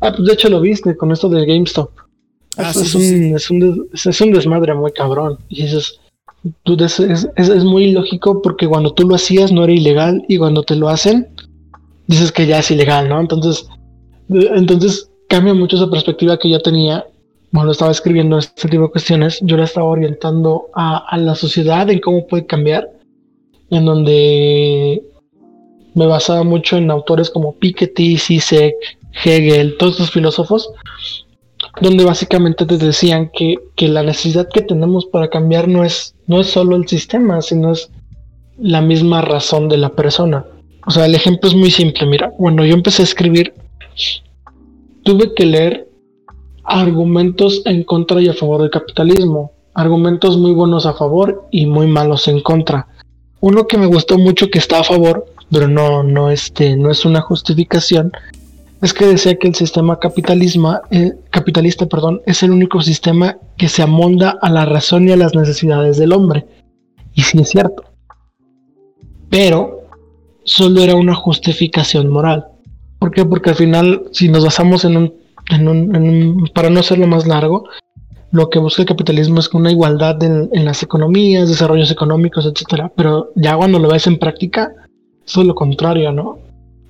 Ah, 0.00 0.12
pues 0.14 0.26
de 0.26 0.34
hecho 0.34 0.48
lo 0.48 0.60
viste 0.60 0.96
con 0.96 1.10
esto 1.10 1.28
del 1.28 1.46
GameStop. 1.46 1.90
Ah, 2.58 2.70
es, 2.70 2.94
un, 2.94 3.02
Es, 3.34 3.50
un 3.50 3.88
es, 3.92 4.20
un, 4.20 4.32
desmadre 4.32 4.74
muy 4.74 4.92
cabrón. 4.92 5.38
Y 5.48 5.62
dices, 5.62 6.00
es, 6.78 7.28
es, 7.36 7.64
muy 7.64 7.92
lógico 7.92 8.40
porque 8.42 8.68
cuando 8.68 8.92
tú 8.92 9.08
lo 9.08 9.14
hacías 9.14 9.52
no 9.52 9.64
era 9.64 9.72
ilegal 9.72 10.24
y 10.28 10.38
cuando 10.38 10.62
te 10.62 10.76
lo 10.76 10.88
hacen, 10.88 11.28
dices 12.06 12.32
que 12.32 12.46
ya 12.46 12.60
es 12.60 12.70
ilegal, 12.70 13.08
¿no? 13.08 13.20
Entonces, 13.20 13.68
entonces 14.28 15.10
cambia 15.28 15.54
mucho 15.54 15.76
esa 15.76 15.90
perspectiva 15.90 16.38
que 16.38 16.50
yo 16.50 16.60
tenía 16.60 17.04
cuando 17.52 17.72
estaba 17.72 17.90
escribiendo 17.90 18.38
este 18.38 18.68
tipo 18.68 18.84
de 18.84 18.90
cuestiones. 18.90 19.38
Yo 19.42 19.56
la 19.56 19.64
estaba 19.64 19.86
orientando 19.86 20.68
a, 20.74 20.98
a 20.98 21.18
la 21.18 21.34
sociedad 21.34 21.88
en 21.90 22.00
cómo 22.00 22.26
puede 22.26 22.46
cambiar, 22.46 22.88
en 23.70 23.84
donde 23.84 25.02
me 25.94 26.06
basaba 26.06 26.44
mucho 26.44 26.76
en 26.76 26.90
autores 26.90 27.30
como 27.30 27.54
Piketty, 27.54 28.18
Zizek, 28.18 28.74
Hegel, 29.24 29.76
todos 29.78 29.92
estos 29.92 30.10
filósofos, 30.10 30.70
donde 31.80 32.04
básicamente 32.04 32.64
te 32.64 32.78
decían 32.78 33.30
que, 33.32 33.56
que, 33.74 33.88
la 33.88 34.02
necesidad 34.02 34.48
que 34.52 34.62
tenemos 34.62 35.06
para 35.06 35.28
cambiar 35.28 35.68
no 35.68 35.84
es, 35.84 36.14
no 36.26 36.40
es 36.40 36.48
solo 36.48 36.76
el 36.76 36.88
sistema, 36.88 37.42
sino 37.42 37.72
es 37.72 37.90
la 38.58 38.80
misma 38.80 39.20
razón 39.20 39.68
de 39.68 39.76
la 39.76 39.90
persona. 39.90 40.46
O 40.86 40.90
sea, 40.90 41.06
el 41.06 41.14
ejemplo 41.14 41.48
es 41.48 41.56
muy 41.56 41.70
simple. 41.70 42.06
Mira, 42.06 42.30
cuando 42.30 42.64
yo 42.64 42.74
empecé 42.74 43.02
a 43.02 43.04
escribir, 43.04 43.52
tuve 45.02 45.34
que 45.34 45.46
leer 45.46 45.88
argumentos 46.64 47.62
en 47.64 47.84
contra 47.84 48.20
y 48.20 48.28
a 48.28 48.34
favor 48.34 48.62
del 48.62 48.70
capitalismo. 48.70 49.52
Argumentos 49.74 50.38
muy 50.38 50.52
buenos 50.52 50.86
a 50.86 50.94
favor 50.94 51.46
y 51.50 51.66
muy 51.66 51.86
malos 51.86 52.28
en 52.28 52.40
contra. 52.40 52.88
Uno 53.40 53.66
que 53.66 53.78
me 53.78 53.86
gustó 53.86 54.16
mucho 54.18 54.48
que 54.48 54.58
está 54.58 54.80
a 54.80 54.84
favor, 54.84 55.26
pero 55.50 55.68
no, 55.68 56.02
no, 56.02 56.30
este, 56.30 56.76
no 56.76 56.90
es 56.90 57.04
una 57.04 57.20
justificación, 57.20 58.12
es 58.82 58.92
que 58.92 59.06
decía 59.06 59.36
que 59.36 59.48
el 59.48 59.54
sistema 59.54 59.98
capitalismo, 59.98 60.80
eh, 60.90 61.12
capitalista 61.30 61.86
perdón, 61.86 62.20
es 62.26 62.42
el 62.42 62.50
único 62.50 62.82
sistema 62.82 63.38
que 63.56 63.68
se 63.68 63.82
amolda 63.82 64.38
a 64.40 64.50
la 64.50 64.66
razón 64.66 65.08
y 65.08 65.12
a 65.12 65.16
las 65.16 65.34
necesidades 65.34 65.96
del 65.96 66.12
hombre. 66.12 66.46
Y 67.14 67.22
sí 67.22 67.38
es 67.38 67.48
cierto. 67.48 67.84
Pero 69.30 69.80
solo 70.44 70.82
era 70.82 70.94
una 70.94 71.14
justificación 71.14 72.08
moral. 72.08 72.46
¿Por 72.98 73.10
qué? 73.10 73.24
Porque 73.24 73.50
al 73.50 73.56
final, 73.56 74.04
si 74.12 74.28
nos 74.28 74.44
basamos 74.44 74.84
en 74.84 74.96
un, 74.96 76.50
para 76.54 76.70
no 76.70 76.80
hacerlo 76.80 77.06
más 77.06 77.26
largo, 77.26 77.64
lo 78.30 78.50
que 78.50 78.58
busca 78.58 78.82
el 78.82 78.88
capitalismo 78.88 79.40
es 79.40 79.52
una 79.54 79.70
igualdad 79.70 80.22
en, 80.22 80.50
en 80.52 80.64
las 80.64 80.82
economías, 80.82 81.48
desarrollos 81.48 81.90
económicos, 81.90 82.44
etcétera. 82.44 82.92
Pero 82.94 83.32
ya 83.36 83.56
cuando 83.56 83.78
lo 83.78 83.88
ves 83.88 84.06
en 84.06 84.18
práctica, 84.18 84.72
eso 85.26 85.40
es 85.40 85.46
lo 85.46 85.54
contrario, 85.54 86.12
¿no? 86.12 86.45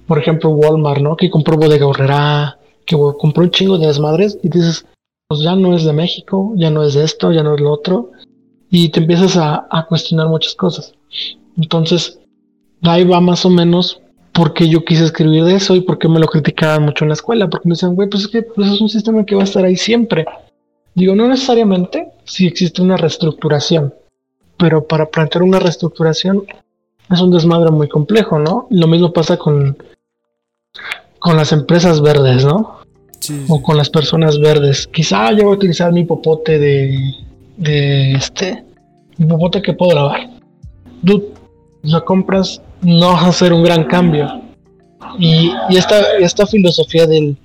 Por 0.07 0.19
ejemplo, 0.19 0.51
Walmart, 0.51 1.01
¿no? 1.01 1.17
Que 1.17 1.31
compró 1.31 1.57
Bodega 1.57 1.87
Horrera, 1.87 2.59
que 2.85 2.97
compró 2.97 3.43
un 3.43 3.51
chingo 3.51 3.79
de 3.79 3.89
desmadres 3.89 4.39
y 4.43 4.49
dices, 4.49 4.87
pues 5.29 5.41
ya 5.41 5.57
no 5.57 5.75
es 5.75 5.85
de 5.85 5.93
México, 5.93 6.53
ya 6.57 6.71
no 6.71 6.83
es 6.83 6.95
de 6.95 7.05
esto, 7.05 7.33
ya 7.33 7.43
no 7.43 7.55
es 7.55 7.61
lo 7.61 7.73
otro, 7.73 8.13
y 8.71 8.89
te 8.91 9.01
empiezas 9.01 9.37
a, 9.37 9.87
cuestionar 9.89 10.29
muchas 10.29 10.55
cosas. 10.55 10.95
Entonces, 11.57 12.21
ahí 12.83 13.05
va 13.05 13.21
más 13.21 13.45
o 13.45 13.51
menos 13.51 14.01
por 14.33 14.53
qué 14.53 14.69
yo 14.69 14.85
quise 14.85 15.05
escribir 15.05 15.45
de 15.45 15.55
eso 15.55 15.75
y 15.75 15.81
por 15.81 15.99
qué 15.99 16.09
me 16.09 16.21
lo 16.21 16.27
criticaban 16.27 16.85
mucho 16.85 17.05
en 17.05 17.09
la 17.09 17.15
escuela, 17.15 17.49
porque 17.49 17.69
me 17.69 17.73
decían, 17.73 17.95
güey, 17.95 18.09
pues 18.09 18.25
es 18.25 18.29
que 18.29 18.43
pues 18.43 18.71
es 18.71 18.81
un 18.81 18.89
sistema 18.89 19.25
que 19.25 19.35
va 19.35 19.43
a 19.43 19.45
estar 19.45 19.65
ahí 19.65 19.77
siempre. 19.77 20.27
Digo, 20.95 21.15
no 21.15 21.27
necesariamente 21.27 22.13
si 22.25 22.47
existe 22.47 22.83
una 22.83 22.97
reestructuración, 22.97 23.95
pero 24.59 24.87
para 24.87 25.07
plantear 25.07 25.43
una 25.43 25.59
reestructuración 25.59 26.45
es 27.11 27.21
un 27.21 27.31
desmadre 27.31 27.71
muy 27.71 27.89
complejo, 27.89 28.39
¿no? 28.39 28.67
Lo 28.71 28.87
mismo 28.87 29.13
pasa 29.13 29.37
con 29.37 29.77
con 31.27 31.37
las 31.37 31.51
empresas 31.51 32.01
verdes, 32.01 32.45
¿no? 32.45 32.77
O 33.49 33.61
con 33.61 33.77
las 33.77 33.91
personas 33.91 34.39
verdes. 34.39 34.87
Quizá 34.87 35.33
yo 35.33 35.43
voy 35.43 35.55
a 35.55 35.57
utilizar 35.57 35.93
mi 35.93 36.05
popote 36.05 36.57
de, 36.57 36.97
de 37.57 38.13
este, 38.13 38.63
mi 39.17 39.27
popote 39.27 39.61
que 39.61 39.73
puedo 39.73 39.93
lavar. 39.97 40.31
Tú 41.05 41.33
lo 41.83 42.05
compras, 42.05 42.63
no 42.81 43.09
vas 43.15 43.25
a 43.25 43.29
hacer 43.31 43.53
un 43.53 43.65
gran 43.65 43.83
cambio. 43.89 44.41
Y, 45.19 45.51
y 45.69 45.77
esta, 45.77 46.17
esta 46.19 46.47
filosofía 46.47 47.09
del, 47.09 47.37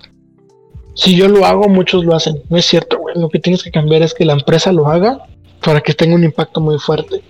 si 0.93 1.15
yo 1.15 1.27
lo 1.27 1.43
hago, 1.43 1.67
muchos 1.67 2.05
lo 2.05 2.13
hacen. 2.13 2.39
No 2.51 2.57
es 2.57 2.65
cierto, 2.67 2.99
güey. 2.99 3.15
Lo 3.15 3.29
que 3.29 3.39
tienes 3.39 3.63
que 3.63 3.71
cambiar 3.71 4.03
es 4.03 4.13
que 4.13 4.25
la 4.25 4.33
empresa 4.33 4.71
lo 4.71 4.85
haga 4.89 5.25
para 5.65 5.81
que 5.81 5.95
tenga 5.95 6.13
un 6.13 6.23
impacto 6.23 6.61
muy 6.61 6.77
fuerte. 6.77 7.23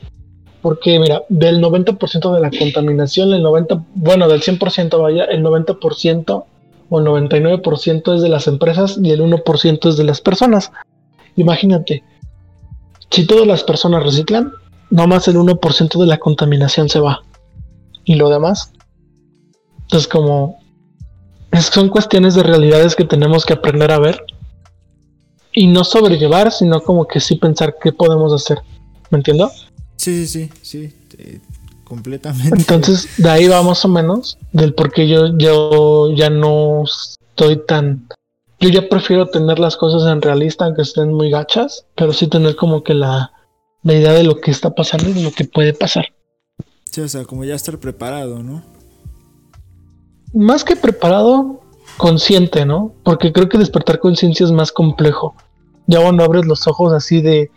Porque, 0.61 0.99
mira, 0.99 1.23
del 1.29 1.61
90% 1.61 2.33
de 2.33 2.39
la 2.39 2.51
contaminación, 2.51 3.33
el 3.33 3.43
90%, 3.43 3.85
bueno, 3.95 4.27
del 4.27 4.41
100% 4.41 5.01
vaya, 5.01 5.23
el 5.25 5.43
90% 5.43 6.45
o 6.89 6.99
el 6.99 7.05
99% 7.05 8.15
es 8.15 8.21
de 8.21 8.29
las 8.29 8.47
empresas 8.47 8.99
y 9.01 9.11
el 9.11 9.21
1% 9.21 9.89
es 9.89 9.97
de 9.97 10.03
las 10.03 10.21
personas. 10.21 10.71
Imagínate, 11.35 12.03
si 13.09 13.25
todas 13.25 13.47
las 13.47 13.63
personas 13.63 14.03
reciclan, 14.03 14.51
nomás 14.89 15.27
el 15.27 15.37
1% 15.37 15.99
de 15.99 16.05
la 16.05 16.17
contaminación 16.17 16.89
se 16.89 16.99
va. 16.99 17.23
Y 18.03 18.15
lo 18.15 18.29
demás, 18.29 18.71
es 19.91 20.07
como, 20.07 20.59
son 21.59 21.89
cuestiones 21.89 22.35
de 22.35 22.43
realidades 22.43 22.95
que 22.95 23.05
tenemos 23.05 23.45
que 23.45 23.53
aprender 23.53 23.91
a 23.91 23.99
ver. 23.99 24.23
Y 25.53 25.67
no 25.67 25.83
sobrellevar, 25.83 26.51
sino 26.51 26.81
como 26.81 27.05
que 27.07 27.19
sí 27.19 27.35
pensar 27.35 27.75
qué 27.81 27.91
podemos 27.91 28.31
hacer. 28.31 28.59
¿Me 29.09 29.17
entiendo? 29.17 29.51
Sí, 30.01 30.25
sí, 30.25 30.49
sí, 30.63 30.91
sí, 31.13 31.41
completamente. 31.83 32.55
Entonces, 32.57 33.07
de 33.17 33.29
ahí 33.29 33.47
va 33.47 33.61
más 33.61 33.85
o 33.85 33.87
menos 33.87 34.39
del 34.51 34.73
por 34.73 34.91
qué 34.91 35.07
yo, 35.07 35.37
yo 35.37 36.11
ya 36.15 36.31
no 36.31 36.85
estoy 36.85 37.63
tan... 37.67 38.07
Yo 38.59 38.69
ya 38.69 38.89
prefiero 38.89 39.27
tener 39.27 39.59
las 39.59 39.77
cosas 39.77 40.11
en 40.11 40.23
realista, 40.23 40.65
aunque 40.65 40.81
estén 40.81 41.13
muy 41.13 41.29
gachas, 41.29 41.85
pero 41.93 42.13
sí 42.13 42.25
tener 42.25 42.55
como 42.55 42.83
que 42.83 42.95
la, 42.95 43.31
la 43.83 43.93
idea 43.93 44.13
de 44.13 44.23
lo 44.23 44.41
que 44.41 44.49
está 44.49 44.73
pasando 44.73 45.07
y 45.07 45.13
de 45.13 45.21
lo 45.21 45.31
que 45.33 45.45
puede 45.45 45.71
pasar. 45.71 46.05
Sí, 46.89 47.01
o 47.01 47.07
sea, 47.07 47.23
como 47.25 47.45
ya 47.45 47.53
estar 47.53 47.77
preparado, 47.77 48.41
¿no? 48.41 48.63
Más 50.33 50.63
que 50.63 50.75
preparado, 50.75 51.61
consciente, 51.97 52.65
¿no? 52.65 52.95
Porque 53.03 53.31
creo 53.31 53.49
que 53.49 53.59
despertar 53.59 53.99
conciencia 53.99 54.47
es 54.47 54.51
más 54.51 54.71
complejo. 54.71 55.35
Ya 55.85 56.01
cuando 56.01 56.23
abres 56.23 56.47
los 56.47 56.67
ojos 56.67 56.91
así 56.91 57.21
de 57.21 57.51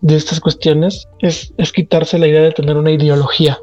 de 0.00 0.16
estas 0.16 0.40
cuestiones 0.40 1.08
es, 1.20 1.52
es 1.56 1.72
quitarse 1.72 2.18
la 2.18 2.26
idea 2.26 2.42
de 2.42 2.52
tener 2.52 2.76
una 2.76 2.90
ideología. 2.90 3.58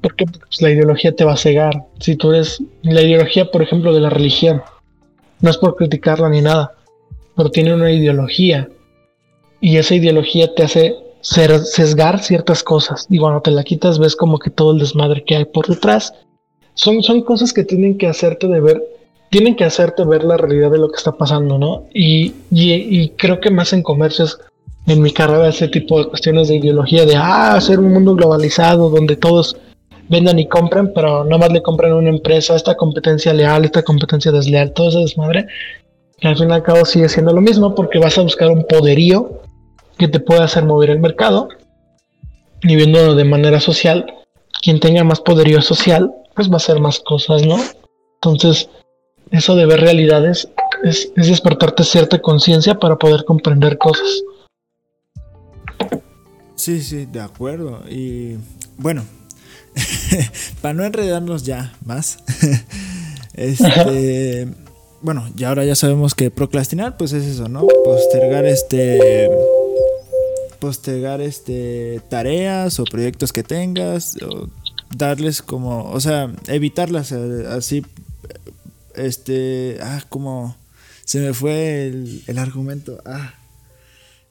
Porque 0.00 0.26
pues, 0.26 0.62
la 0.62 0.70
ideología 0.70 1.14
te 1.14 1.24
va 1.24 1.32
a 1.32 1.36
cegar. 1.36 1.86
Si 2.00 2.16
tú 2.16 2.32
eres 2.32 2.62
la 2.82 3.02
ideología, 3.02 3.50
por 3.50 3.62
ejemplo, 3.62 3.92
de 3.92 4.00
la 4.00 4.10
religión, 4.10 4.62
no 5.40 5.50
es 5.50 5.56
por 5.56 5.76
criticarla 5.76 6.28
ni 6.28 6.40
nada, 6.40 6.72
pero 7.36 7.50
tiene 7.50 7.74
una 7.74 7.90
ideología. 7.90 8.68
Y 9.60 9.76
esa 9.76 9.94
ideología 9.94 10.54
te 10.54 10.62
hace 10.62 10.96
sesgar 11.20 12.20
ciertas 12.20 12.62
cosas. 12.62 13.06
Y 13.10 13.18
cuando 13.18 13.40
te 13.40 13.50
la 13.50 13.64
quitas, 13.64 13.98
ves 13.98 14.14
como 14.14 14.38
que 14.38 14.50
todo 14.50 14.72
el 14.72 14.78
desmadre 14.78 15.24
que 15.24 15.36
hay 15.36 15.44
por 15.44 15.66
detrás. 15.66 16.14
Son, 16.74 17.02
son 17.02 17.22
cosas 17.22 17.52
que 17.52 17.64
tienen 17.64 17.98
que 17.98 18.06
hacerte 18.06 18.46
de 18.46 18.60
ver, 18.60 18.80
tienen 19.30 19.56
que 19.56 19.64
hacerte 19.64 20.04
ver 20.04 20.22
la 20.22 20.36
realidad 20.36 20.70
de 20.70 20.78
lo 20.78 20.88
que 20.88 20.96
está 20.96 21.12
pasando, 21.16 21.58
¿no? 21.58 21.86
Y, 21.92 22.34
y 22.50 23.08
creo 23.10 23.40
que 23.40 23.50
más 23.50 23.72
en 23.72 23.82
comercios 23.82 24.38
en 24.88 25.02
mi 25.02 25.12
carrera 25.12 25.48
ese 25.48 25.68
tipo 25.68 25.98
de 25.98 26.08
cuestiones 26.08 26.48
de 26.48 26.56
ideología 26.56 27.04
de 27.04 27.14
ah, 27.14 27.54
hacer 27.54 27.78
un 27.78 27.92
mundo 27.92 28.14
globalizado 28.14 28.88
donde 28.88 29.16
todos 29.16 29.56
vendan 30.08 30.38
y 30.38 30.48
compren, 30.48 30.92
pero 30.94 31.24
nada 31.24 31.38
más 31.38 31.52
le 31.52 31.62
compran 31.62 31.92
a 31.92 31.96
una 31.96 32.08
empresa, 32.08 32.56
esta 32.56 32.74
competencia 32.74 33.34
leal, 33.34 33.66
esta 33.66 33.82
competencia 33.82 34.32
desleal, 34.32 34.72
todo 34.72 34.88
ese 34.88 35.00
desmadre, 35.00 35.46
al 36.22 36.36
fin 36.36 36.48
y 36.48 36.52
al 36.54 36.62
cabo 36.62 36.86
sigue 36.86 37.08
siendo 37.10 37.34
lo 37.34 37.42
mismo 37.42 37.74
porque 37.74 37.98
vas 37.98 38.16
a 38.16 38.22
buscar 38.22 38.50
un 38.50 38.64
poderío 38.64 39.42
que 39.98 40.08
te 40.08 40.20
pueda 40.20 40.44
hacer 40.44 40.64
mover 40.64 40.88
el 40.90 41.00
mercado 41.00 41.48
y 42.62 42.74
viendo 42.74 43.14
de 43.14 43.24
manera 43.24 43.60
social, 43.60 44.06
quien 44.62 44.80
tenga 44.80 45.04
más 45.04 45.20
poderío 45.20 45.60
social, 45.60 46.12
pues 46.34 46.48
va 46.48 46.54
a 46.54 46.56
hacer 46.56 46.80
más 46.80 46.98
cosas, 47.00 47.44
¿no? 47.46 47.58
Entonces, 48.14 48.70
eso 49.30 49.54
de 49.54 49.66
ver 49.66 49.80
realidades 49.80 50.48
es, 50.82 51.12
es 51.14 51.28
despertarte 51.28 51.84
cierta 51.84 52.20
conciencia 52.20 52.78
para 52.78 52.96
poder 52.96 53.24
comprender 53.24 53.76
cosas. 53.76 54.22
Sí, 56.58 56.82
sí, 56.82 57.06
de 57.06 57.20
acuerdo. 57.20 57.84
Y 57.88 58.36
bueno, 58.78 59.04
para 60.60 60.74
no 60.74 60.84
enredarnos 60.84 61.44
ya 61.44 61.72
más, 61.84 62.18
este, 63.34 64.48
bueno, 65.00 65.28
y 65.36 65.44
ahora 65.44 65.64
ya 65.64 65.76
sabemos 65.76 66.16
que 66.16 66.32
procrastinar, 66.32 66.96
pues 66.96 67.12
es 67.12 67.24
eso, 67.24 67.48
¿no? 67.48 67.64
Postergar 67.84 68.44
este, 68.44 69.30
postergar 70.58 71.20
este 71.20 72.02
tareas 72.08 72.80
o 72.80 72.84
proyectos 72.84 73.32
que 73.32 73.44
tengas, 73.44 74.16
darles 74.90 75.42
como, 75.42 75.88
o 75.90 76.00
sea, 76.00 76.32
evitarlas 76.48 77.12
eh, 77.12 77.46
así, 77.50 77.86
este, 78.96 79.78
ah, 79.80 80.02
como, 80.08 80.56
se 81.04 81.20
me 81.20 81.32
fue 81.34 81.86
el, 81.86 82.38
argumento, 82.38 82.98
ah, 83.06 83.34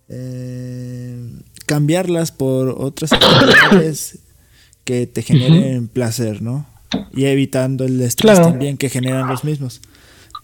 eh, 0.09 1.17
cambiarlas 1.65 2.31
por 2.31 2.69
otras 2.69 3.13
actividades 3.13 4.19
que 4.83 5.05
te 5.05 5.21
generen 5.21 5.87
placer, 5.87 6.41
¿no? 6.41 6.65
Y 7.13 7.25
evitando 7.25 7.83
el 7.83 7.99
estrés 8.01 8.39
también 8.39 8.77
que 8.77 8.89
generan 8.89 9.27
los 9.27 9.43
mismos. 9.43 9.81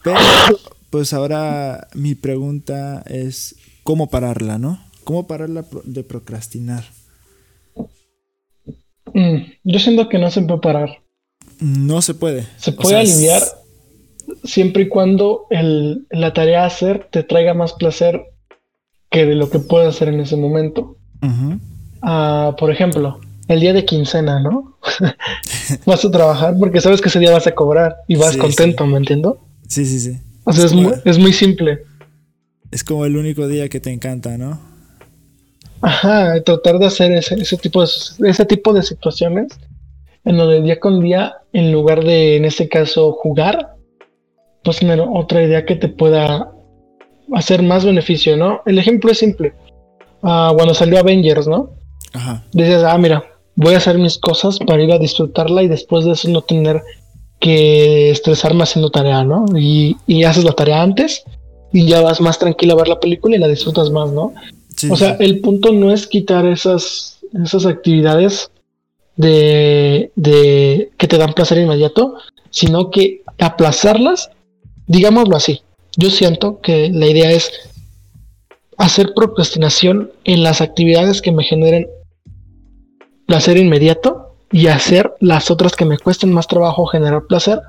Pero, 0.03 0.17
pues 0.89 1.13
ahora 1.13 1.87
mi 1.93 2.15
pregunta 2.15 3.03
es, 3.07 3.55
¿cómo 3.83 4.09
pararla, 4.09 4.57
no? 4.57 4.83
¿Cómo 5.05 5.27
pararla 5.27 5.65
de 5.85 6.03
procrastinar? 6.03 6.83
Mm, 9.13 9.37
yo 9.63 9.79
siento 9.79 10.09
que 10.09 10.17
no 10.17 10.29
se 10.29 10.41
puede 10.41 10.59
parar. 10.59 11.01
No 11.59 12.01
se 12.01 12.13
puede. 12.13 12.45
Se 12.57 12.73
puede 12.73 12.97
aliviar 12.97 13.41
siempre 14.43 14.83
y 14.83 14.89
cuando 14.89 15.47
la 16.09 16.33
tarea 16.33 16.63
a 16.63 16.67
hacer 16.67 17.07
te 17.11 17.23
traiga 17.23 17.53
más 17.53 17.73
placer 17.73 18.32
que 19.13 19.27
de 19.27 19.35
lo 19.35 19.47
que 19.51 19.59
puedes 19.59 19.89
hacer 19.89 20.07
en 20.07 20.19
ese 20.19 20.35
momento. 20.35 20.97
Ah, 22.01 22.55
por 22.57 22.71
ejemplo, 22.71 23.19
el 23.47 23.59
día 23.59 23.71
de 23.71 23.85
quincena, 23.85 24.41
¿no? 24.41 24.75
vas 25.85 26.03
a 26.03 26.09
trabajar 26.09 26.55
porque 26.59 26.81
sabes 26.81 26.99
que 26.99 27.09
ese 27.09 27.19
día 27.19 27.31
vas 27.31 27.45
a 27.45 27.53
cobrar 27.53 27.95
y 28.07 28.15
vas 28.15 28.35
contento, 28.35 28.87
¿me 28.87 28.97
entiendo? 28.97 29.39
Sí, 29.67 29.85
sí, 29.85 29.99
sí. 29.99 30.19
O 30.45 30.51
sea, 30.51 30.65
es, 30.65 30.73
muy, 30.73 30.93
es 31.05 31.19
muy 31.19 31.31
simple. 31.31 31.83
Es 32.71 32.83
como 32.83 33.05
el 33.05 33.15
único 33.15 33.47
día 33.47 33.69
que 33.69 33.79
te 33.79 33.91
encanta, 33.91 34.35
¿no? 34.35 34.59
Ajá, 35.81 36.41
tratar 36.41 36.79
de 36.79 36.87
hacer 36.87 37.11
ese, 37.11 37.35
ese, 37.35 37.57
tipo 37.57 37.81
de, 37.81 37.89
ese 38.27 38.45
tipo 38.45 38.73
de 38.73 38.81
situaciones 38.81 39.59
en 40.25 40.37
donde 40.37 40.63
día 40.63 40.79
con 40.79 41.01
día, 41.01 41.35
en 41.53 41.71
lugar 41.71 42.03
de, 42.03 42.37
en 42.37 42.45
este 42.45 42.67
caso, 42.67 43.11
jugar, 43.13 43.75
pues 44.63 44.79
tener 44.79 45.01
otra 45.01 45.43
idea 45.43 45.65
que 45.65 45.75
te 45.75 45.87
pueda 45.87 46.51
hacer 47.33 47.63
más 47.63 47.85
beneficio, 47.85 48.37
¿no? 48.37 48.61
El 48.65 48.79
ejemplo 48.79 49.11
es 49.11 49.19
simple. 49.19 49.53
Ah, 50.21 50.51
cuando 50.55 50.73
salió 50.73 50.99
Avengers, 50.99 51.47
¿no? 51.47 51.71
Ajá. 52.13 52.43
Dices, 52.51 52.83
ah, 52.83 52.97
mira, 52.97 53.23
voy 53.55 53.73
a 53.73 53.77
hacer 53.77 53.97
mis 53.97 54.17
cosas 54.17 54.59
para 54.59 54.83
ir 54.83 54.91
a 54.91 54.99
disfrutarla 54.99 55.63
y 55.63 55.67
después 55.67 56.05
de 56.05 56.11
eso 56.11 56.29
no 56.29 56.41
tener 56.41 56.81
que 57.39 58.09
estresarme 58.09 58.63
haciendo 58.63 58.89
tarea, 58.89 59.23
¿no? 59.23 59.45
Y, 59.57 59.97
haces 60.23 60.45
la 60.45 60.53
tarea 60.53 60.81
antes 60.81 61.23
y 61.73 61.85
ya 61.85 62.01
vas 62.01 62.21
más 62.21 62.39
tranquila 62.39 62.73
a 62.73 62.77
ver 62.77 62.87
la 62.87 62.99
película 62.99 63.35
y 63.35 63.39
la 63.39 63.47
disfrutas 63.47 63.89
más, 63.89 64.11
¿no? 64.11 64.33
o 64.89 64.95
sea, 64.95 65.17
el 65.19 65.39
punto 65.39 65.71
no 65.71 65.91
es 65.91 66.07
quitar 66.07 66.45
esas, 66.45 67.19
esas 67.43 67.65
actividades 67.65 68.49
de, 69.15 70.11
de 70.15 70.91
que 70.97 71.07
te 71.07 71.17
dan 71.17 71.33
placer 71.33 71.57
inmediato, 71.57 72.15
sino 72.49 72.89
que 72.91 73.23
aplazarlas, 73.39 74.29
digámoslo 74.87 75.35
así. 75.35 75.61
Yo 75.97 76.09
siento 76.09 76.59
que 76.61 76.89
la 76.89 77.07
idea 77.07 77.31
es 77.31 77.51
hacer 78.77 79.13
procrastinación 79.15 80.11
en 80.23 80.43
las 80.43 80.61
actividades 80.61 81.21
que 81.21 81.31
me 81.31 81.43
generen 81.43 81.87
placer 83.27 83.57
inmediato 83.57 84.35
y 84.51 84.67
hacer 84.67 85.13
las 85.19 85.51
otras 85.51 85.75
que 85.75 85.85
me 85.85 85.97
cuesten 85.97 86.33
más 86.33 86.47
trabajo 86.47 86.85
generar 86.85 87.23
placer 87.27 87.59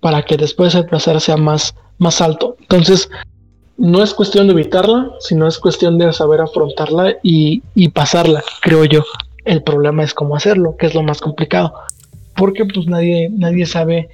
para 0.00 0.22
que 0.22 0.36
después 0.36 0.74
el 0.74 0.86
placer 0.86 1.20
sea 1.20 1.36
más, 1.36 1.74
más 1.98 2.20
alto. 2.20 2.56
Entonces, 2.60 3.08
no 3.76 4.02
es 4.02 4.12
cuestión 4.12 4.46
de 4.46 4.52
evitarla, 4.52 5.10
sino 5.20 5.46
es 5.46 5.58
cuestión 5.58 5.98
de 5.98 6.12
saber 6.12 6.40
afrontarla 6.40 7.16
y, 7.22 7.62
pasarla, 7.90 8.42
creo 8.60 8.84
yo. 8.84 9.04
El 9.44 9.62
problema 9.62 10.04
es 10.04 10.12
cómo 10.12 10.36
hacerlo, 10.36 10.76
que 10.78 10.86
es 10.86 10.94
lo 10.94 11.02
más 11.02 11.20
complicado. 11.20 11.72
Porque 12.36 12.64
pues 12.66 12.86
nadie, 12.86 13.30
nadie 13.30 13.66
sabe 13.66 14.08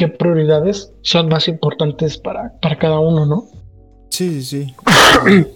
qué 0.00 0.08
prioridades 0.08 0.92
son 1.02 1.28
más 1.28 1.46
importantes 1.46 2.18
para, 2.18 2.58
para 2.60 2.78
cada 2.78 2.98
uno, 2.98 3.26
¿no? 3.26 3.48
Sí, 4.08 4.42
sí, 4.42 4.74
sí. 4.74 5.46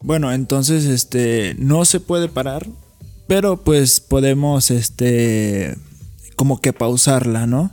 bueno, 0.00 0.30
entonces, 0.32 0.84
este, 0.84 1.56
no 1.58 1.84
se 1.84 1.98
puede 1.98 2.28
parar 2.28 2.66
pero 3.28 3.58
pues 3.62 4.00
podemos, 4.00 4.70
este, 4.72 5.76
como 6.34 6.60
que 6.62 6.72
pausarla, 6.72 7.46
¿no? 7.46 7.70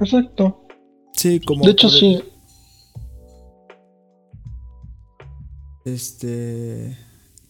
Exacto. 0.00 0.64
Sí, 1.12 1.40
como... 1.40 1.64
De 1.64 1.72
hecho, 1.72 1.90
sí. 1.90 2.22
Este... 5.84 6.96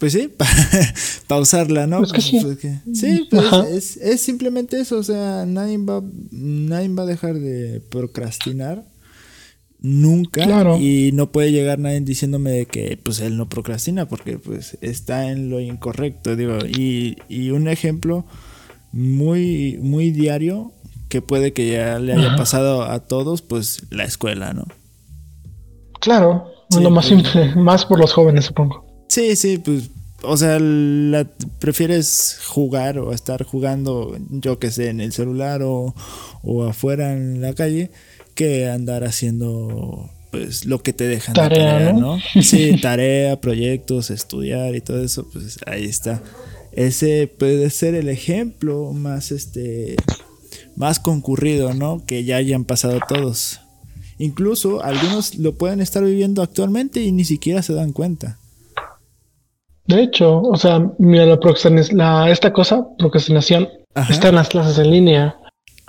Pues 0.02 0.14
sí, 0.14 0.34
pausarla, 1.28 1.86
¿no? 1.86 1.98
Pues 1.98 2.12
que 2.12 2.20
sí. 2.20 2.40
Pues 2.42 2.58
sí, 2.92 3.28
pues 3.30 3.96
es, 3.98 4.20
simplemente 4.20 4.80
eso, 4.80 4.98
o 4.98 5.02
sea, 5.04 5.46
nadie 5.46 5.78
va, 5.78 6.02
nadie 6.32 6.88
va 6.88 7.04
a 7.04 7.06
dejar 7.06 7.38
de 7.38 7.80
procrastinar 7.88 8.82
nunca 9.80 10.76
y 10.80 11.12
no 11.12 11.30
puede 11.30 11.52
llegar 11.52 11.78
nadie 11.78 12.00
diciéndome 12.00 12.50
de 12.50 12.66
que 12.66 12.98
pues 13.00 13.20
él 13.20 13.36
no 13.36 13.48
procrastina 13.48 14.08
porque 14.08 14.38
pues 14.38 14.76
está 14.80 15.30
en 15.30 15.50
lo 15.50 15.60
incorrecto 15.60 16.34
digo 16.34 16.58
y, 16.66 17.16
y 17.28 17.50
un 17.50 17.68
ejemplo 17.68 18.24
muy 18.92 19.78
muy 19.80 20.10
diario 20.10 20.72
que 21.08 21.20
puede 21.20 21.52
que 21.52 21.70
ya 21.70 21.98
le 21.98 22.12
haya 22.14 22.36
pasado 22.36 22.82
a 22.82 23.00
todos 23.00 23.42
pues 23.42 23.86
la 23.90 24.04
escuela 24.04 24.52
no 24.52 24.66
claro 26.00 26.46
lo 26.80 26.90
más 26.90 27.08
pues, 27.08 27.24
simple 27.24 27.56
más 27.56 27.84
por 27.84 27.98
los 27.98 28.12
jóvenes 28.12 28.44
supongo 28.44 28.81
sí 29.12 29.36
sí 29.36 29.58
pues 29.58 29.90
o 30.24 30.36
sea, 30.36 30.58
la, 30.60 31.26
prefieres 31.58 32.38
jugar 32.46 32.98
o 32.98 33.12
estar 33.12 33.42
jugando, 33.44 34.16
yo 34.30 34.58
que 34.58 34.70
sé, 34.70 34.88
en 34.88 35.00
el 35.00 35.12
celular 35.12 35.62
o, 35.62 35.94
o 36.42 36.64
afuera 36.64 37.12
en 37.12 37.40
la 37.40 37.54
calle, 37.54 37.90
que 38.34 38.68
andar 38.68 39.04
haciendo 39.04 40.10
pues 40.30 40.64
lo 40.64 40.82
que 40.82 40.92
te 40.92 41.04
dejan 41.04 41.34
tarea, 41.34 41.92
¿no? 41.92 42.18
Sí, 42.42 42.80
tarea, 42.80 43.40
proyectos, 43.40 44.10
estudiar 44.10 44.74
y 44.74 44.80
todo 44.80 45.02
eso, 45.02 45.28
pues 45.30 45.58
ahí 45.66 45.84
está. 45.84 46.22
Ese 46.72 47.26
puede 47.26 47.68
ser 47.68 47.94
el 47.94 48.08
ejemplo 48.08 48.92
más 48.92 49.30
este 49.30 49.96
más 50.74 50.98
concurrido, 51.00 51.74
¿no? 51.74 52.02
Que 52.06 52.24
ya 52.24 52.36
hayan 52.36 52.64
pasado 52.64 52.98
todos. 53.06 53.60
Incluso 54.18 54.82
algunos 54.82 55.34
lo 55.34 55.54
pueden 55.54 55.80
estar 55.80 56.02
viviendo 56.02 56.42
actualmente 56.42 57.02
y 57.02 57.12
ni 57.12 57.24
siquiera 57.24 57.62
se 57.62 57.74
dan 57.74 57.92
cuenta. 57.92 58.38
De 59.94 60.02
hecho, 60.02 60.40
o 60.40 60.56
sea, 60.56 60.90
mira, 60.98 61.26
la, 61.26 61.38
la 61.92 62.30
esta 62.30 62.52
cosa, 62.52 62.86
procrastinación, 62.98 63.68
está 64.08 64.28
en 64.28 64.36
las 64.36 64.48
clases 64.48 64.78
en 64.78 64.90
línea 64.90 65.36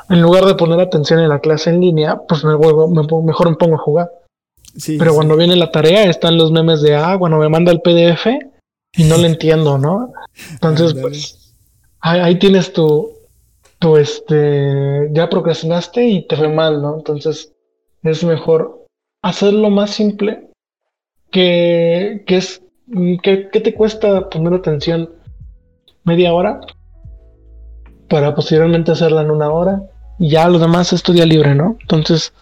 en 0.09 0.21
lugar 0.21 0.45
de 0.45 0.55
poner 0.55 0.79
atención 0.79 1.19
en 1.19 1.29
la 1.29 1.39
clase 1.39 1.69
en 1.69 1.81
línea, 1.81 2.17
pues 2.27 2.43
me 2.43 2.55
vuelvo, 2.55 2.87
mejor 2.87 3.49
me 3.49 3.55
pongo 3.55 3.75
a 3.75 3.79
jugar. 3.79 4.11
Pero 4.87 5.13
cuando 5.13 5.37
viene 5.37 5.55
la 5.55 5.71
tarea 5.71 6.05
están 6.05 6.37
los 6.37 6.51
memes 6.51 6.81
de, 6.81 6.95
ah, 6.95 7.15
bueno, 7.15 7.37
me 7.37 7.49
manda 7.49 7.71
el 7.71 7.81
PDF 7.81 8.27
y 8.95 9.03
no 9.03 9.17
le 9.17 9.27
entiendo, 9.27 9.77
¿no? 9.77 10.11
Entonces, 10.51 10.93
pues, 10.99 11.53
ahí, 11.99 12.37
tienes 12.39 12.73
tu, 12.73 13.11
tu, 13.79 13.97
este, 13.97 15.09
ya 15.11 15.29
procrastinaste 15.29 16.03
y 16.07 16.27
te 16.27 16.35
fue 16.35 16.49
mal, 16.49 16.81
¿no? 16.81 16.95
Entonces, 16.97 17.53
es 18.01 18.23
mejor 18.23 18.85
hacerlo 19.21 19.69
más 19.69 19.91
simple 19.91 20.49
que, 21.29 22.23
que 22.25 22.37
es, 22.37 22.62
que, 23.21 23.49
que 23.49 23.59
te 23.59 23.73
cuesta 23.73 24.29
poner 24.29 24.53
atención 24.53 25.09
media 26.03 26.33
hora 26.33 26.61
para 28.09 28.35
posteriormente 28.35 28.91
hacerla 28.91 29.21
en 29.21 29.31
una 29.31 29.49
hora 29.49 29.83
y 30.19 30.29
ya 30.29 30.47
lo 30.47 30.59
demás 30.59 30.93
es 30.93 31.01
tu 31.01 31.13
día 31.13 31.25
libre, 31.25 31.55
¿no? 31.55 31.77
Entonces, 31.81 32.33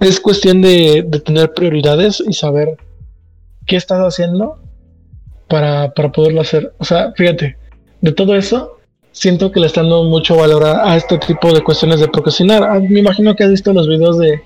es 0.00 0.20
cuestión 0.20 0.60
de, 0.60 1.02
tener 1.24 1.52
prioridades 1.54 2.22
y 2.26 2.32
saber 2.34 2.76
qué 3.66 3.76
estás 3.76 4.00
haciendo 4.00 4.58
para, 5.48 5.92
poderlo 5.92 6.40
hacer. 6.40 6.74
O 6.78 6.84
sea, 6.84 7.12
fíjate, 7.12 7.56
de 8.00 8.12
todo 8.12 8.34
eso, 8.34 8.78
siento 9.12 9.50
que 9.50 9.60
le 9.60 9.66
están 9.66 9.84
dando 9.84 10.04
mucho 10.04 10.36
valor 10.36 10.64
a, 10.64 10.96
este 10.96 11.18
tipo 11.18 11.52
de 11.52 11.62
cuestiones 11.62 12.00
de 12.00 12.08
procrastinar. 12.08 12.62
Ah, 12.62 12.80
me 12.80 13.00
imagino 13.00 13.34
que 13.34 13.44
has 13.44 13.50
visto 13.50 13.72
los 13.72 13.88
videos 13.88 14.18
de, 14.18 14.42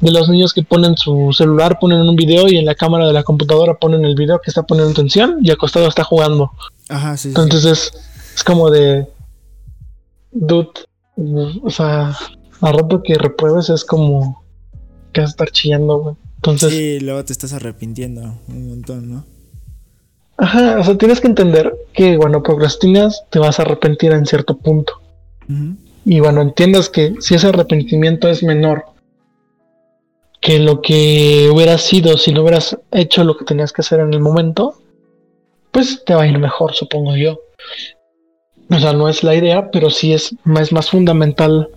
de 0.00 0.10
los 0.10 0.28
niños 0.28 0.52
que 0.52 0.62
ponen 0.62 0.96
su 0.96 1.32
celular, 1.32 1.78
ponen 1.80 2.00
un 2.00 2.16
video 2.16 2.48
y 2.48 2.58
en 2.58 2.66
la 2.66 2.74
cámara 2.74 3.06
de 3.06 3.12
la 3.12 3.22
computadora 3.22 3.74
ponen 3.74 4.04
el 4.04 4.14
video 4.14 4.40
que 4.40 4.50
está 4.50 4.62
poniendo 4.64 4.92
atención 4.92 5.38
y 5.42 5.50
acostado 5.50 5.88
está 5.88 6.04
jugando. 6.04 6.52
Ajá, 6.88 7.16
sí. 7.16 7.28
Entonces 7.28 7.64
Es, 7.64 7.92
es 8.34 8.44
como 8.44 8.70
de... 8.70 9.06
Dude, 10.32 10.68
o 11.62 11.70
sea, 11.70 12.14
a 12.60 12.72
rato 12.72 13.02
que 13.02 13.14
repruebes 13.14 13.70
es 13.70 13.84
como 13.84 14.44
que 15.12 15.22
vas 15.22 15.30
a 15.30 15.32
estar 15.32 15.50
chillando, 15.50 15.98
güey. 15.98 16.16
Entonces. 16.36 16.70
Sí, 16.70 17.00
luego 17.00 17.24
te 17.24 17.32
estás 17.32 17.54
arrepintiendo 17.54 18.38
un 18.48 18.68
montón, 18.68 19.10
¿no? 19.10 19.24
Ajá, 20.36 20.78
o 20.78 20.84
sea, 20.84 20.98
tienes 20.98 21.20
que 21.20 21.28
entender 21.28 21.74
que 21.94 22.18
cuando 22.18 22.42
procrastinas 22.42 23.24
te 23.30 23.38
vas 23.38 23.58
a 23.58 23.62
arrepentir 23.62 24.12
en 24.12 24.26
cierto 24.26 24.58
punto. 24.58 25.00
Y 26.04 26.20
bueno, 26.20 26.42
entiendas 26.42 26.88
que 26.88 27.14
si 27.20 27.34
ese 27.34 27.48
arrepentimiento 27.48 28.28
es 28.28 28.42
menor 28.42 28.84
que 30.46 30.60
lo 30.60 30.80
que 30.80 31.50
hubiera 31.52 31.76
sido 31.76 32.16
si 32.16 32.32
no 32.32 32.42
hubieras 32.42 32.78
hecho 32.92 33.24
lo 33.24 33.36
que 33.36 33.44
tenías 33.44 33.72
que 33.72 33.80
hacer 33.80 33.98
en 33.98 34.14
el 34.14 34.20
momento, 34.20 34.74
pues 35.72 36.04
te 36.04 36.14
va 36.14 36.22
a 36.22 36.28
ir 36.28 36.38
mejor, 36.38 36.72
supongo 36.72 37.16
yo. 37.16 37.40
O 38.70 38.78
sea, 38.78 38.92
no 38.92 39.08
es 39.08 39.24
la 39.24 39.34
idea, 39.34 39.72
pero 39.72 39.90
sí 39.90 40.12
es 40.12 40.36
más, 40.44 40.70
fundamental, 40.88 41.68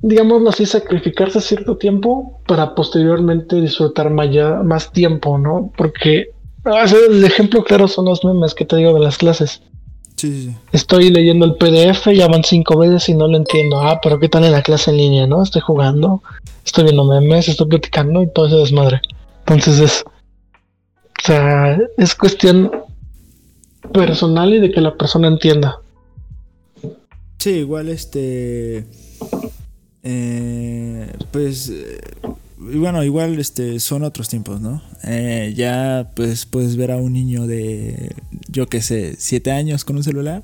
digámoslo 0.00 0.50
así, 0.50 0.66
sacrificarse 0.66 1.40
cierto 1.40 1.76
tiempo 1.76 2.40
para 2.48 2.74
posteriormente 2.74 3.60
disfrutar 3.60 4.10
más 4.10 4.90
tiempo, 4.90 5.38
¿no? 5.38 5.72
Porque 5.76 6.32
el 6.64 7.24
ejemplo 7.24 7.62
claro 7.62 7.86
son 7.86 8.06
los 8.06 8.24
memes 8.24 8.56
que 8.56 8.64
te 8.64 8.74
digo 8.74 8.92
de 8.94 9.00
las 9.00 9.18
clases. 9.18 9.62
Sí, 10.18 10.52
Estoy 10.72 11.10
leyendo 11.10 11.46
el 11.46 11.54
PDF, 11.54 12.08
ya 12.12 12.26
van 12.26 12.42
cinco 12.42 12.76
veces 12.76 13.08
y 13.08 13.14
no 13.14 13.28
lo 13.28 13.36
entiendo. 13.36 13.80
Ah, 13.80 14.00
pero 14.02 14.18
¿qué 14.18 14.28
tal 14.28 14.44
en 14.44 14.50
la 14.50 14.62
clase 14.62 14.90
en 14.90 14.96
línea, 14.96 15.28
no? 15.28 15.40
Estoy 15.44 15.62
jugando, 15.62 16.24
estoy 16.64 16.84
viendo 16.84 17.04
memes, 17.04 17.48
estoy 17.48 17.68
platicando 17.68 18.22
y 18.24 18.32
todo 18.32 18.48
ese 18.48 18.56
desmadre. 18.56 19.00
Entonces 19.40 19.78
es. 19.78 20.04
O 20.04 21.22
sea, 21.24 21.78
es 21.96 22.14
cuestión 22.16 22.72
personal 23.92 24.52
y 24.52 24.58
de 24.58 24.72
que 24.72 24.80
la 24.80 24.96
persona 24.96 25.28
entienda. 25.28 25.80
Sí, 27.38 27.50
igual 27.50 27.88
este. 27.88 28.86
Eh, 30.10 31.12
pues. 31.30 31.68
Eh, 31.68 32.00
bueno, 32.56 33.04
igual 33.04 33.38
este 33.38 33.78
son 33.78 34.02
otros 34.02 34.28
tiempos, 34.28 34.60
¿no? 34.60 34.82
Eh, 35.04 35.52
ya 35.54 36.10
pues 36.16 36.46
puedes 36.46 36.76
ver 36.76 36.90
a 36.90 36.96
un 36.96 37.12
niño 37.12 37.46
de, 37.46 38.16
yo 38.48 38.66
qué 38.66 38.82
sé, 38.82 39.14
siete 39.18 39.52
años 39.52 39.84
con 39.84 39.96
un 39.96 40.02
celular. 40.02 40.42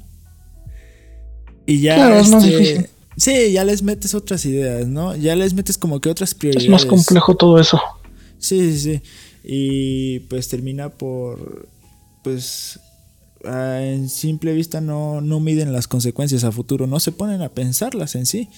Y 1.66 1.80
ya 1.80 2.20
este, 2.20 2.90
Sí, 3.16 3.52
ya 3.52 3.64
les 3.64 3.82
metes 3.82 4.14
otras 4.14 4.44
ideas, 4.44 4.86
¿no? 4.86 5.16
Ya 5.16 5.34
les 5.34 5.54
metes 5.54 5.78
como 5.78 6.00
que 6.00 6.10
otras 6.10 6.34
prioridades. 6.34 6.66
Es 6.66 6.70
más 6.70 6.84
complejo 6.84 7.36
todo 7.36 7.58
eso. 7.58 7.80
Sí, 8.38 8.72
sí, 8.72 8.78
sí. 8.78 9.02
Y 9.42 10.20
pues 10.20 10.48
termina 10.48 10.90
por, 10.90 11.68
pues, 12.22 12.78
en 13.44 14.08
simple 14.08 14.52
vista 14.52 14.80
no, 14.80 15.20
no 15.20 15.40
miden 15.40 15.72
las 15.72 15.88
consecuencias 15.88 16.44
a 16.44 16.52
futuro, 16.52 16.86
no 16.86 17.00
se 17.00 17.12
ponen 17.12 17.40
a 17.42 17.48
pensarlas 17.48 18.14
en 18.14 18.26
sí. 18.26 18.48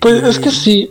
Pues 0.00 0.22
es 0.22 0.38
que 0.38 0.50
sí. 0.50 0.90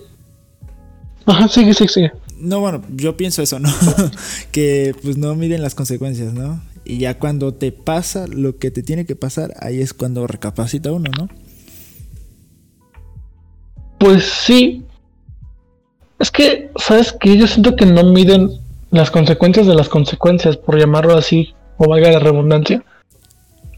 Ajá, 1.26 1.48
sigue, 1.48 1.74
sigue, 1.74 1.90
sigue. 1.90 2.12
No, 2.38 2.60
bueno, 2.60 2.82
yo 2.96 3.18
pienso 3.18 3.42
eso, 3.42 3.60
¿no? 3.60 3.70
que 4.52 4.96
pues 5.02 5.18
no 5.18 5.36
miden 5.36 5.62
las 5.62 5.76
consecuencias, 5.76 6.34
¿no? 6.34 6.62
Y 6.86 7.00
ya 7.00 7.20
cuando 7.20 7.54
te 7.54 7.72
pasa 7.72 8.28
lo 8.28 8.58
que 8.58 8.72
te 8.72 8.82
tiene 8.82 9.06
que 9.06 9.16
pasar, 9.16 9.54
ahí 9.60 9.82
es 9.82 9.94
cuando 9.94 10.26
recapacita 10.26 10.92
uno, 10.92 11.12
¿no? 11.18 11.28
Pues 14.00 14.24
sí. 14.24 14.86
Es 16.18 16.32
que, 16.32 16.72
¿sabes 16.78 17.14
qué? 17.20 17.38
Yo 17.38 17.48
siento 17.48 17.76
que 17.76 17.86
no 17.86 18.04
miden 18.04 18.50
las 18.92 19.12
consecuencias 19.12 19.68
de 19.68 19.76
las 19.76 19.90
consecuencias, 19.90 20.58
por 20.58 20.80
llamarlo 20.80 21.16
así, 21.16 21.54
o 21.78 21.88
valga 21.88 22.12
la 22.12 22.20
redundancia. 22.20 22.84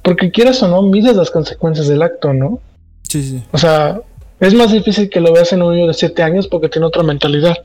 Porque 0.03 0.31
quieras 0.31 0.61
o 0.63 0.67
no, 0.67 0.81
mides 0.83 1.15
las 1.15 1.31
consecuencias 1.31 1.87
del 1.87 2.01
acto, 2.01 2.33
¿no? 2.33 2.59
Sí, 3.03 3.23
sí. 3.23 3.43
O 3.51 3.57
sea, 3.57 4.01
es 4.41 4.55
más 4.55 4.71
difícil 4.71 5.09
que 5.09 5.21
lo 5.21 5.31
veas 5.31 5.53
en 5.53 5.61
un 5.61 5.75
niño 5.75 5.87
de 5.87 5.93
7 5.93 6.23
años 6.23 6.47
porque 6.47 6.67
tiene 6.67 6.87
otra 6.87 7.03
mentalidad. 7.03 7.57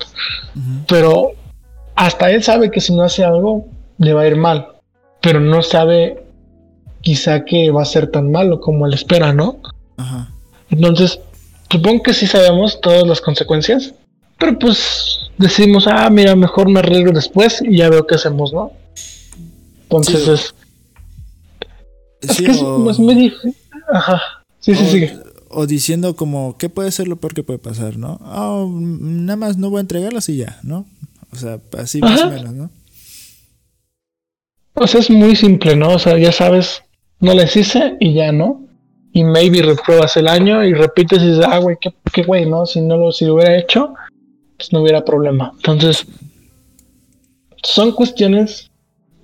Pero 0.87 1.33
hasta 1.95 2.31
él 2.31 2.43
sabe 2.43 2.71
que 2.71 2.83
si 2.83 2.95
no 2.95 3.03
hace 3.03 3.25
algo, 3.25 3.67
le 3.97 4.13
va 4.13 4.23
a 4.23 4.27
ir 4.29 4.37
mal. 4.37 4.69
Pero 5.23 5.41
no 5.41 5.63
sabe 5.63 6.23
quizá 7.01 7.47
que 7.47 7.71
va 7.71 7.81
a 7.81 7.87
ser 7.87 8.11
tan 8.11 8.31
malo 8.31 8.61
como 8.61 8.87
él 8.87 8.93
espera, 8.93 9.33
¿no? 9.33 9.57
Ajá. 9.97 10.31
Entonces, 10.69 11.19
supongo 11.71 12.03
que 12.03 12.13
sí 12.13 12.27
sabemos 12.27 12.79
todas 12.83 13.07
las 13.07 13.23
consecuencias. 13.23 13.95
Pero 14.39 14.59
pues 14.59 15.31
decimos, 15.39 15.87
ah, 15.87 16.11
mira, 16.11 16.37
mejor 16.37 16.69
me 16.69 16.81
arreglo 16.81 17.11
después 17.13 17.63
y 17.63 17.79
ya 17.79 17.89
veo 17.89 18.07
qué 18.07 18.17
hacemos, 18.17 18.53
¿no? 18.53 18.73
Entonces 19.85 20.29
es. 20.29 20.55
Es 22.21 22.43
que 22.43 22.51
es, 22.51 22.99
muy 22.99 23.15
difícil. 23.15 23.57
Ajá. 23.91 24.21
Sí, 24.61 24.75
sí, 24.75 24.85
sigue. 24.87 25.26
O 25.59 25.67
diciendo 25.67 26.17
como, 26.17 26.59
¿qué 26.59 26.69
puede 26.69 26.93
ser 26.93 27.09
lo 27.09 27.17
peor 27.17 27.33
que 27.33 27.43
puede 27.43 27.59
pasar, 27.59 27.97
no? 27.97 28.21
Oh, 28.23 28.71
nada 28.79 29.37
más 29.37 29.57
no 29.57 29.71
voy 29.71 29.79
a 29.79 29.81
entregarlas 29.81 30.29
y 30.29 30.37
ya, 30.37 30.61
¿no? 30.63 30.85
O 31.33 31.37
sea, 31.37 31.61
así 31.79 32.03
más 32.03 32.21
o 32.21 32.31
menos, 32.31 32.53
¿no? 32.53 32.71
Pues 34.75 34.95
es 34.95 35.09
muy 35.09 35.35
simple, 35.35 35.75
¿no? 35.75 35.93
O 35.93 35.99
sea, 35.99 36.19
ya 36.19 36.31
sabes, 36.31 36.83
no 37.21 37.33
les 37.33 37.57
hice 37.57 37.97
y 38.01 38.13
ya, 38.13 38.33
¿no? 38.33 38.67
Y 39.15 39.25
maybe 39.25 39.63
repruebas 39.63 40.19
el 40.19 40.29
año 40.29 40.63
y 40.63 40.75
repites 40.75 41.23
y 41.23 41.29
dices, 41.29 41.47
ah, 41.49 41.57
güey, 41.57 41.79
qué, 41.81 41.91
qué 42.13 42.23
güey, 42.23 42.45
¿no? 42.45 42.67
Si 42.67 42.83
no 42.83 42.99
lo, 42.99 43.11
si 43.11 43.25
lo 43.25 43.37
hubiera 43.37 43.57
hecho, 43.57 43.95
pues 44.59 44.75
no 44.75 44.83
hubiera 44.83 45.07
problema. 45.07 45.53
Entonces, 45.57 46.07
son 47.63 47.93
cuestiones 47.93 48.71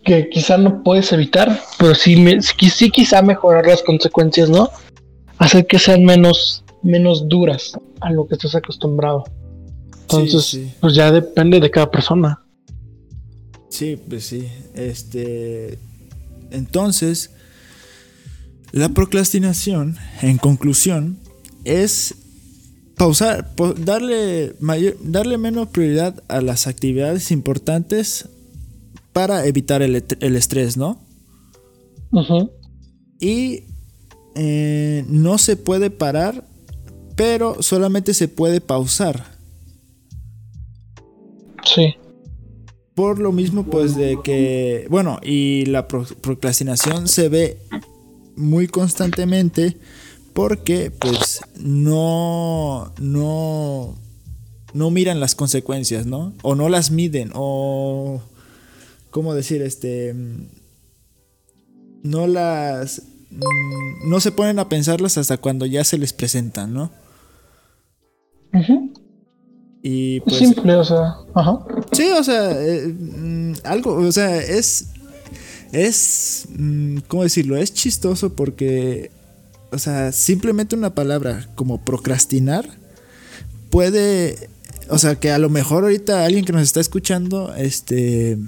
que 0.03 0.31
quizá 0.31 0.57
no 0.57 0.83
puedes 0.83 1.13
evitar, 1.13 1.61
pero 1.79 1.95
sí, 1.95 2.17
sí, 2.41 2.91
quizá 2.91 3.21
mejorar 3.21 3.67
las 3.67 3.83
consecuencias, 3.83 4.49
¿no? 4.49 4.71
Hacer 5.43 5.67
que 5.67 5.79
sean 5.79 6.05
menos, 6.05 6.65
menos 6.83 7.29
duras 7.29 7.77
a 8.01 8.13
lo 8.13 8.29
que 8.29 8.35
estás 8.35 8.55
acostumbrado. 8.55 9.25
Entonces, 10.03 10.61
pues 10.81 10.95
ya 10.95 11.11
depende 11.11 11.59
de 11.59 11.69
cada 11.69 11.91
persona. 11.91 12.45
Sí, 13.69 13.97
pues 14.09 14.27
sí. 14.27 14.47
Este. 14.75 15.79
Entonces, 16.53 17.33
la 18.71 18.91
procrastinación, 18.91 19.97
en 20.21 20.39
conclusión, 20.39 21.19
es 21.65 22.15
pausar, 22.97 23.53
darle, 23.79 24.55
mayor, 24.61 24.97
darle 25.03 25.39
menos 25.39 25.69
prioridad 25.69 26.23
a 26.29 26.41
las 26.41 26.69
actividades 26.69 27.33
importantes 27.33 28.29
para 29.13 29.45
evitar 29.47 29.83
el, 29.83 29.97
estrés, 30.37 30.77
¿no? 30.77 31.01
Y 33.19 33.65
eh, 34.35 35.05
no 35.09 35.39
se 35.39 35.57
puede 35.57 35.91
parar, 35.91 36.47
pero 37.17 37.63
solamente 37.63 38.15
se 38.15 38.29
puede 38.29 38.61
pausar. 38.61 39.27
Sí. 41.65 41.95
Por 42.95 43.19
lo 43.19 43.33
mismo, 43.33 43.65
pues 43.65 43.97
de 43.97 44.19
que, 44.23 44.87
bueno, 44.91 45.19
y 45.23 45.67
la 45.67 45.89
procrastinación 45.89 47.09
se 47.09 47.29
ve 47.29 47.59
muy 48.37 48.67
constantemente 48.67 49.77
porque 50.33 50.91
pues 50.91 51.41
no, 51.59 52.93
no, 53.01 53.97
no 54.73 54.91
miran 54.91 55.21
las 55.21 55.35
consecuencias, 55.35 56.07
¿no? 56.07 56.35
O 56.43 56.55
no 56.55 56.69
las 56.69 56.91
miden, 56.91 57.31
o, 57.35 58.23
¿cómo 59.11 59.35
decir? 59.35 59.63
Este, 59.63 60.15
no 62.03 62.27
las, 62.27 63.03
no 64.05 64.21
se 64.21 64.33
ponen 64.33 64.59
a 64.59 64.69
pensarlas 64.69 65.19
hasta 65.19 65.37
cuando 65.37 65.67
ya 65.67 65.85
se 65.85 65.99
les 65.99 66.13
presentan, 66.13 66.73
¿no? 66.73 66.91
Y 69.83 70.21
pues... 70.21 70.37
Simple, 70.37 70.75
o 70.75 70.85
sea, 70.85 71.17
ajá. 71.35 71.59
Sí, 71.93 72.09
o 72.11 72.23
sea, 72.23 72.53
eh, 72.53 72.87
mm, 72.89 73.55
algo, 73.65 73.95
o 73.95 74.13
sea, 74.13 74.37
es, 74.37 74.91
es, 75.73 76.47
mm, 76.57 76.99
¿cómo 77.09 77.23
decirlo? 77.23 77.57
Es 77.57 77.73
chistoso 77.73 78.35
porque 78.35 79.11
o 79.73 79.79
sea, 79.79 80.13
simplemente 80.13 80.77
una 80.77 80.95
palabra 80.95 81.49
como 81.55 81.83
procrastinar 81.83 82.69
puede, 83.71 84.51
o 84.91 84.99
sea, 84.99 85.17
que 85.17 85.31
a 85.31 85.39
lo 85.39 85.49
mejor 85.49 85.85
ahorita 85.85 86.27
alguien 86.27 86.45
que 86.45 86.53
nos 86.53 86.63
está 86.63 86.81
escuchando, 86.81 87.55
este, 87.57 88.39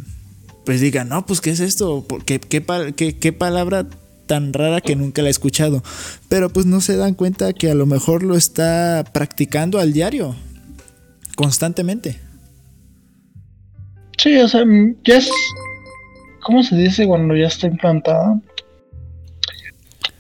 pues 0.66 0.82
diga, 0.82 1.05
no, 1.05 1.24
pues, 1.24 1.41
¿qué 1.41 1.51
es 1.51 1.61
esto? 1.61 2.07
¿Qué, 2.26 2.39
qué, 2.39 3.18
qué 3.18 3.32
palabra 3.32 3.87
tan 4.27 4.53
rara 4.53 4.81
que 4.81 4.97
nunca 4.97 5.22
la 5.22 5.29
he 5.29 5.31
escuchado? 5.31 5.83
Pero 6.29 6.51
pues 6.51 6.66
no 6.66 6.81
se 6.81 6.97
dan 6.97 7.14
cuenta 7.14 7.53
que 7.53 7.70
a 7.70 7.75
lo 7.75 7.87
mejor 7.87 8.22
lo 8.22 8.37
está 8.37 9.05
practicando 9.12 9.79
al 9.79 9.93
diario, 9.93 10.35
constantemente. 11.37 12.20
Sí, 14.18 14.39
o 14.39 14.49
sea, 14.49 14.64
ya 15.05 15.16
es, 15.16 15.31
¿cómo 16.43 16.62
se 16.62 16.77
dice 16.77 17.07
cuando 17.07 17.37
ya 17.37 17.47
está 17.47 17.66
implantada? 17.66 18.41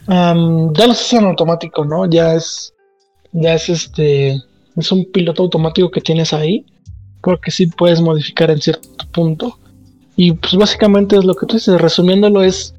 ya 0.06 0.86
lo 0.86 0.92
haces 0.92 1.12
en 1.14 1.24
automático, 1.24 1.84
¿no? 1.84 2.08
Ya 2.10 2.34
es, 2.34 2.74
ya 3.32 3.54
es 3.54 3.68
este, 3.68 4.40
es 4.76 4.92
un 4.92 5.10
piloto 5.10 5.42
automático 5.42 5.90
que 5.90 6.00
tienes 6.00 6.32
ahí, 6.32 6.66
porque 7.22 7.50
sí 7.50 7.66
puedes 7.66 8.00
modificar 8.00 8.50
en 8.50 8.60
cierto 8.60 9.06
punto. 9.12 9.58
Y 10.16 10.32
pues 10.32 10.54
básicamente 10.54 11.16
es 11.16 11.24
lo 11.24 11.34
que 11.34 11.46
tú 11.46 11.54
dices, 11.56 11.80
resumiéndolo 11.80 12.42
es, 12.42 12.73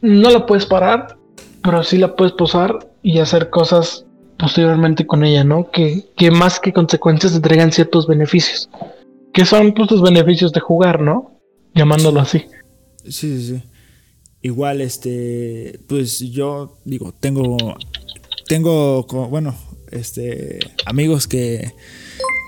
no 0.00 0.30
la 0.30 0.46
puedes 0.46 0.66
parar, 0.66 1.18
pero 1.62 1.82
sí 1.82 1.98
la 1.98 2.14
puedes 2.14 2.32
posar 2.32 2.90
y 3.02 3.18
hacer 3.18 3.50
cosas 3.50 4.06
posteriormente 4.38 5.06
con 5.06 5.24
ella, 5.24 5.44
¿no? 5.44 5.70
Que, 5.70 6.04
que 6.16 6.30
más 6.30 6.60
que 6.60 6.72
consecuencias 6.72 7.32
te 7.32 7.40
traigan 7.40 7.72
ciertos 7.72 8.06
beneficios. 8.06 8.68
Que 9.32 9.44
son 9.44 9.74
pues, 9.74 9.90
los 9.90 10.02
beneficios 10.02 10.52
de 10.52 10.60
jugar, 10.60 11.00
¿no? 11.00 11.40
Llamándolo 11.74 12.20
así. 12.20 12.44
Sí, 13.04 13.10
sí, 13.10 13.46
sí. 13.48 13.62
Igual, 14.42 14.80
este, 14.80 15.80
pues 15.88 16.20
yo 16.20 16.78
digo, 16.84 17.12
tengo, 17.18 17.56
tengo, 18.46 19.04
bueno, 19.28 19.56
este, 19.90 20.60
amigos 20.84 21.26
que, 21.26 21.72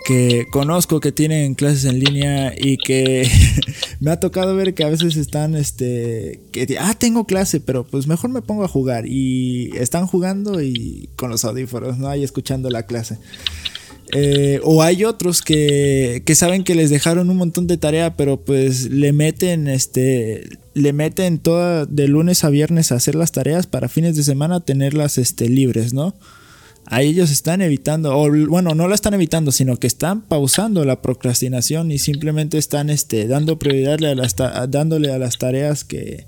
que 0.06 0.44
conozco 0.52 1.00
que 1.00 1.12
tienen 1.12 1.54
clases 1.54 1.86
en 1.86 1.98
línea 1.98 2.54
y 2.56 2.76
que 2.76 3.28
me 4.00 4.10
ha 4.10 4.20
tocado 4.20 4.54
ver 4.54 4.74
que 4.74 4.84
a 4.84 4.88
veces 4.88 5.16
están, 5.16 5.54
este, 5.54 6.40
que, 6.52 6.76
ah, 6.78 6.94
tengo 6.96 7.26
clase, 7.26 7.60
pero 7.60 7.84
pues 7.84 8.06
mejor 8.06 8.30
me 8.30 8.42
pongo 8.42 8.64
a 8.64 8.68
jugar. 8.68 9.06
Y 9.06 9.70
están 9.76 10.06
jugando 10.06 10.62
y 10.62 11.08
con 11.16 11.30
los 11.30 11.44
audífonos, 11.44 11.98
¿no? 11.98 12.08
Ahí 12.08 12.22
escuchando 12.22 12.70
la 12.70 12.84
clase. 12.84 13.18
Eh, 14.12 14.60
o 14.62 14.82
hay 14.82 15.04
otros 15.04 15.42
que, 15.42 16.22
que, 16.24 16.34
saben 16.34 16.64
que 16.64 16.74
les 16.74 16.88
dejaron 16.88 17.28
un 17.28 17.36
montón 17.36 17.66
de 17.66 17.76
tarea, 17.76 18.16
pero 18.16 18.40
pues 18.40 18.88
le 18.90 19.12
meten, 19.12 19.68
este, 19.68 20.48
le 20.74 20.92
meten 20.92 21.38
toda 21.38 21.84
de 21.84 22.08
lunes 22.08 22.42
a 22.44 22.50
viernes 22.50 22.90
a 22.90 22.94
hacer 22.94 23.14
las 23.14 23.32
tareas 23.32 23.66
para 23.66 23.88
fines 23.88 24.16
de 24.16 24.22
semana 24.22 24.60
tenerlas, 24.60 25.18
este, 25.18 25.48
libres, 25.48 25.92
¿no? 25.92 26.14
A 26.90 27.02
ellos 27.02 27.30
están 27.30 27.60
evitando, 27.60 28.16
o 28.16 28.30
bueno, 28.46 28.74
no 28.74 28.88
la 28.88 28.94
están 28.94 29.12
evitando, 29.12 29.52
sino 29.52 29.76
que 29.76 29.86
están 29.86 30.22
pausando 30.22 30.86
la 30.86 31.02
procrastinación 31.02 31.90
y 31.90 31.98
simplemente 31.98 32.56
están 32.56 32.88
este, 32.88 33.26
dando 33.26 33.58
prioridad 33.58 34.02
a 34.04 34.14
las 34.14 34.34
dándole 34.70 35.12
a 35.12 35.18
las 35.18 35.36
tareas 35.36 35.84
que, 35.84 36.26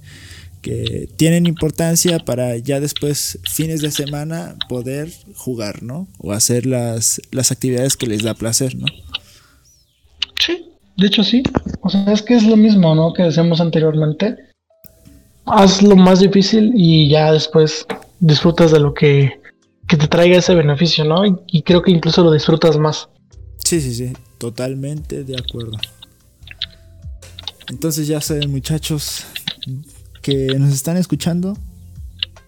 que 0.61 1.09
tienen 1.17 1.47
importancia 1.47 2.19
para 2.19 2.59
ya 2.59 2.79
después, 2.79 3.39
fines 3.51 3.81
de 3.81 3.91
semana, 3.91 4.57
poder 4.69 5.11
jugar, 5.35 5.83
¿no? 5.83 6.09
O 6.19 6.33
hacer 6.33 6.67
las, 6.67 7.23
las 7.31 7.53
actividades 7.53 7.97
que 7.97 8.07
les 8.07 8.23
da 8.23 8.35
placer, 8.35 8.77
¿no? 8.77 8.87
Sí, 10.39 10.67
de 10.99 11.07
hecho 11.07 11.25
sí. 11.25 11.43
O 11.81 11.89
sea, 11.89 12.05
es 12.13 12.21
que 12.21 12.35
es 12.35 12.45
lo 12.45 12.59
mismo, 12.59 12.95
¿no? 12.95 13.15
Que 13.15 13.23
decíamos 13.23 13.63
anteriormente. 13.63 14.37
Haz 15.47 15.83
lo 15.83 15.97
más 15.97 16.21
difícil 16.21 16.73
y 16.77 17.09
ya 17.09 17.33
después 17.33 17.87
disfrutas 18.21 18.73
de 18.73 18.81
lo 18.81 18.93
que 18.93 19.40
que 19.91 19.97
te 19.97 20.07
traiga 20.07 20.39
ese 20.39 20.55
beneficio, 20.55 21.05
¿no? 21.05 21.25
Y, 21.49 21.63
creo 21.63 21.83
que 21.83 21.91
incluso 21.91 22.23
lo 22.23 22.31
disfrutas 22.31 22.79
más. 22.79 23.09
Sí, 23.59 23.81
sí, 23.81 23.93
sí, 23.93 24.13
totalmente 24.39 25.25
de 25.25 25.37
acuerdo. 25.37 25.77
Entonces 27.69 28.07
ya 28.07 28.21
saben 28.21 28.53
muchachos 28.53 29.25
que 30.23 30.57
nos 30.57 30.73
están 30.73 30.97
escuchando. 30.97 31.59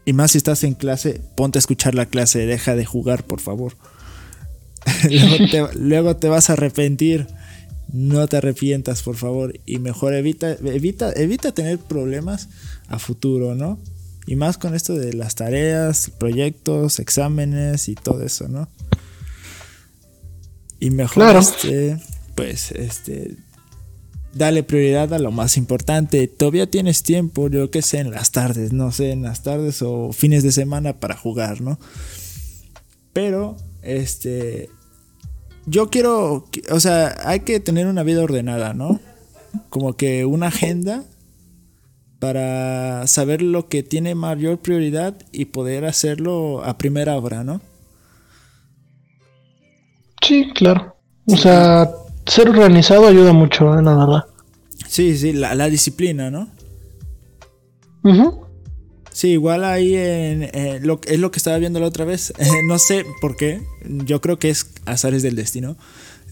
Y 0.05 0.13
más 0.13 0.33
si 0.33 0.39
estás 0.39 0.63
en 0.63 0.75
clase, 0.75 1.21
ponte 1.37 1.59
a 1.59 1.61
escuchar 1.61 1.97
la 1.97 2.07
clase, 2.07 2.47
deja 2.47 2.77
de 2.77 2.85
jugar, 2.85 3.25
por 3.25 3.41
favor. 3.41 3.77
luego, 5.75 6.17
te, 6.17 6.29
vas 6.29 6.49
a 6.49 6.53
arrepentir. 6.53 7.27
No 7.93 8.29
te 8.29 8.37
arrepientas, 8.37 9.03
por 9.03 9.17
favor. 9.17 9.59
Y 9.67 9.81
mejor 9.81 10.15
evita, 10.15 10.53
evita, 10.53 11.13
evita 11.13 11.51
tener 11.51 11.79
problemas 11.79 12.49
a 12.87 13.01
futuro, 13.01 13.57
¿no? 13.57 13.81
Y 14.27 14.37
más 14.37 14.59
con 14.59 14.75
esto 14.75 14.95
de 14.95 15.13
las 15.15 15.35
tareas, 15.35 16.11
proyectos, 16.19 17.01
exámenes 17.01 17.89
y 17.89 17.95
todo 17.95 18.23
eso, 18.23 18.49
¿no? 18.49 18.69
Y 20.79 20.91
mejor 20.91 21.37
este, 21.37 21.99
pues, 22.35 22.73
este, 22.73 23.37
dale 24.35 24.63
prioridad 24.63 25.13
a 25.13 25.19
lo 25.19 25.31
más 25.31 25.57
importante. 25.57 26.27
Todavía 26.29 26.69
tienes 26.69 27.03
tiempo, 27.03 27.49
yo 27.49 27.71
qué 27.71 27.83
sé, 27.83 27.99
en 27.99 28.11
las 28.11 28.33
tardes, 28.33 28.73
no 28.73 28.93
sé, 28.93 29.13
en 29.13 29.23
las 29.23 29.43
tardes 29.43 29.83
o 29.83 30.13
fines 30.13 30.43
de 30.43 30.53
semana 30.53 30.99
para 30.99 31.17
jugar, 31.17 31.61
¿no? 31.61 31.79
Pero, 33.13 33.57
este, 33.83 34.71
yo 35.67 35.91
quiero, 35.91 36.49
o 36.71 36.81
sea, 36.81 37.17
hay 37.25 37.41
que 37.41 37.61
tener 37.61 37.87
una 37.87 38.03
vida 38.03 38.23
ordenada, 38.23 38.75
¿no? 38.75 39.01
Como 39.69 39.97
que 39.97 40.25
una 40.25 40.49
agenda 40.49 41.05
para 42.23 43.05
saber 43.09 43.43
lo 43.43 43.69
que 43.69 43.83
tiene 43.83 44.15
mayor 44.15 44.59
prioridad 44.59 45.17
y 45.33 45.47
poder 45.47 45.85
hacerlo 45.85 46.63
a 46.65 46.79
primera 46.79 47.17
hora, 47.17 47.43
¿no? 47.43 47.61
Sí, 50.25 50.49
claro. 50.55 50.95
O 51.27 51.37
sea, 51.37 51.91
ser 52.25 52.49
organizado 52.49 53.09
ayuda 53.09 53.33
mucho, 53.33 53.77
¿eh? 53.77 53.83
la 53.83 53.97
verdad. 53.97 54.25
Sí, 54.87 55.19
sí, 55.19 55.33
la, 55.33 55.69
disciplina, 55.69 56.31
¿no? 56.31 56.49
Sí, 59.11 59.31
igual 59.31 59.65
ahí 59.65 59.97
en, 59.97 60.45
eh, 60.45 60.79
lo, 60.81 61.01
es 61.05 61.19
lo 61.19 61.33
que 61.33 61.39
estaba 61.39 61.59
viendo 61.59 61.81
la 61.81 61.87
otra 61.87 62.05
vez. 62.05 62.33
no 62.69 62.79
sé 62.79 63.05
por 63.21 63.37
qué. 63.37 63.63
Yo 63.85 64.21
creo 64.21 64.39
que 64.39 64.49
es 64.49 64.71
azares 64.87 65.25
del 65.25 65.35
destino. 65.35 65.77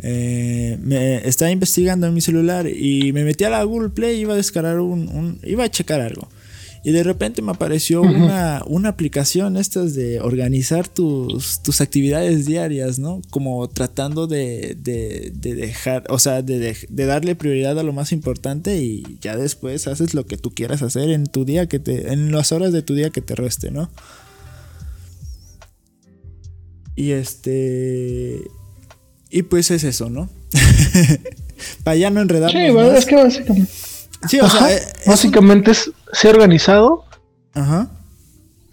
Eh, 0.03 0.78
me 0.82 1.26
estaba 1.28 1.51
investigando 1.51 2.07
en 2.07 2.14
mi 2.14 2.20
celular 2.20 2.66
y 2.66 3.12
me 3.12 3.24
metí 3.24 3.44
a 3.44 3.51
la 3.51 3.62
Google 3.64 3.90
Play 3.90 4.18
y 4.18 4.20
iba 4.20 4.34
a 4.34 4.36
descargar 4.36 4.80
un, 4.80 5.38
iba 5.42 5.64
a 5.64 5.70
checar 5.70 6.01
algo. 6.01 6.28
Y 6.82 6.92
de 6.92 7.03
repente 7.03 7.42
me 7.42 7.53
apareció 7.53 8.01
una, 8.01 8.62
una, 8.66 8.88
aplicación 8.88 9.59
estas 9.59 9.94
de 9.94 10.18
organizar 10.18 10.88
tus, 10.88 11.62
tus 11.62 11.82
actividades 11.82 12.46
diarias, 12.46 12.98
¿no? 12.98 13.20
Como 13.28 13.68
tratando 13.68 14.26
de, 14.26 14.78
de, 14.80 15.30
dejar, 15.34 16.05
o 16.09 16.18
sea, 16.18 16.40
de, 16.40 16.74
de, 16.88 17.05
darle 17.05 17.34
prioridad 17.34 17.78
a 17.78 17.82
lo 17.82 17.92
más 17.92 18.12
importante 18.12 18.82
y 18.82 19.18
ya 19.20 19.36
después 19.36 19.86
haces 19.88 20.14
lo 20.14 20.24
que 20.24 20.38
tú 20.38 20.55
quieras 20.55 20.80
hacer 20.80 21.11
en 21.11 21.26
tu 21.26 21.44
día 21.44 21.66
que 21.66 21.80
te, 21.80 22.14
en 22.14 22.32
las 22.32 22.51
horas 22.51 22.72
de 22.72 22.80
tu 22.80 22.94
día 22.94 23.11
que 23.11 23.20
te 23.20 23.34
reste, 23.34 23.70
¿no? 23.70 23.90
Y 26.96 27.12
este, 27.12 28.42
y 29.31 29.43
pues 29.43 29.70
es 29.70 29.85
eso, 29.85 30.11
¿no? 30.11 30.28
Para 31.85 31.97
ya 31.97 32.11
no 32.11 32.20
enredarnos. 32.20 32.53
Sí, 32.53 32.97
es 32.97 33.07
que 33.07 33.16
básicamente. 33.16 33.72
Sí, 34.28 34.41
o 34.41 34.49
sea, 34.49 34.68
básicamente 35.07 35.70
es 35.70 35.91
ser 36.12 36.35
organizado. 36.35 37.05
Ajá. 37.55 37.91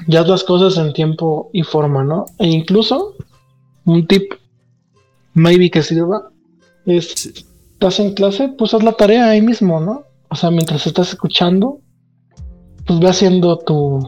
Ya 0.07 0.23
las 0.23 0.43
cosas 0.43 0.77
en 0.83 0.93
tiempo 0.93 1.49
y 1.53 1.63
forma, 1.63 2.03
¿no? 2.03 2.25
E 2.39 2.47
incluso 2.47 3.15
un 3.85 4.07
tip, 4.07 4.33
maybe 5.33 5.69
que 5.69 5.83
sirva, 5.83 6.29
es 6.85 7.45
estás 7.73 7.99
en 7.99 8.13
clase, 8.13 8.49
pues 8.49 8.73
haz 8.73 8.83
la 8.83 8.93
tarea 8.93 9.29
ahí 9.29 9.41
mismo, 9.41 9.79
¿no? 9.79 10.03
O 10.29 10.35
sea, 10.35 10.49
mientras 10.49 10.87
estás 10.87 11.09
escuchando, 11.09 11.79
pues 12.85 12.99
ve 12.99 13.07
haciendo 13.07 13.59
tu, 13.59 13.99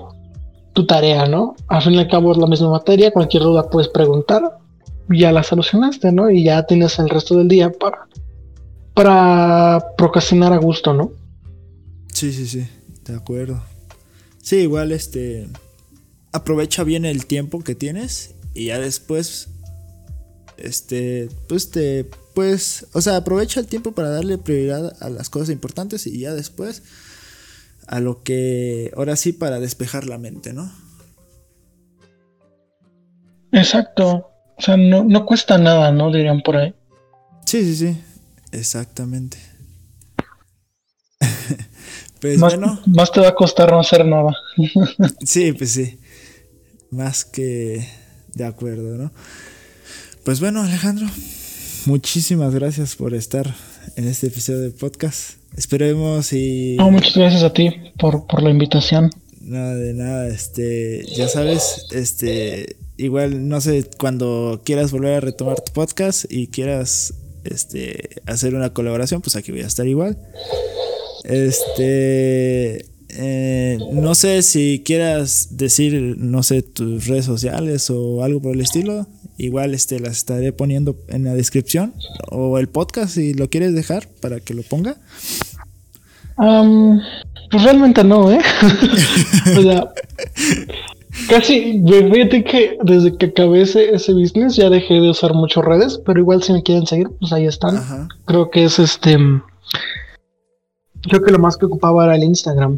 tu 0.74 0.86
tarea, 0.88 1.28
¿no? 1.28 1.56
Al 1.68 1.82
fin 1.84 1.94
y 1.94 2.00
al 2.00 2.08
cabo 2.08 2.32
es 2.32 2.38
la 2.38 2.48
misma 2.48 2.72
materia, 2.72 3.12
cualquier 3.12 3.44
duda 3.44 3.70
puedes 3.70 3.90
preguntar 3.90 4.42
ya 5.10 5.32
la 5.32 5.44
solucionaste, 5.44 6.12
¿no? 6.12 6.30
Y 6.30 6.44
ya 6.44 6.66
tienes 6.66 7.00
el 7.00 7.10
resto 7.10 7.38
del 7.38 7.48
día 7.48 7.72
para, 7.72 8.08
para 8.94 9.84
procrastinar 9.98 10.54
a 10.54 10.58
gusto, 10.58 10.94
¿no? 10.94 11.12
Sí, 12.14 12.32
sí, 12.34 12.48
sí, 12.48 12.68
de 13.06 13.16
acuerdo. 13.16 13.62
Sí, 14.42 14.58
igual 14.58 14.92
este 14.92 15.48
aprovecha 16.32 16.84
bien 16.84 17.06
el 17.06 17.26
tiempo 17.26 17.64
que 17.64 17.76
tienes 17.76 18.36
y 18.54 18.66
ya 18.66 18.80
después 18.80 19.50
este 20.58 21.30
pues 21.48 21.72
te 21.72 22.06
pues 22.36 22.86
o 22.94 23.02
sea, 23.02 23.18
aprovecha 23.18 23.60
el 23.60 23.68
tiempo 23.68 23.92
para 23.94 24.10
darle 24.10 24.38
prioridad 24.38 24.96
a 25.02 25.10
las 25.10 25.30
cosas 25.30 25.50
importantes 25.50 26.06
y 26.08 26.20
ya 26.20 26.34
después 26.34 26.84
a 27.88 28.00
lo 28.00 28.22
que 28.22 28.92
ahora 28.96 29.16
sí 29.16 29.34
para 29.34 29.60
despejar 29.60 30.06
la 30.06 30.18
mente, 30.18 30.54
¿no? 30.54 30.72
Exacto. 33.52 34.30
O 34.60 34.62
sea, 34.62 34.76
no, 34.76 35.06
no 35.06 35.26
cuesta 35.26 35.58
nada, 35.58 35.94
¿no? 35.94 36.12
Dirían 36.12 36.42
por 36.42 36.58
ahí. 36.58 36.74
Sí, 37.46 37.64
sí, 37.64 37.76
sí. 37.78 37.98
Exactamente. 38.52 39.38
pues 42.20 42.38
más, 42.40 42.58
bueno. 42.58 42.82
Más 42.88 43.10
te 43.10 43.22
va 43.22 43.30
a 43.30 43.36
costar 43.36 43.72
no 43.72 43.80
hacer 43.80 44.06
nada. 44.06 44.36
sí, 45.26 45.54
pues 45.54 45.72
sí. 45.72 45.98
Más 46.92 47.24
que 47.24 47.88
de 48.34 48.46
acuerdo, 48.46 48.98
¿no? 48.98 49.14
Pues 50.26 50.42
bueno, 50.42 50.62
Alejandro, 50.62 51.08
muchísimas 51.86 52.54
gracias 52.54 52.98
por 52.98 53.14
estar 53.14 53.56
en 53.96 54.10
este 54.10 54.28
episodio 54.28 54.60
de 54.60 54.72
podcast. 54.72 55.38
Esperemos 55.56 56.34
y. 56.34 56.76
No, 56.78 56.92
muchas 56.92 57.16
gracias 57.16 57.44
a 57.44 57.54
ti 57.54 57.72
por, 57.98 58.28
por 58.28 58.44
la 58.44 58.50
invitación. 58.50 59.10
Nada 59.40 59.76
de 59.76 59.94
nada, 59.94 60.28
este, 60.28 61.06
ya 61.16 61.30
sabes, 61.30 61.88
este, 61.92 62.76
igual, 63.00 63.48
no 63.48 63.62
sé, 63.62 63.90
cuando 63.98 64.62
quieras 64.64 64.92
volver 64.92 65.14
a 65.14 65.20
retomar 65.22 65.62
tu 65.62 65.72
podcast 65.72 66.26
y 66.30 66.48
quieras 66.48 67.14
este, 67.46 68.22
hacer 68.26 68.54
una 68.56 68.74
colaboración, 68.74 69.22
pues 69.22 69.36
aquí 69.36 69.52
voy 69.52 69.62
a 69.62 69.68
estar 69.68 69.88
igual. 69.88 70.18
Este. 71.24 72.86
Eh, 73.12 73.80
no 73.92 74.14
sé 74.14 74.44
si 74.44 74.84
quieras 74.86 75.58
decir, 75.58 76.16
no 76.20 76.44
sé, 76.44 76.62
tus 76.62 77.08
redes 77.08 77.26
sociales 77.26 77.90
o 77.90 78.24
algo 78.24 78.42
por 78.42 78.54
el 78.54 78.62
estilo. 78.62 79.08
Igual 79.38 79.74
este, 79.74 80.00
las 80.00 80.18
estaré 80.18 80.52
poniendo 80.52 80.98
en 81.08 81.24
la 81.24 81.34
descripción. 81.34 81.94
O 82.30 82.60
el 82.60 82.68
podcast, 82.68 83.16
si 83.16 83.34
lo 83.34 83.50
quieres 83.50 83.74
dejar 83.74 84.08
para 84.22 84.42
que 84.42 84.54
lo 84.54 84.64
ponga. 84.64 84.98
pues 86.36 87.64
realmente 87.64 88.04
no, 88.04 88.32
¿eh? 88.32 88.40
o 89.58 89.62
sea, 89.62 89.94
Casi, 91.28 91.84
fíjate 91.84 92.44
que 92.44 92.78
desde 92.84 93.18
que 93.18 93.28
acabé 93.28 93.62
ese, 93.62 94.14
business 94.14 94.56
ya 94.56 94.70
dejé 94.70 94.96
de 94.96 95.10
usar 95.10 95.34
muchas 95.34 95.66
redes, 95.66 96.02
pero 96.06 96.20
igual 96.20 96.44
si 96.44 96.54
me 96.54 96.64
quieren 96.64 96.86
seguir, 96.86 97.10
pues 97.20 97.34
ahí 97.34 97.46
están. 97.46 98.08
Creo 98.26 98.50
que 98.50 98.64
es 98.64 98.80
este. 98.80 99.18
Creo 101.04 101.24
que 101.24 101.32
lo 101.32 101.40
más 101.40 101.58
que 101.58 101.66
ocupaba 101.66 102.06
era 102.06 102.16
el 102.16 102.24
Instagram. 102.24 102.78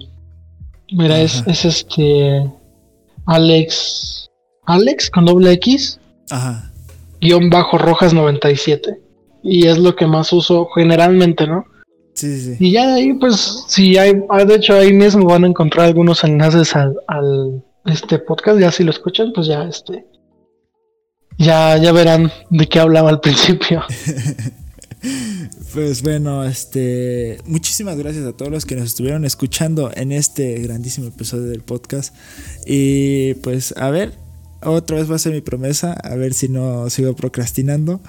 Mira, 0.91 1.19
es, 1.19 1.43
es 1.47 1.65
este. 1.65 2.49
Alex. 3.25 4.29
Alex 4.65 5.09
con 5.09 5.25
doble 5.25 5.51
X. 5.53 5.99
Ajá. 6.29 6.71
Guión 7.19 7.49
bajo 7.49 7.77
rojas 7.77 8.13
97. 8.13 8.99
Y 9.43 9.67
es 9.67 9.77
lo 9.77 9.95
que 9.95 10.07
más 10.07 10.31
uso 10.33 10.67
generalmente, 10.75 11.47
¿no? 11.47 11.65
Sí, 12.13 12.39
sí. 12.39 12.57
Y 12.59 12.71
ya 12.73 12.95
ahí, 12.95 13.13
pues, 13.13 13.65
si 13.67 13.97
hay, 13.97 14.21
ah, 14.29 14.43
de 14.43 14.55
hecho 14.55 14.75
ahí 14.75 14.93
mismo 14.93 15.25
van 15.25 15.43
a 15.43 15.47
encontrar 15.47 15.87
algunos 15.87 16.23
enlaces 16.23 16.75
al, 16.75 16.95
al 17.07 17.63
este 17.85 18.19
podcast, 18.19 18.59
ya 18.59 18.71
si 18.71 18.83
lo 18.83 18.91
escuchan, 18.91 19.31
pues 19.33 19.47
ya 19.47 19.63
este, 19.63 20.05
ya, 21.37 21.77
ya 21.77 21.91
verán 21.91 22.31
de 22.49 22.67
qué 22.67 22.79
hablaba 22.79 23.09
al 23.09 23.19
principio. 23.19 23.83
Pues 25.73 26.01
bueno, 26.03 26.43
este, 26.43 27.37
muchísimas 27.45 27.97
gracias 27.97 28.25
a 28.25 28.33
todos 28.33 28.51
los 28.51 28.65
que 28.65 28.75
nos 28.75 28.87
estuvieron 28.87 29.23
escuchando 29.23 29.89
en 29.95 30.11
este 30.11 30.59
grandísimo 30.59 31.07
episodio 31.07 31.45
del 31.45 31.61
podcast. 31.61 32.13
Y 32.65 33.35
pues 33.35 33.73
a 33.77 33.89
ver, 33.89 34.13
otra 34.61 34.97
vez 34.97 35.09
va 35.09 35.15
a 35.15 35.19
ser 35.19 35.31
mi 35.31 35.39
promesa, 35.39 35.93
a 35.93 36.15
ver 36.15 36.33
si 36.33 36.49
no 36.49 36.89
sigo 36.89 37.15
procrastinando. 37.15 38.01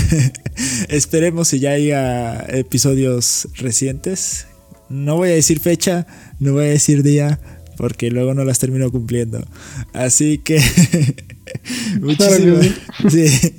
Esperemos 0.88 1.48
si 1.48 1.58
ya 1.58 1.72
haya 1.72 2.38
episodios 2.48 3.48
recientes. 3.56 4.46
No 4.88 5.16
voy 5.16 5.30
a 5.30 5.34
decir 5.34 5.58
fecha, 5.58 6.06
no 6.38 6.52
voy 6.52 6.66
a 6.66 6.68
decir 6.68 7.02
día, 7.02 7.40
porque 7.76 8.10
luego 8.10 8.34
no 8.34 8.44
las 8.44 8.58
termino 8.58 8.90
cumpliendo. 8.90 9.44
Así 9.92 10.38
que 10.38 10.60
muchísimas, 12.00 12.66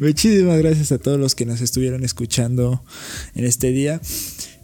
muchísimas 0.00 0.58
gracias 0.58 0.92
a 0.92 0.98
todos 0.98 1.18
los 1.18 1.34
que 1.34 1.46
nos 1.46 1.60
estuvieron 1.60 2.04
escuchando 2.04 2.82
en 3.34 3.44
este 3.44 3.70
día. 3.70 4.00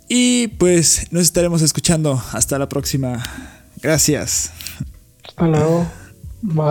Y 0.09 0.49
pues 0.49 1.07
nos 1.13 1.23
estaremos 1.23 1.63
escuchando. 1.63 2.21
Hasta 2.33 2.59
la 2.59 2.69
próxima. 2.69 3.25
Gracias. 3.81 4.51
Hasta 5.25 5.47
luego. 5.47 5.91
Bye. 6.43 6.67